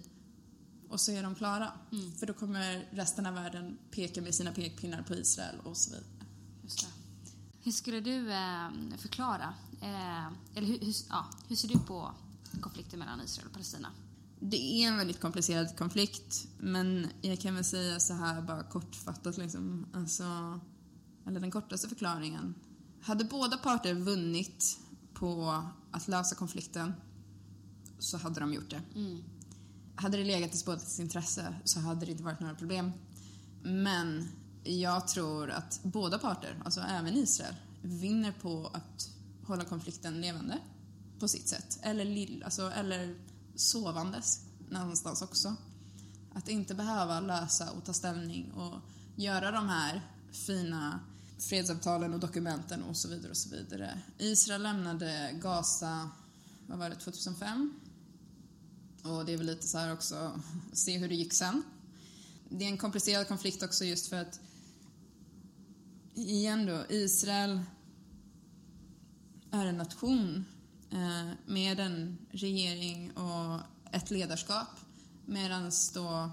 och 0.89 1.01
så 1.01 1.13
är 1.13 1.23
de 1.23 1.35
klara. 1.35 1.73
Mm. 1.93 2.13
För 2.13 2.27
då 2.27 2.33
kommer 2.33 2.89
resten 2.91 3.27
av 3.27 3.35
världen 3.35 3.79
peka 3.91 4.23
med 4.23 4.35
sina 4.35 4.53
pekpinnar 4.53 5.03
på 5.03 5.15
Israel 5.15 5.61
och 5.65 5.77
så 5.77 5.91
vidare. 5.91 6.05
Hur 7.63 7.73
skulle 7.73 8.01
du 8.01 8.33
eh, 8.33 8.71
förklara, 8.99 9.55
eh, 9.81 10.27
eller 10.55 10.67
hur, 10.69 10.79
hur, 10.81 10.95
ja, 11.09 11.27
hur 11.49 11.57
ser 11.57 11.69
du 11.69 11.79
på 11.79 12.11
konflikten 12.61 12.99
mellan 12.99 13.21
Israel 13.21 13.47
och 13.47 13.53
Palestina? 13.53 13.89
Det 14.41 14.57
är 14.57 14.89
en 14.89 14.97
väldigt 14.97 15.21
komplicerad 15.21 15.77
konflikt, 15.77 16.47
men 16.59 17.09
jag 17.23 17.41
kan 17.41 17.55
väl 17.55 17.65
säga 17.65 18.01
så 18.01 18.15
här 18.15 18.43
bara 18.43 18.63
kortfattat 18.63 19.37
liksom, 19.37 19.87
alltså, 19.95 20.61
eller 21.27 21.41
den 21.41 21.51
kortaste 21.51 21.89
förklaringen. 21.89 22.55
Hade 23.03 23.25
båda 23.25 23.57
parter 23.57 23.95
vunnit 23.95 24.79
på 25.15 25.63
att 25.95 26.09
lösa 26.09 26.35
konflikten 26.35 26.95
så 27.99 28.17
hade 28.17 28.41
de 28.41 28.55
gjort 28.55 28.71
det. 28.71 28.83
Mm. 28.95 29.25
Hade 29.97 30.17
det 30.17 30.25
legat 30.25 30.55
i 30.55 30.65
bådas 30.65 31.01
intresse 31.01 31.55
så 31.65 31.81
hade 31.81 32.07
det 32.07 32.13
inte 32.13 32.23
varit 32.23 32.41
några 32.41 32.55
problem. 32.55 32.93
Men 33.63 34.29
jag 34.65 35.09
tror 35.09 35.51
att 35.51 35.81
båda 35.83 36.19
parter, 36.19 36.63
alltså 36.65 36.81
även 36.81 37.15
Israel, 37.17 37.55
vinner 37.83 38.33
på 38.33 38.71
att 38.73 39.09
hålla 39.47 39.65
konflikten 39.65 40.21
levande 40.21 40.59
på 41.19 41.29
sitt 41.29 41.49
sätt. 41.49 41.79
Eller, 41.83 42.05
lill, 42.05 42.43
alltså, 42.45 42.71
eller 42.71 43.17
sovandes 43.55 44.41
någonstans 44.71 45.23
också. 45.23 45.57
Att 46.35 46.49
inte 46.49 46.75
behöva 46.75 47.21
lösa 47.21 47.71
och 47.71 47.85
ta 47.85 47.93
ställning 47.93 48.53
och 48.53 48.81
göra 49.17 49.51
de 49.51 49.69
här 49.69 50.03
fina 50.33 51.01
fredsavtalen 51.45 52.15
och 52.15 52.21
dokumenten 52.21 52.83
och 52.83 52.97
så 52.97 53.09
vidare 53.09 53.31
och 53.31 53.37
så 53.37 53.49
vidare. 53.49 54.01
Israel 54.19 54.63
lämnade 54.63 55.31
Gaza, 55.43 56.11
vad 56.67 56.79
var 56.79 56.91
det, 56.91 56.97
2005? 56.97 57.75
Och 59.03 59.25
det 59.25 59.33
är 59.33 59.37
väl 59.37 59.47
lite 59.47 59.67
så 59.67 59.79
här 59.79 59.93
också, 59.93 60.41
se 60.73 60.99
hur 60.99 61.09
det 61.09 61.15
gick 61.15 61.33
sen. 61.33 61.63
Det 62.49 62.65
är 62.65 62.69
en 62.69 62.79
komplicerad 62.79 63.29
konflikt 63.29 63.63
också 63.63 63.85
just 63.85 64.07
för 64.07 64.17
att 64.17 64.41
igen 66.15 66.67
då, 66.67 66.85
Israel 66.89 67.61
är 69.51 69.67
en 69.67 69.77
nation 69.77 70.45
eh, 70.91 71.31
med 71.47 71.81
en 71.81 72.19
regering 72.31 73.11
och 73.11 73.61
ett 73.93 74.11
ledarskap 74.11 74.69
medan 75.27 75.71
då 75.95 76.31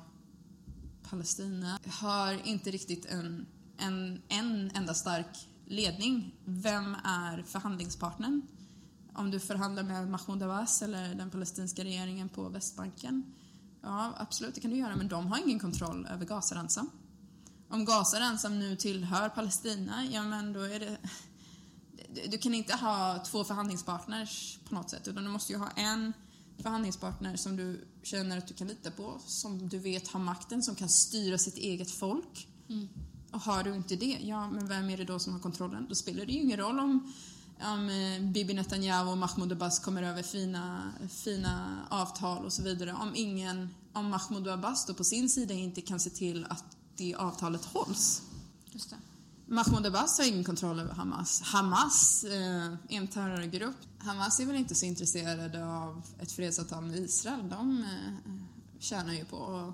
Palestina 1.10 1.80
har 1.86 2.48
inte 2.48 2.72
riktigt 2.72 3.06
en, 3.06 3.46
en, 3.82 4.22
en 4.28 4.72
enda 4.74 4.94
stark 4.94 5.48
ledning. 5.66 6.36
Vem 6.46 6.96
är 7.04 7.44
förhandlingspartnern? 7.44 8.42
Om 9.14 9.32
du 9.32 9.40
förhandlar 9.40 9.84
med 9.84 10.10
Mahmoud 10.10 10.44
Abbas 10.44 10.82
eller 10.82 11.16
den 11.16 11.30
palestinska 11.30 11.84
regeringen 11.84 12.30
på 12.30 12.50
Västbanken, 12.50 13.34
ja 13.82 14.14
absolut 14.18 14.56
det 14.56 14.62
kan 14.62 14.72
du 14.72 14.78
göra, 14.78 14.96
men 14.96 15.08
de 15.08 15.28
har 15.28 15.38
ingen 15.38 15.60
kontroll 15.60 16.06
över 16.06 16.26
Gazaremsan. 16.26 16.90
Om 17.70 17.86
Gazaremsan 17.86 18.60
nu 18.60 18.76
tillhör 18.76 19.30
Palestina, 19.30 20.06
ja 20.06 20.24
men 20.24 20.54
då 20.54 20.60
är 20.62 20.80
det... 20.80 20.98
Du 22.30 22.38
kan 22.38 22.54
inte 22.54 22.76
ha 22.76 23.24
två 23.26 23.44
förhandlingspartners 23.44 24.60
på 24.70 24.76
något 24.76 24.90
sätt, 24.90 25.08
utan 25.08 25.24
du 25.24 25.30
måste 25.30 25.54
ju 25.54 25.60
ha 25.60 25.70
en 25.70 26.14
förhandlingspartner 26.58 27.36
som 27.36 27.56
du 27.56 27.88
känner 28.04 28.38
att 28.38 28.48
du 28.48 28.54
kan 28.54 28.68
lita 28.68 28.92
på, 28.92 29.20
som 29.26 29.70
du 29.70 29.80
vet 29.80 30.08
har 30.08 30.20
makten, 30.20 30.64
som 30.64 30.76
kan 30.76 30.90
styra 30.90 31.38
sitt 31.38 31.58
eget 31.58 31.92
folk. 31.92 32.48
Mm. 32.70 32.90
Och 33.32 33.42
har 33.42 33.64
du 33.64 33.76
inte 33.76 33.96
det, 33.96 34.18
ja 34.22 34.50
men 34.50 34.68
vem 34.68 34.90
är 34.90 34.98
det 34.98 35.04
då 35.04 35.20
som 35.20 35.34
har 35.34 35.40
kontrollen? 35.40 35.86
Då 35.90 35.96
spelar 35.96 36.26
det 36.26 36.32
ju 36.32 36.42
ingen 36.42 36.60
roll 36.60 36.80
om, 36.80 37.14
om 37.62 37.90
eh, 37.90 38.32
Bibi 38.32 38.54
Netanyahu 38.54 39.12
och 39.12 39.18
Mahmoud 39.18 39.52
Abbas 39.52 39.80
kommer 39.80 40.04
över 40.04 40.24
fina, 40.24 40.94
fina 41.10 41.86
avtal 41.90 42.46
och 42.46 42.54
så 42.54 42.64
vidare. 42.64 42.94
Om 42.94 43.12
ingen, 43.16 43.70
om 43.94 44.10
Mahmoud 44.10 44.48
Abbas 44.48 44.86
då 44.86 44.94
på 44.94 45.04
sin 45.04 45.30
sida 45.30 45.54
inte 45.54 45.82
kan 45.82 46.00
se 46.00 46.10
till 46.10 46.46
att 46.50 46.66
det 46.98 47.16
avtalet 47.16 47.66
hålls. 47.66 48.22
Just 48.66 48.90
det. 48.90 48.96
Mahmoud 49.46 49.86
Abbas 49.86 50.18
har 50.18 50.26
ingen 50.26 50.44
kontroll 50.44 50.80
över 50.80 50.94
Hamas. 50.94 51.42
Hamas 51.42 52.24
eh, 52.24 52.66
är 52.66 52.78
en 52.88 53.08
terrorgrupp. 53.08 53.78
Hamas 53.98 54.40
är 54.40 54.46
väl 54.46 54.56
inte 54.56 54.76
så 54.76 54.86
intresserade 54.86 55.66
av 55.66 56.02
ett 56.20 56.32
fredsavtal 56.32 56.84
med 56.84 57.00
Israel. 57.00 57.50
De 57.50 57.84
eh, 57.84 58.32
tjänar 58.80 59.14
ju 59.14 59.26
på 59.26 59.74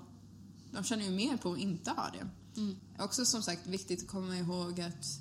de 0.72 0.84
tjänar 0.84 1.04
ju 1.04 1.10
mer 1.10 1.36
på 1.36 1.52
att 1.52 1.58
inte 1.58 1.90
ha 1.90 2.10
det. 2.10 2.28
Mm. 2.60 2.76
Också 2.98 3.24
som 3.24 3.42
sagt 3.42 3.66
viktigt 3.66 4.02
att 4.02 4.08
komma 4.08 4.36
ihåg 4.36 4.80
att 4.80 5.20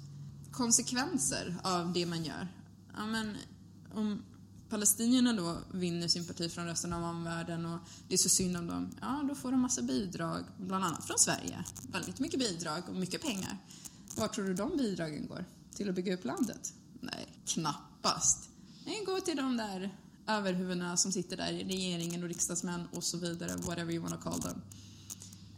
konsekvenser 0.51 1.55
av 1.63 1.93
det 1.93 2.05
man 2.05 2.23
gör. 2.23 2.47
Ja, 2.93 3.05
men, 3.05 3.37
om 3.93 4.23
palestinierna 4.69 5.33
då 5.33 5.57
vinner 5.71 6.07
sympati 6.07 6.49
från 6.49 6.65
resten 6.65 6.93
av 6.93 7.03
omvärlden 7.03 7.65
och 7.65 7.79
det 8.07 8.13
är 8.13 8.17
så 8.17 8.29
synd 8.29 8.57
om 8.57 8.67
dem, 8.67 8.89
ja 9.01 9.25
då 9.29 9.35
får 9.35 9.51
de 9.51 9.61
massa 9.61 9.81
bidrag, 9.81 10.43
bland 10.57 10.85
annat 10.85 11.05
från 11.05 11.19
Sverige. 11.19 11.63
Väldigt 11.91 12.19
mycket 12.19 12.39
bidrag 12.39 12.83
och 12.87 12.95
mycket 12.95 13.21
pengar. 13.21 13.57
Var 14.15 14.27
tror 14.27 14.45
du 14.45 14.53
de 14.53 14.77
bidragen 14.77 15.27
går? 15.27 15.45
Till 15.75 15.89
att 15.89 15.95
bygga 15.95 16.13
upp 16.13 16.25
landet? 16.25 16.73
Nej, 17.01 17.27
knappast. 17.45 18.49
Nej, 18.85 19.03
går 19.05 19.19
till 19.19 19.37
de 19.37 19.57
där 19.57 19.97
överhuvudena 20.27 20.97
som 20.97 21.11
sitter 21.11 21.37
där 21.37 21.51
i 21.51 21.63
regeringen 21.63 22.23
och 22.23 22.29
riksdagsmän 22.29 22.87
och 22.93 23.03
så 23.03 23.17
vidare, 23.17 23.55
whatever 23.55 23.93
you 23.93 24.03
wanna 24.03 24.17
call 24.17 24.41
them. 24.41 24.61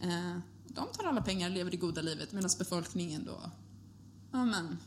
Eh, 0.01 0.37
de 0.75 0.87
tar 0.93 1.03
alla 1.03 1.21
pengar 1.21 1.49
och 1.49 1.55
lever 1.55 1.71
det 1.71 1.77
goda 1.77 2.01
livet 2.01 2.31
medan 2.31 2.49
befolkningen 2.59 3.25
då, 3.25 3.51
ja 4.31 4.45
men, 4.45 4.77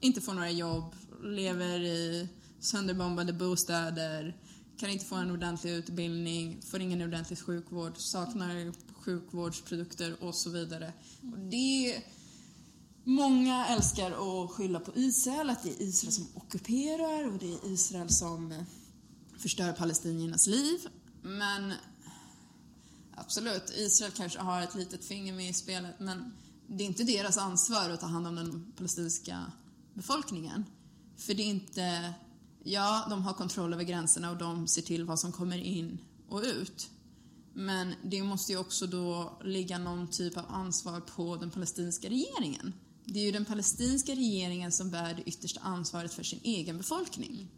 inte 0.00 0.20
får 0.20 0.34
några 0.34 0.50
jobb, 0.50 0.94
lever 1.22 1.80
i 1.80 2.28
sönderbombade 2.60 3.32
bostäder, 3.32 4.36
kan 4.76 4.90
inte 4.90 5.04
få 5.04 5.14
en 5.14 5.30
ordentlig 5.30 5.70
utbildning, 5.70 6.62
får 6.62 6.80
ingen 6.80 7.02
ordentlig 7.02 7.38
sjukvård, 7.38 7.92
saknar 7.96 8.72
sjukvårdsprodukter 8.94 10.24
och 10.24 10.34
så 10.34 10.50
vidare. 10.50 10.92
Och 11.32 11.38
det 11.38 12.02
Många 13.06 13.66
älskar 13.66 14.10
att 14.10 14.50
skylla 14.50 14.80
på 14.80 14.92
Israel, 14.94 15.50
att 15.50 15.62
det 15.62 15.70
är 15.70 15.82
Israel 15.82 16.12
som 16.12 16.26
ockuperar 16.34 17.32
och 17.32 17.38
det 17.38 17.52
är 17.52 17.72
Israel 17.72 18.10
som 18.10 18.64
förstör 19.38 19.72
palestiniernas 19.72 20.46
liv. 20.46 20.80
Men 21.22 21.72
absolut, 23.16 23.70
Israel 23.76 24.12
kanske 24.12 24.38
har 24.38 24.62
ett 24.62 24.74
litet 24.74 25.04
finger 25.04 25.32
med 25.32 25.50
i 25.50 25.52
spelet 25.52 26.00
men 26.00 26.32
det 26.66 26.84
är 26.84 26.88
inte 26.88 27.04
deras 27.04 27.38
ansvar 27.38 27.90
att 27.90 28.00
ta 28.00 28.06
hand 28.06 28.26
om 28.26 28.34
den 28.34 28.72
palestinska 28.76 29.52
befolkningen. 29.94 30.64
För 31.16 31.34
det 31.34 31.42
är 31.42 31.50
inte... 31.50 32.14
Ja, 32.66 33.06
de 33.10 33.22
har 33.22 33.32
kontroll 33.32 33.72
över 33.72 33.84
gränserna 33.84 34.30
och 34.30 34.36
de 34.36 34.68
ser 34.68 34.82
till 34.82 35.04
vad 35.04 35.20
som 35.20 35.32
kommer 35.32 35.58
in 35.58 35.98
och 36.28 36.42
ut. 36.42 36.90
Men 37.52 37.94
det 38.02 38.22
måste 38.22 38.52
ju 38.52 38.58
också 38.58 38.86
då 38.86 39.38
ligga 39.44 39.78
någon 39.78 40.08
typ 40.08 40.36
av 40.36 40.44
ansvar 40.48 41.00
på 41.00 41.36
den 41.36 41.50
palestinska 41.50 42.08
regeringen. 42.08 42.72
Det 43.04 43.20
är 43.20 43.24
ju 43.24 43.32
den 43.32 43.44
palestinska 43.44 44.12
regeringen 44.12 44.72
som 44.72 44.90
bär 44.90 45.14
det 45.14 45.22
yttersta 45.22 45.60
ansvaret 45.60 46.14
för 46.14 46.22
sin 46.22 46.40
egen 46.42 46.78
befolkning. 46.78 47.48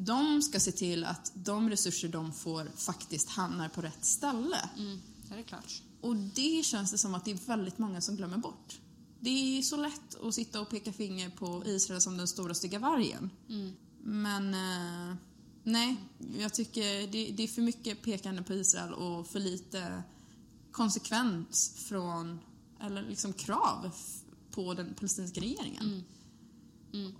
De 0.00 0.42
ska 0.42 0.60
se 0.60 0.72
till 0.72 1.04
att 1.04 1.32
de 1.34 1.70
resurser 1.70 2.08
de 2.08 2.32
får 2.32 2.70
faktiskt 2.76 3.28
hamnar 3.28 3.68
på 3.68 3.80
rätt 3.80 4.04
ställe. 4.04 4.70
Mm, 4.76 5.00
det 5.28 5.34
är 5.34 5.42
klart. 5.42 5.82
Och 6.00 6.16
det 6.16 6.64
känns 6.64 6.90
det 6.90 6.98
som 6.98 7.14
att 7.14 7.24
det 7.24 7.30
är 7.30 7.38
väldigt 7.46 7.78
många 7.78 8.00
som 8.00 8.16
glömmer 8.16 8.36
bort. 8.36 8.80
Det 9.20 9.58
är 9.58 9.62
så 9.62 9.76
lätt 9.76 10.22
att 10.22 10.34
sitta 10.34 10.60
och 10.60 10.70
peka 10.70 10.92
finger 10.92 11.30
på 11.30 11.62
Israel 11.66 12.00
som 12.00 12.16
den 12.16 12.28
stora 12.28 12.54
stygga 12.54 12.78
vargen. 12.78 13.30
Mm. 13.48 13.72
Men 14.02 14.54
eh, 14.54 15.16
nej, 15.62 15.96
jag 16.38 16.54
tycker 16.54 17.06
det, 17.06 17.30
det, 17.30 17.42
är 17.42 17.48
för 17.48 17.62
mycket 17.62 18.02
pekande 18.02 18.42
på 18.42 18.54
Israel 18.54 18.92
och 18.92 19.26
för 19.26 19.40
lite 19.40 20.02
konsekvens 20.72 21.74
från, 21.76 22.40
eller 22.80 23.02
liksom 23.02 23.32
krav 23.32 23.90
på 24.50 24.74
den 24.74 24.94
palestinska 24.94 25.40
regeringen. 25.40 25.84
Mm. 25.84 26.02
Mm. 26.92 27.12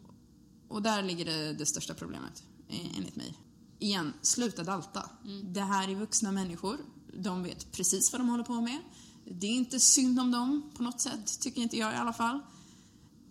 Och 0.68 0.82
där 0.82 1.02
ligger 1.02 1.24
det, 1.24 1.52
det 1.52 1.66
största 1.66 1.94
problemet, 1.94 2.44
enligt 2.68 3.16
mig. 3.16 3.34
Igen, 3.78 4.12
sluta 4.22 4.64
dalta. 4.64 5.10
Mm. 5.24 5.52
Det 5.52 5.60
här 5.60 5.88
är 5.88 5.94
vuxna 5.94 6.32
människor. 6.32 6.78
De 7.14 7.42
vet 7.42 7.72
precis 7.72 8.12
vad 8.12 8.20
de 8.20 8.28
håller 8.28 8.44
på 8.44 8.60
med. 8.60 8.78
Det 9.24 9.46
är 9.46 9.50
inte 9.50 9.80
synd 9.80 10.20
om 10.20 10.30
dem 10.30 10.70
på 10.76 10.82
något 10.82 11.00
sätt, 11.00 11.40
tycker 11.40 11.62
inte 11.62 11.78
jag 11.78 11.92
i 11.92 11.96
alla 11.96 12.12
fall. 12.12 12.40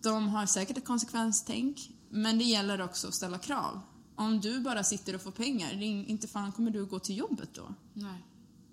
De 0.01 0.27
har 0.27 0.45
säkert 0.45 0.77
ett 0.77 0.85
konsekvenstänk, 0.85 1.91
men 2.09 2.37
det 2.37 2.43
gäller 2.43 2.81
också 2.81 3.07
att 3.07 3.15
ställa 3.15 3.37
krav. 3.37 3.79
Om 4.15 4.41
du 4.41 4.59
bara 4.59 4.83
sitter 4.83 5.15
och 5.15 5.21
får 5.21 5.31
pengar, 5.31 5.81
inte 5.81 6.27
fan 6.27 6.51
kommer 6.51 6.71
du 6.71 6.85
gå 6.85 6.99
till 6.99 7.17
jobbet 7.17 7.49
då. 7.53 7.73
Nej. 7.93 8.23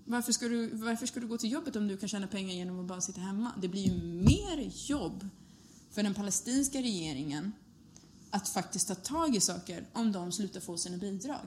Varför 0.05 0.33
ska, 0.33 0.49
du, 0.49 0.77
varför 0.77 1.07
ska 1.07 1.21
du 1.21 1.27
gå 1.27 1.39
till 1.39 1.53
jobbet 1.53 1.77
om 1.77 1.89
du 1.89 1.97
kan 1.97 2.09
tjäna 2.09 2.27
pengar 2.27 2.55
genom 2.55 2.81
att 2.81 2.87
bara 2.87 3.01
sitta 3.01 3.21
hemma? 3.21 3.53
Det 3.61 3.69
blir 3.69 3.83
ju 3.83 3.95
mer 4.03 4.73
jobb 4.89 5.29
för 5.91 6.03
den 6.03 6.15
palestinska 6.15 6.79
regeringen 6.79 7.53
att 8.35 8.49
faktiskt 8.49 8.89
ta 8.89 8.95
tag 8.95 9.37
i 9.37 9.41
saker 9.41 9.87
om 9.93 10.13
de 10.13 10.33
slutar 10.33 10.61
få 10.61 10.77
sina 10.77 10.97
bidrag. 10.97 11.47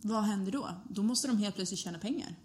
Vad 0.00 0.22
händer 0.22 0.52
då? 0.52 0.70
Då 0.90 1.02
måste 1.02 1.28
de 1.28 1.38
helt 1.38 1.54
plötsligt 1.54 1.80
tjäna 1.80 1.98
pengar. 1.98 2.36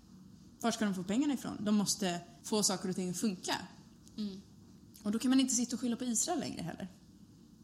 Var 0.61 0.71
ska 0.71 0.85
de 0.85 0.95
få 0.95 1.03
pengarna 1.03 1.33
ifrån? 1.33 1.57
De 1.59 1.75
måste 1.75 2.19
få 2.43 2.63
saker 2.63 2.89
och 2.89 2.95
ting 2.95 3.09
att 3.09 3.17
funka. 3.17 3.55
Mm. 4.17 4.41
Och 5.03 5.11
då 5.11 5.19
kan 5.19 5.29
man 5.29 5.39
inte 5.39 5.55
sitta 5.55 5.75
och 5.75 5.79
skylla 5.79 5.95
på 5.95 6.03
Israel 6.03 6.39
längre 6.39 6.61
heller. 6.61 6.87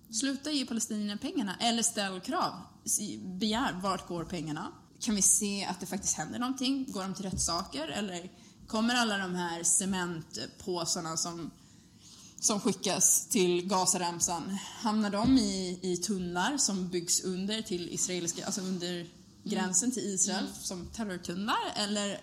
Sluta 0.10 0.52
ge 0.52 0.66
palestinierna 0.66 1.18
pengarna, 1.18 1.56
eller 1.60 1.84
ställ 1.84 2.20
krav. 2.20 2.54
Begär, 3.22 3.80
vart 3.84 4.08
går 4.08 4.26
pengarna? 4.26 4.72
Kan 5.00 5.16
vi 5.16 5.22
se 5.22 5.66
att 5.66 5.80
det 5.80 5.86
faktiskt 5.86 6.18
händer 6.18 6.40
någonting? 6.40 6.92
Går 6.92 7.02
de 7.02 7.14
till 7.14 7.26
rätt 7.26 7.42
saker? 7.42 7.88
Eller 7.88 8.32
kommer 8.68 8.96
alla 8.96 9.18
de 9.18 9.36
här 9.36 9.64
cementpåsarna 9.64 11.18
som, 11.18 11.52
som 12.44 12.60
skickas 12.60 13.28
till 13.28 13.68
Gazaremsan, 13.68 14.58
hamnar 14.82 15.10
de 15.10 15.38
i, 15.38 15.80
i 15.82 15.98
tunnlar 15.98 16.58
som 16.58 16.88
byggs 16.90 17.24
under 17.24 17.62
till 17.62 17.90
israeliska, 17.90 18.46
alltså 18.46 18.62
under 18.62 19.08
gränsen 19.44 19.92
till 19.92 20.04
Israel 20.04 20.46
Mm. 20.46 20.54
som 20.62 20.88
terrortunnlar? 20.88 21.74
Eller 21.76 22.22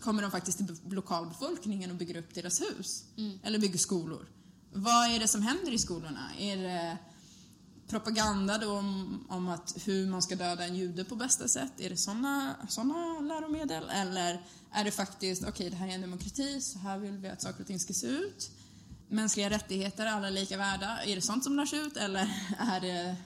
kommer 0.00 0.22
de 0.22 0.30
faktiskt 0.30 0.58
till 0.58 0.76
lokalbefolkningen 0.90 1.90
och 1.90 1.96
bygger 1.96 2.16
upp 2.16 2.34
deras 2.34 2.60
hus? 2.60 3.04
Mm. 3.16 3.38
Eller 3.42 3.58
bygger 3.58 3.78
skolor? 3.78 4.26
Vad 4.72 5.14
är 5.14 5.18
det 5.18 5.28
som 5.28 5.42
händer 5.42 5.72
i 5.72 5.78
skolorna? 5.78 6.30
Är 6.38 6.56
det 6.56 6.98
propaganda 7.88 8.58
då 8.58 8.72
om, 8.72 9.20
om 9.28 9.48
att 9.48 9.76
hur 9.84 10.06
man 10.06 10.22
ska 10.22 10.36
döda 10.36 10.64
en 10.64 10.76
jude 10.76 11.04
på 11.04 11.16
bästa 11.16 11.48
sätt? 11.48 11.72
Är 11.78 11.90
det 11.90 11.96
såna, 11.96 12.54
såna 12.68 13.20
läromedel? 13.20 13.84
Eller 13.90 14.46
är 14.72 14.84
det 14.84 14.90
faktiskt, 14.90 15.42
okej 15.42 15.52
okay, 15.52 15.70
det 15.70 15.76
här 15.76 15.88
är 15.88 15.92
en 15.92 16.00
demokrati, 16.00 16.60
så 16.60 16.78
här 16.78 16.98
vill 16.98 17.16
vi 17.16 17.28
att 17.28 17.42
saker 17.42 17.60
och 17.60 17.66
ting 17.66 17.80
ska 17.80 17.92
se 17.92 18.06
ut. 18.06 18.50
Mänskliga 19.10 19.50
rättigheter, 19.50 20.06
alla 20.06 20.30
lika 20.30 20.56
värda. 20.56 21.02
Är 21.02 21.14
det 21.16 21.22
sånt 21.22 21.44
som 21.44 21.56
lärs 21.56 21.72
ut 21.74 21.96
eller 21.96 22.20
är 22.58 22.80
det, 22.80 23.16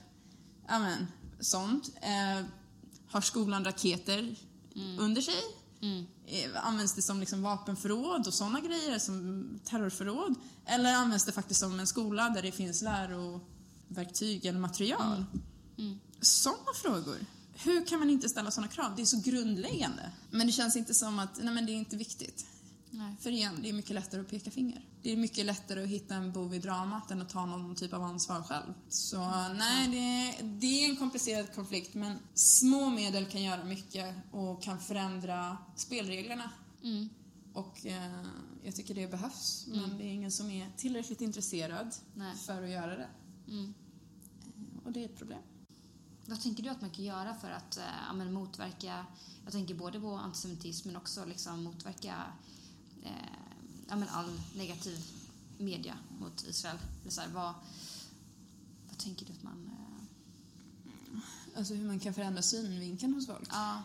ja 0.68 0.78
men, 0.78 1.06
sånt? 1.40 1.90
Eh, 2.02 2.44
har 3.08 3.20
skolan 3.20 3.64
raketer 3.64 4.34
Mm. 4.76 4.98
under 4.98 5.22
sig? 5.22 5.34
Mm. 5.82 6.06
eh, 6.26 6.66
Används 6.66 6.94
det 6.94 7.02
som 7.02 7.20
liksom 7.20 7.42
vapenförråd 7.42 8.26
och 8.26 8.34
sådana 8.34 8.60
grejer, 8.60 8.98
som 8.98 9.48
terrorförråd? 9.64 10.34
Eller 10.66 10.94
används 10.94 11.24
det 11.24 11.32
faktiskt 11.32 11.60
som 11.60 11.80
en 11.80 11.86
skola 11.86 12.28
där 12.30 12.42
det 12.42 12.52
finns 12.52 12.82
läroverktyg 12.82 14.44
eller 14.46 14.58
material? 14.58 15.24
Mm. 15.78 16.00
Sådana 16.20 16.72
frågor. 16.82 17.16
Hur 17.54 17.86
kan 17.86 17.98
man 17.98 18.10
inte 18.10 18.28
ställa 18.28 18.50
sådana 18.50 18.68
krav? 18.72 18.92
Det 18.96 19.02
är 19.02 19.06
så 19.06 19.20
grundläggande. 19.20 20.10
Men 20.30 20.46
det 20.46 20.52
känns 20.52 20.76
inte 20.76 20.94
som 20.94 21.18
att, 21.18 21.38
nej 21.42 21.54
men 21.54 21.66
det 21.66 21.72
är 21.72 21.76
inte 21.76 21.96
viktigt. 21.96 22.46
Nej. 22.96 23.16
För 23.20 23.30
igen, 23.30 23.58
det 23.62 23.68
är 23.68 23.72
mycket 23.72 23.94
lättare 23.94 24.20
att 24.20 24.28
peka 24.28 24.50
finger. 24.50 24.84
Det 25.02 25.12
är 25.12 25.16
mycket 25.16 25.46
lättare 25.46 25.82
att 25.82 25.88
hitta 25.88 26.14
en 26.14 26.32
bov 26.32 26.54
i 26.54 26.58
dramat 26.58 27.10
än 27.10 27.22
att 27.22 27.28
ta 27.28 27.46
någon 27.46 27.74
typ 27.74 27.92
av 27.92 28.02
ansvar 28.02 28.42
själv. 28.42 28.74
Så 28.88 29.18
nej, 29.48 29.88
det, 29.88 30.44
det 30.46 30.84
är 30.84 30.90
en 30.90 30.96
komplicerad 30.96 31.54
konflikt 31.54 31.94
men 31.94 32.18
små 32.34 32.90
medel 32.90 33.26
kan 33.26 33.42
göra 33.42 33.64
mycket 33.64 34.14
och 34.30 34.62
kan 34.62 34.80
förändra 34.80 35.58
spelreglerna. 35.76 36.50
Mm. 36.82 37.08
Och 37.52 37.86
eh, 37.86 38.24
jag 38.64 38.74
tycker 38.74 38.94
det 38.94 39.10
behövs, 39.10 39.66
men 39.66 39.98
det 39.98 40.04
är 40.04 40.12
ingen 40.12 40.32
som 40.32 40.50
är 40.50 40.70
tillräckligt 40.76 41.20
intresserad 41.20 41.94
Nej. 42.14 42.36
för 42.36 42.62
att 42.62 42.70
göra 42.70 42.96
det. 42.96 43.08
Mm. 43.48 43.74
Och 44.84 44.92
det 44.92 45.00
är 45.00 45.04
ett 45.04 45.18
problem. 45.18 45.42
Vad 46.26 46.40
tänker 46.40 46.62
du 46.62 46.68
att 46.68 46.80
man 46.80 46.90
kan 46.90 47.04
göra 47.04 47.34
för 47.34 47.50
att 47.50 47.76
eh, 47.76 48.14
motverka, 48.14 49.06
jag 49.44 49.52
tänker 49.52 49.74
både 49.74 50.00
på 50.00 50.14
antisemitism 50.14 50.88
men 50.88 50.96
också 50.96 51.24
liksom 51.24 51.64
motverka 51.64 52.08
eh, 52.08 52.53
ja, 53.88 53.96
men 53.96 54.08
all 54.08 54.40
negativ 54.56 54.98
media 55.58 55.98
mot 56.20 56.42
Israel? 56.48 56.78
Eller 57.02 57.10
så 57.10 57.20
här, 57.20 57.28
vad, 57.28 57.54
vad 58.88 58.98
tänker 58.98 59.26
du 59.26 59.32
att 59.32 59.42
man... 59.42 59.70
Eh, 59.74 59.80
Alltså 61.56 61.74
hur 61.74 61.86
man 61.86 62.00
kan 62.00 62.14
förändra 62.14 62.42
synvinkeln 62.42 63.14
hos 63.14 63.26
folk. 63.26 63.48
ja, 63.50 63.82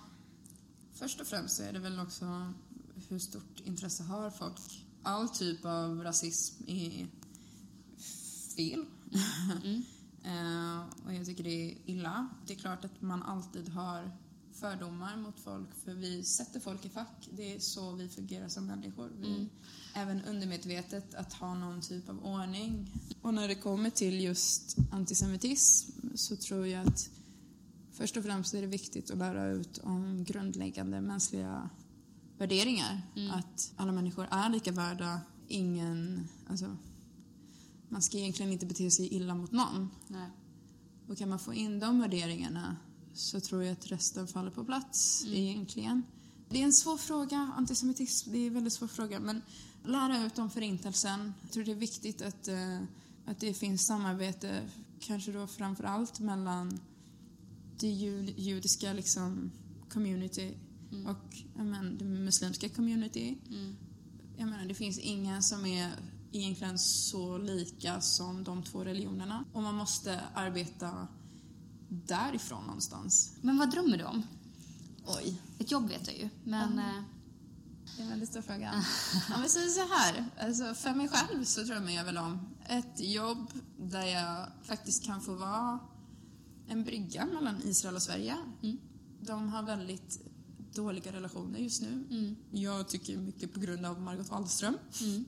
Först 0.94 1.20
och 1.22 1.28
främst 1.28 1.56
så 1.56 1.64
är 1.64 1.74
det 1.74 1.80
väl 1.80 2.00
också 2.00 2.54
hur 3.10 3.20
stort 3.20 3.60
intresse 3.64 4.04
har 4.04 4.30
folk. 4.30 4.86
All 5.04 5.30
typ 5.30 5.66
av 5.66 6.04
rasism 6.04 6.64
är 6.68 7.08
fel. 8.56 8.86
mm, 9.64 9.84
Eh, 10.24 10.80
och 11.06 11.14
jag 11.14 11.26
tycker 11.26 11.44
det 11.44 11.72
är 11.72 11.78
illa. 11.86 12.28
Det 12.48 12.54
är 12.54 12.58
klart 12.58 12.86
att 12.86 13.02
man 13.02 13.24
alltid 13.24 13.70
har 13.70 14.12
fördomar 14.60 15.18
mot 15.18 15.40
folk 15.40 15.76
för 15.84 15.94
vi 15.94 16.24
sätter 16.24 16.60
folk 16.60 16.86
i 16.86 16.90
fack. 16.90 17.30
Det 17.32 17.56
är 17.56 17.60
så 17.60 17.92
vi 17.92 18.10
fungerar 18.10 18.48
som 18.48 18.66
människor. 18.68 19.12
Vi, 19.20 19.28
Mm. 19.28 19.50
Även 19.96 20.22
undermedvetet 20.22 21.14
att 21.14 21.34
ha 21.34 21.54
någon 21.54 21.82
typ 21.82 22.10
av 22.10 22.26
ordning. 22.26 22.92
Och 23.22 23.34
när 23.34 23.48
det 23.48 23.56
kommer 23.56 23.90
till 23.90 24.22
just 24.24 24.76
antisemitism 24.92 25.92
så 26.16 26.36
tror 26.36 26.68
jag 26.68 26.88
att 26.88 27.10
först 27.92 28.18
och 28.18 28.24
främst 28.24 28.54
är 28.54 28.62
det 28.62 28.68
viktigt 28.68 29.12
att 29.12 29.18
lära 29.18 29.48
ut 29.48 29.78
om 29.78 30.24
grundläggande 30.24 31.02
mänskliga 31.02 31.70
värderingar. 32.38 33.02
Mm. 33.16 33.32
Att 33.32 33.74
alla 33.76 33.92
människor 33.92 34.28
är 34.32 34.50
lika 34.50 34.72
värda. 34.72 35.22
Ingen, 35.48 36.28
alltså, 36.48 36.78
man 37.90 38.02
ska 38.02 38.18
egentligen 38.18 38.52
inte 38.52 38.66
bete 38.66 38.92
sig 38.92 39.14
illa 39.14 39.36
mot 39.36 39.52
någon. 39.52 39.90
nej. 40.08 40.30
Och 41.08 41.18
kan 41.18 41.30
man 41.30 41.40
få 41.40 41.54
in 41.54 41.80
de 41.80 42.00
värderingarna 42.00 42.76
så 43.14 43.40
tror 43.40 43.64
jag 43.64 43.72
att 43.72 43.92
resten 43.92 44.28
faller 44.28 44.52
på 44.52 44.64
plats 44.66 45.24
Mm. 45.24 45.36
egentligen. 45.36 46.04
Det 46.50 46.60
är 46.62 46.64
en 46.64 46.74
svår 46.74 46.98
fråga, 46.98 47.54
antisemitism, 47.58 48.32
det 48.32 48.38
är 48.38 48.48
en 48.48 48.54
väldigt 48.54 48.74
svår 48.74 48.88
fråga. 48.88 49.20
Men 49.20 49.42
lära 49.86 50.26
ut 50.26 50.40
om 50.40 50.50
förintelsen. 50.50 51.34
Jag 51.42 51.52
tror 51.52 51.64
det 51.64 51.72
är 51.72 51.76
viktigt 51.76 52.22
att, 52.22 52.48
eh, 52.48 52.80
att 53.26 53.40
det 53.40 53.54
finns 53.54 53.86
samarbete, 53.86 54.62
kanske 55.00 55.32
då 55.32 55.48
framför 55.48 55.84
allt 55.84 56.20
mellan 56.20 56.80
det 57.80 57.88
ju- 57.88 58.34
judiska 58.38 58.94
liksom, 58.94 59.52
community 59.90 60.54
Mm. 60.92 61.06
och 61.08 61.36
menar, 61.56 61.84
det 61.84 62.06
muslimska 62.06 62.70
community. 62.70 63.38
Mm. 63.50 63.76
Jag 64.38 64.48
menar, 64.48 64.66
det 64.66 64.74
finns 64.74 65.00
ingen 65.00 65.44
som 65.44 65.66
är 65.66 65.92
egentligen 66.32 66.80
så 66.80 67.38
lika 67.38 68.02
som 68.02 68.44
de 68.44 68.64
två 68.64 68.84
religionerna. 68.84 69.46
Och 69.54 69.62
man 69.64 69.76
måste 69.76 70.22
arbeta 70.34 71.08
därifrån 71.90 72.64
någonstans. 72.66 73.34
Men 73.42 73.58
vad 73.58 73.72
drömmer 73.72 73.98
du 73.98 74.04
om? 74.04 74.24
Oj. 75.06 75.42
Ett 75.60 75.72
jobb 75.72 75.90
vet 75.90 76.08
jag 76.08 76.18
ju, 76.18 76.30
men... 76.44 76.80
eh, 76.80 77.04
Det 77.96 78.02
är 78.02 78.04
en 78.04 78.10
väldigt 78.10 78.30
stor 78.30 78.42
fråga. 78.42 78.84
Om 79.36 79.42
vi 79.42 79.50
säger 79.50 79.68
så 79.68 79.94
här, 79.94 80.26
alltså 80.40 80.74
för 80.74 80.94
mig 80.96 81.08
själv 81.10 81.44
så 81.44 81.64
drömmer 81.64 81.92
jag 81.96 82.04
väl 82.06 82.18
om 82.18 82.40
ett 82.68 83.00
jobb 83.00 83.52
där 83.80 84.06
jag 84.06 84.48
faktiskt 84.64 85.04
kan 85.06 85.22
få 85.22 85.36
vara 85.36 85.80
en 86.68 86.84
brygga 86.84 87.26
mellan 87.26 87.62
Israel 87.64 87.96
och 87.96 88.02
Sverige. 88.02 88.38
Mm. 88.64 88.78
De 89.22 89.50
har 89.50 89.64
väldigt 89.64 90.20
dåliga 90.74 91.12
relationer 91.12 91.60
just 91.60 91.82
nu. 91.82 92.08
Mm. 92.12 92.36
Jag 92.52 92.88
tycker 92.90 93.18
mycket 93.18 93.54
på 93.54 93.60
grund 93.60 93.86
av 93.86 94.02
Margot 94.02 94.30
Wallström. 94.30 94.78
Mm. 95.02 95.26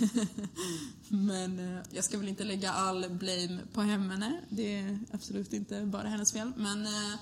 Men 1.08 1.58
eh, 1.58 1.82
jag 1.90 2.04
ska 2.04 2.18
väl 2.18 2.28
inte 2.28 2.44
lägga 2.44 2.72
all 2.72 3.10
blame 3.10 3.60
på 3.72 3.80
henne. 3.80 4.40
Det 4.48 4.74
är 4.74 4.98
absolut 5.10 5.52
inte 5.52 5.86
bara 5.86 6.08
hennes 6.08 6.32
fel. 6.32 6.52
Men 6.56 6.86
eh, 6.86 7.18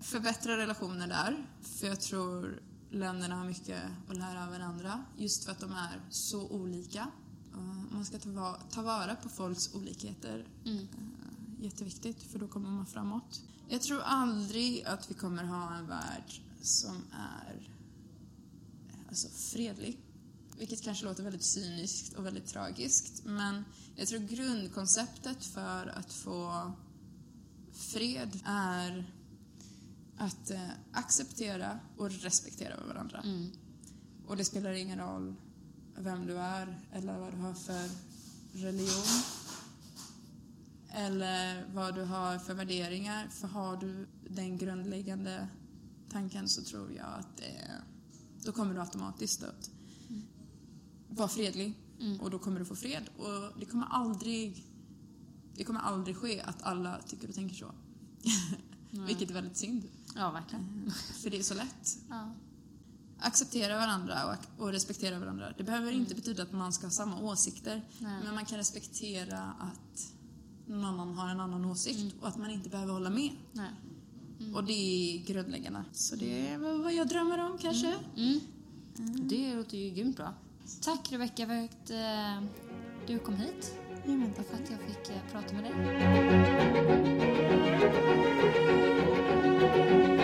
förbättra 0.00 0.56
relationer 0.56 1.08
där. 1.08 1.46
För 1.62 1.86
jag 1.86 2.00
tror 2.00 2.62
länderna 2.90 3.34
har 3.34 3.44
mycket 3.44 3.82
att 4.08 4.16
lära 4.16 4.44
av 4.44 4.50
varandra. 4.50 5.04
Just 5.16 5.44
för 5.44 5.52
att 5.52 5.60
de 5.60 5.72
är 5.72 6.00
så 6.10 6.48
olika. 6.48 7.10
Man 7.90 8.04
ska 8.04 8.18
ta 8.70 8.82
vara 8.82 9.14
på 9.14 9.28
folks 9.28 9.74
olikheter. 9.74 10.46
Mm. 10.64 10.78
Eh, 10.78 11.64
Jätteviktigt, 11.64 12.22
för 12.22 12.38
då 12.38 12.48
kommer 12.48 12.70
man 12.70 12.86
framåt. 12.86 13.42
Jag 13.68 13.82
tror 13.82 14.00
aldrig 14.00 14.84
att 14.84 15.10
vi 15.10 15.14
kommer 15.14 15.44
ha 15.44 15.74
en 15.74 15.86
värld 15.86 16.40
som 16.62 16.96
är 17.12 17.70
alltså, 19.08 19.28
fredlig. 19.28 19.98
Vilket 20.60 20.82
kanske 20.82 21.04
låter 21.04 21.22
väldigt 21.22 21.44
cyniskt 21.44 22.12
och 22.12 22.26
väldigt 22.26 22.46
tragiskt. 22.46 23.24
Men 23.24 23.64
jag 23.96 24.08
tror 24.08 24.20
grundkonceptet 24.20 25.44
för 25.44 25.86
att 25.86 26.12
få 26.12 26.72
fred 27.72 28.40
är 28.44 29.14
att 30.16 30.50
eh, 30.50 30.68
acceptera 30.92 31.80
och 31.96 32.10
respektera 32.10 32.86
varandra. 32.88 33.20
Mm. 33.20 33.50
Och 34.26 34.36
det 34.36 34.44
spelar 34.44 34.70
ingen 34.70 34.98
roll 34.98 35.34
vem 35.98 36.26
du 36.26 36.38
är 36.38 36.80
eller 36.92 37.18
vad 37.18 37.32
du 37.32 37.36
har 37.36 37.54
för 37.54 37.90
religion. 38.52 39.22
Eller 40.88 41.66
vad 41.74 41.94
du 41.94 42.04
har 42.04 42.38
för 42.38 42.54
värderingar. 42.54 43.28
För 43.28 43.48
har 43.48 43.76
du 43.76 44.08
den 44.28 44.58
grundläggande 44.58 45.48
tanken 46.10 46.48
så 46.48 46.62
tror 46.62 46.92
jag 46.92 47.06
att 47.18 47.36
det, 47.36 47.82
då 48.44 48.52
kommer 48.52 48.74
du 48.74 48.80
automatiskt 48.80 49.42
att 49.42 49.70
vara 51.10 51.28
fredlig. 51.28 51.74
Mm. 52.00 52.20
Och 52.20 52.30
då 52.30 52.38
kommer 52.38 52.58
du 52.58 52.64
få 52.64 52.76
fred. 52.76 53.02
Och 53.18 53.60
det 53.60 53.64
kommer 53.66 53.86
aldrig, 53.86 54.64
det 55.56 55.64
kommer 55.64 55.80
aldrig 55.80 56.16
ske 56.16 56.40
att 56.40 56.62
alla 56.62 56.98
tycker 57.02 57.28
och 57.28 57.34
tänker 57.34 57.56
så. 57.56 57.72
Vilket 59.06 59.30
är 59.30 59.34
väldigt 59.34 59.56
synd. 59.56 59.82
Ja, 60.16 60.30
verkligen. 60.30 60.92
För 61.22 61.30
det 61.30 61.38
är 61.38 61.42
så 61.42 61.54
lätt 61.54 61.98
Ja. 62.08 62.30
acceptera 63.18 63.74
varandra 63.78 64.36
och, 64.58 64.62
och 64.64 64.72
respektera 64.72 65.18
varandra. 65.18 65.52
Det 65.58 65.64
behöver 65.64 65.92
inte 65.92 66.14
betyda 66.14 66.42
att 66.42 66.52
man 66.52 66.72
ska 66.72 66.86
ha 66.86 66.90
samma 66.90 67.20
åsikter, 67.20 67.82
Nej. 67.98 68.24
men 68.24 68.34
man 68.34 68.44
kan 68.44 68.58
respektera 68.58 69.38
att 69.42 70.12
någon 70.66 70.84
annan 70.84 71.14
har 71.14 71.28
en 71.28 71.40
annan 71.40 71.64
åsikt 71.64 72.14
och 72.20 72.28
att 72.28 72.38
man 72.38 72.50
inte 72.50 72.68
behöver 72.68 72.92
hålla 72.92 73.10
med. 73.10 73.30
Nej. 73.52 73.70
Och 74.54 74.64
det 74.64 74.72
är 74.72 75.24
grundläggande. 75.26 75.84
Så 75.92 76.16
det 76.16 76.48
är 76.48 76.58
vad 76.58 76.94
jag 76.94 77.08
drömmer 77.08 77.38
om 77.38 77.58
kanske. 77.58 77.94
Mm. 78.16 78.40
Det 79.28 79.54
låter 79.54 79.78
ju 79.78 79.90
grymt 79.90 80.16
bra. 80.16 80.34
Tack 80.84 81.12
Rebecka 81.12 81.46
för 81.46 81.64
att 81.64 81.90
eh, 81.90 82.42
du 83.06 83.18
kom 83.18 83.36
hit 83.36 83.74
Jajamän, 84.04 84.30
och 84.38 84.46
för 84.46 84.54
att 84.54 84.70
jag 84.70 84.80
fick 84.80 85.10
eh, 85.10 85.22
prata 85.32 85.54
med 85.54 85.64
dig. 85.64 85.72
tack. 90.06 90.19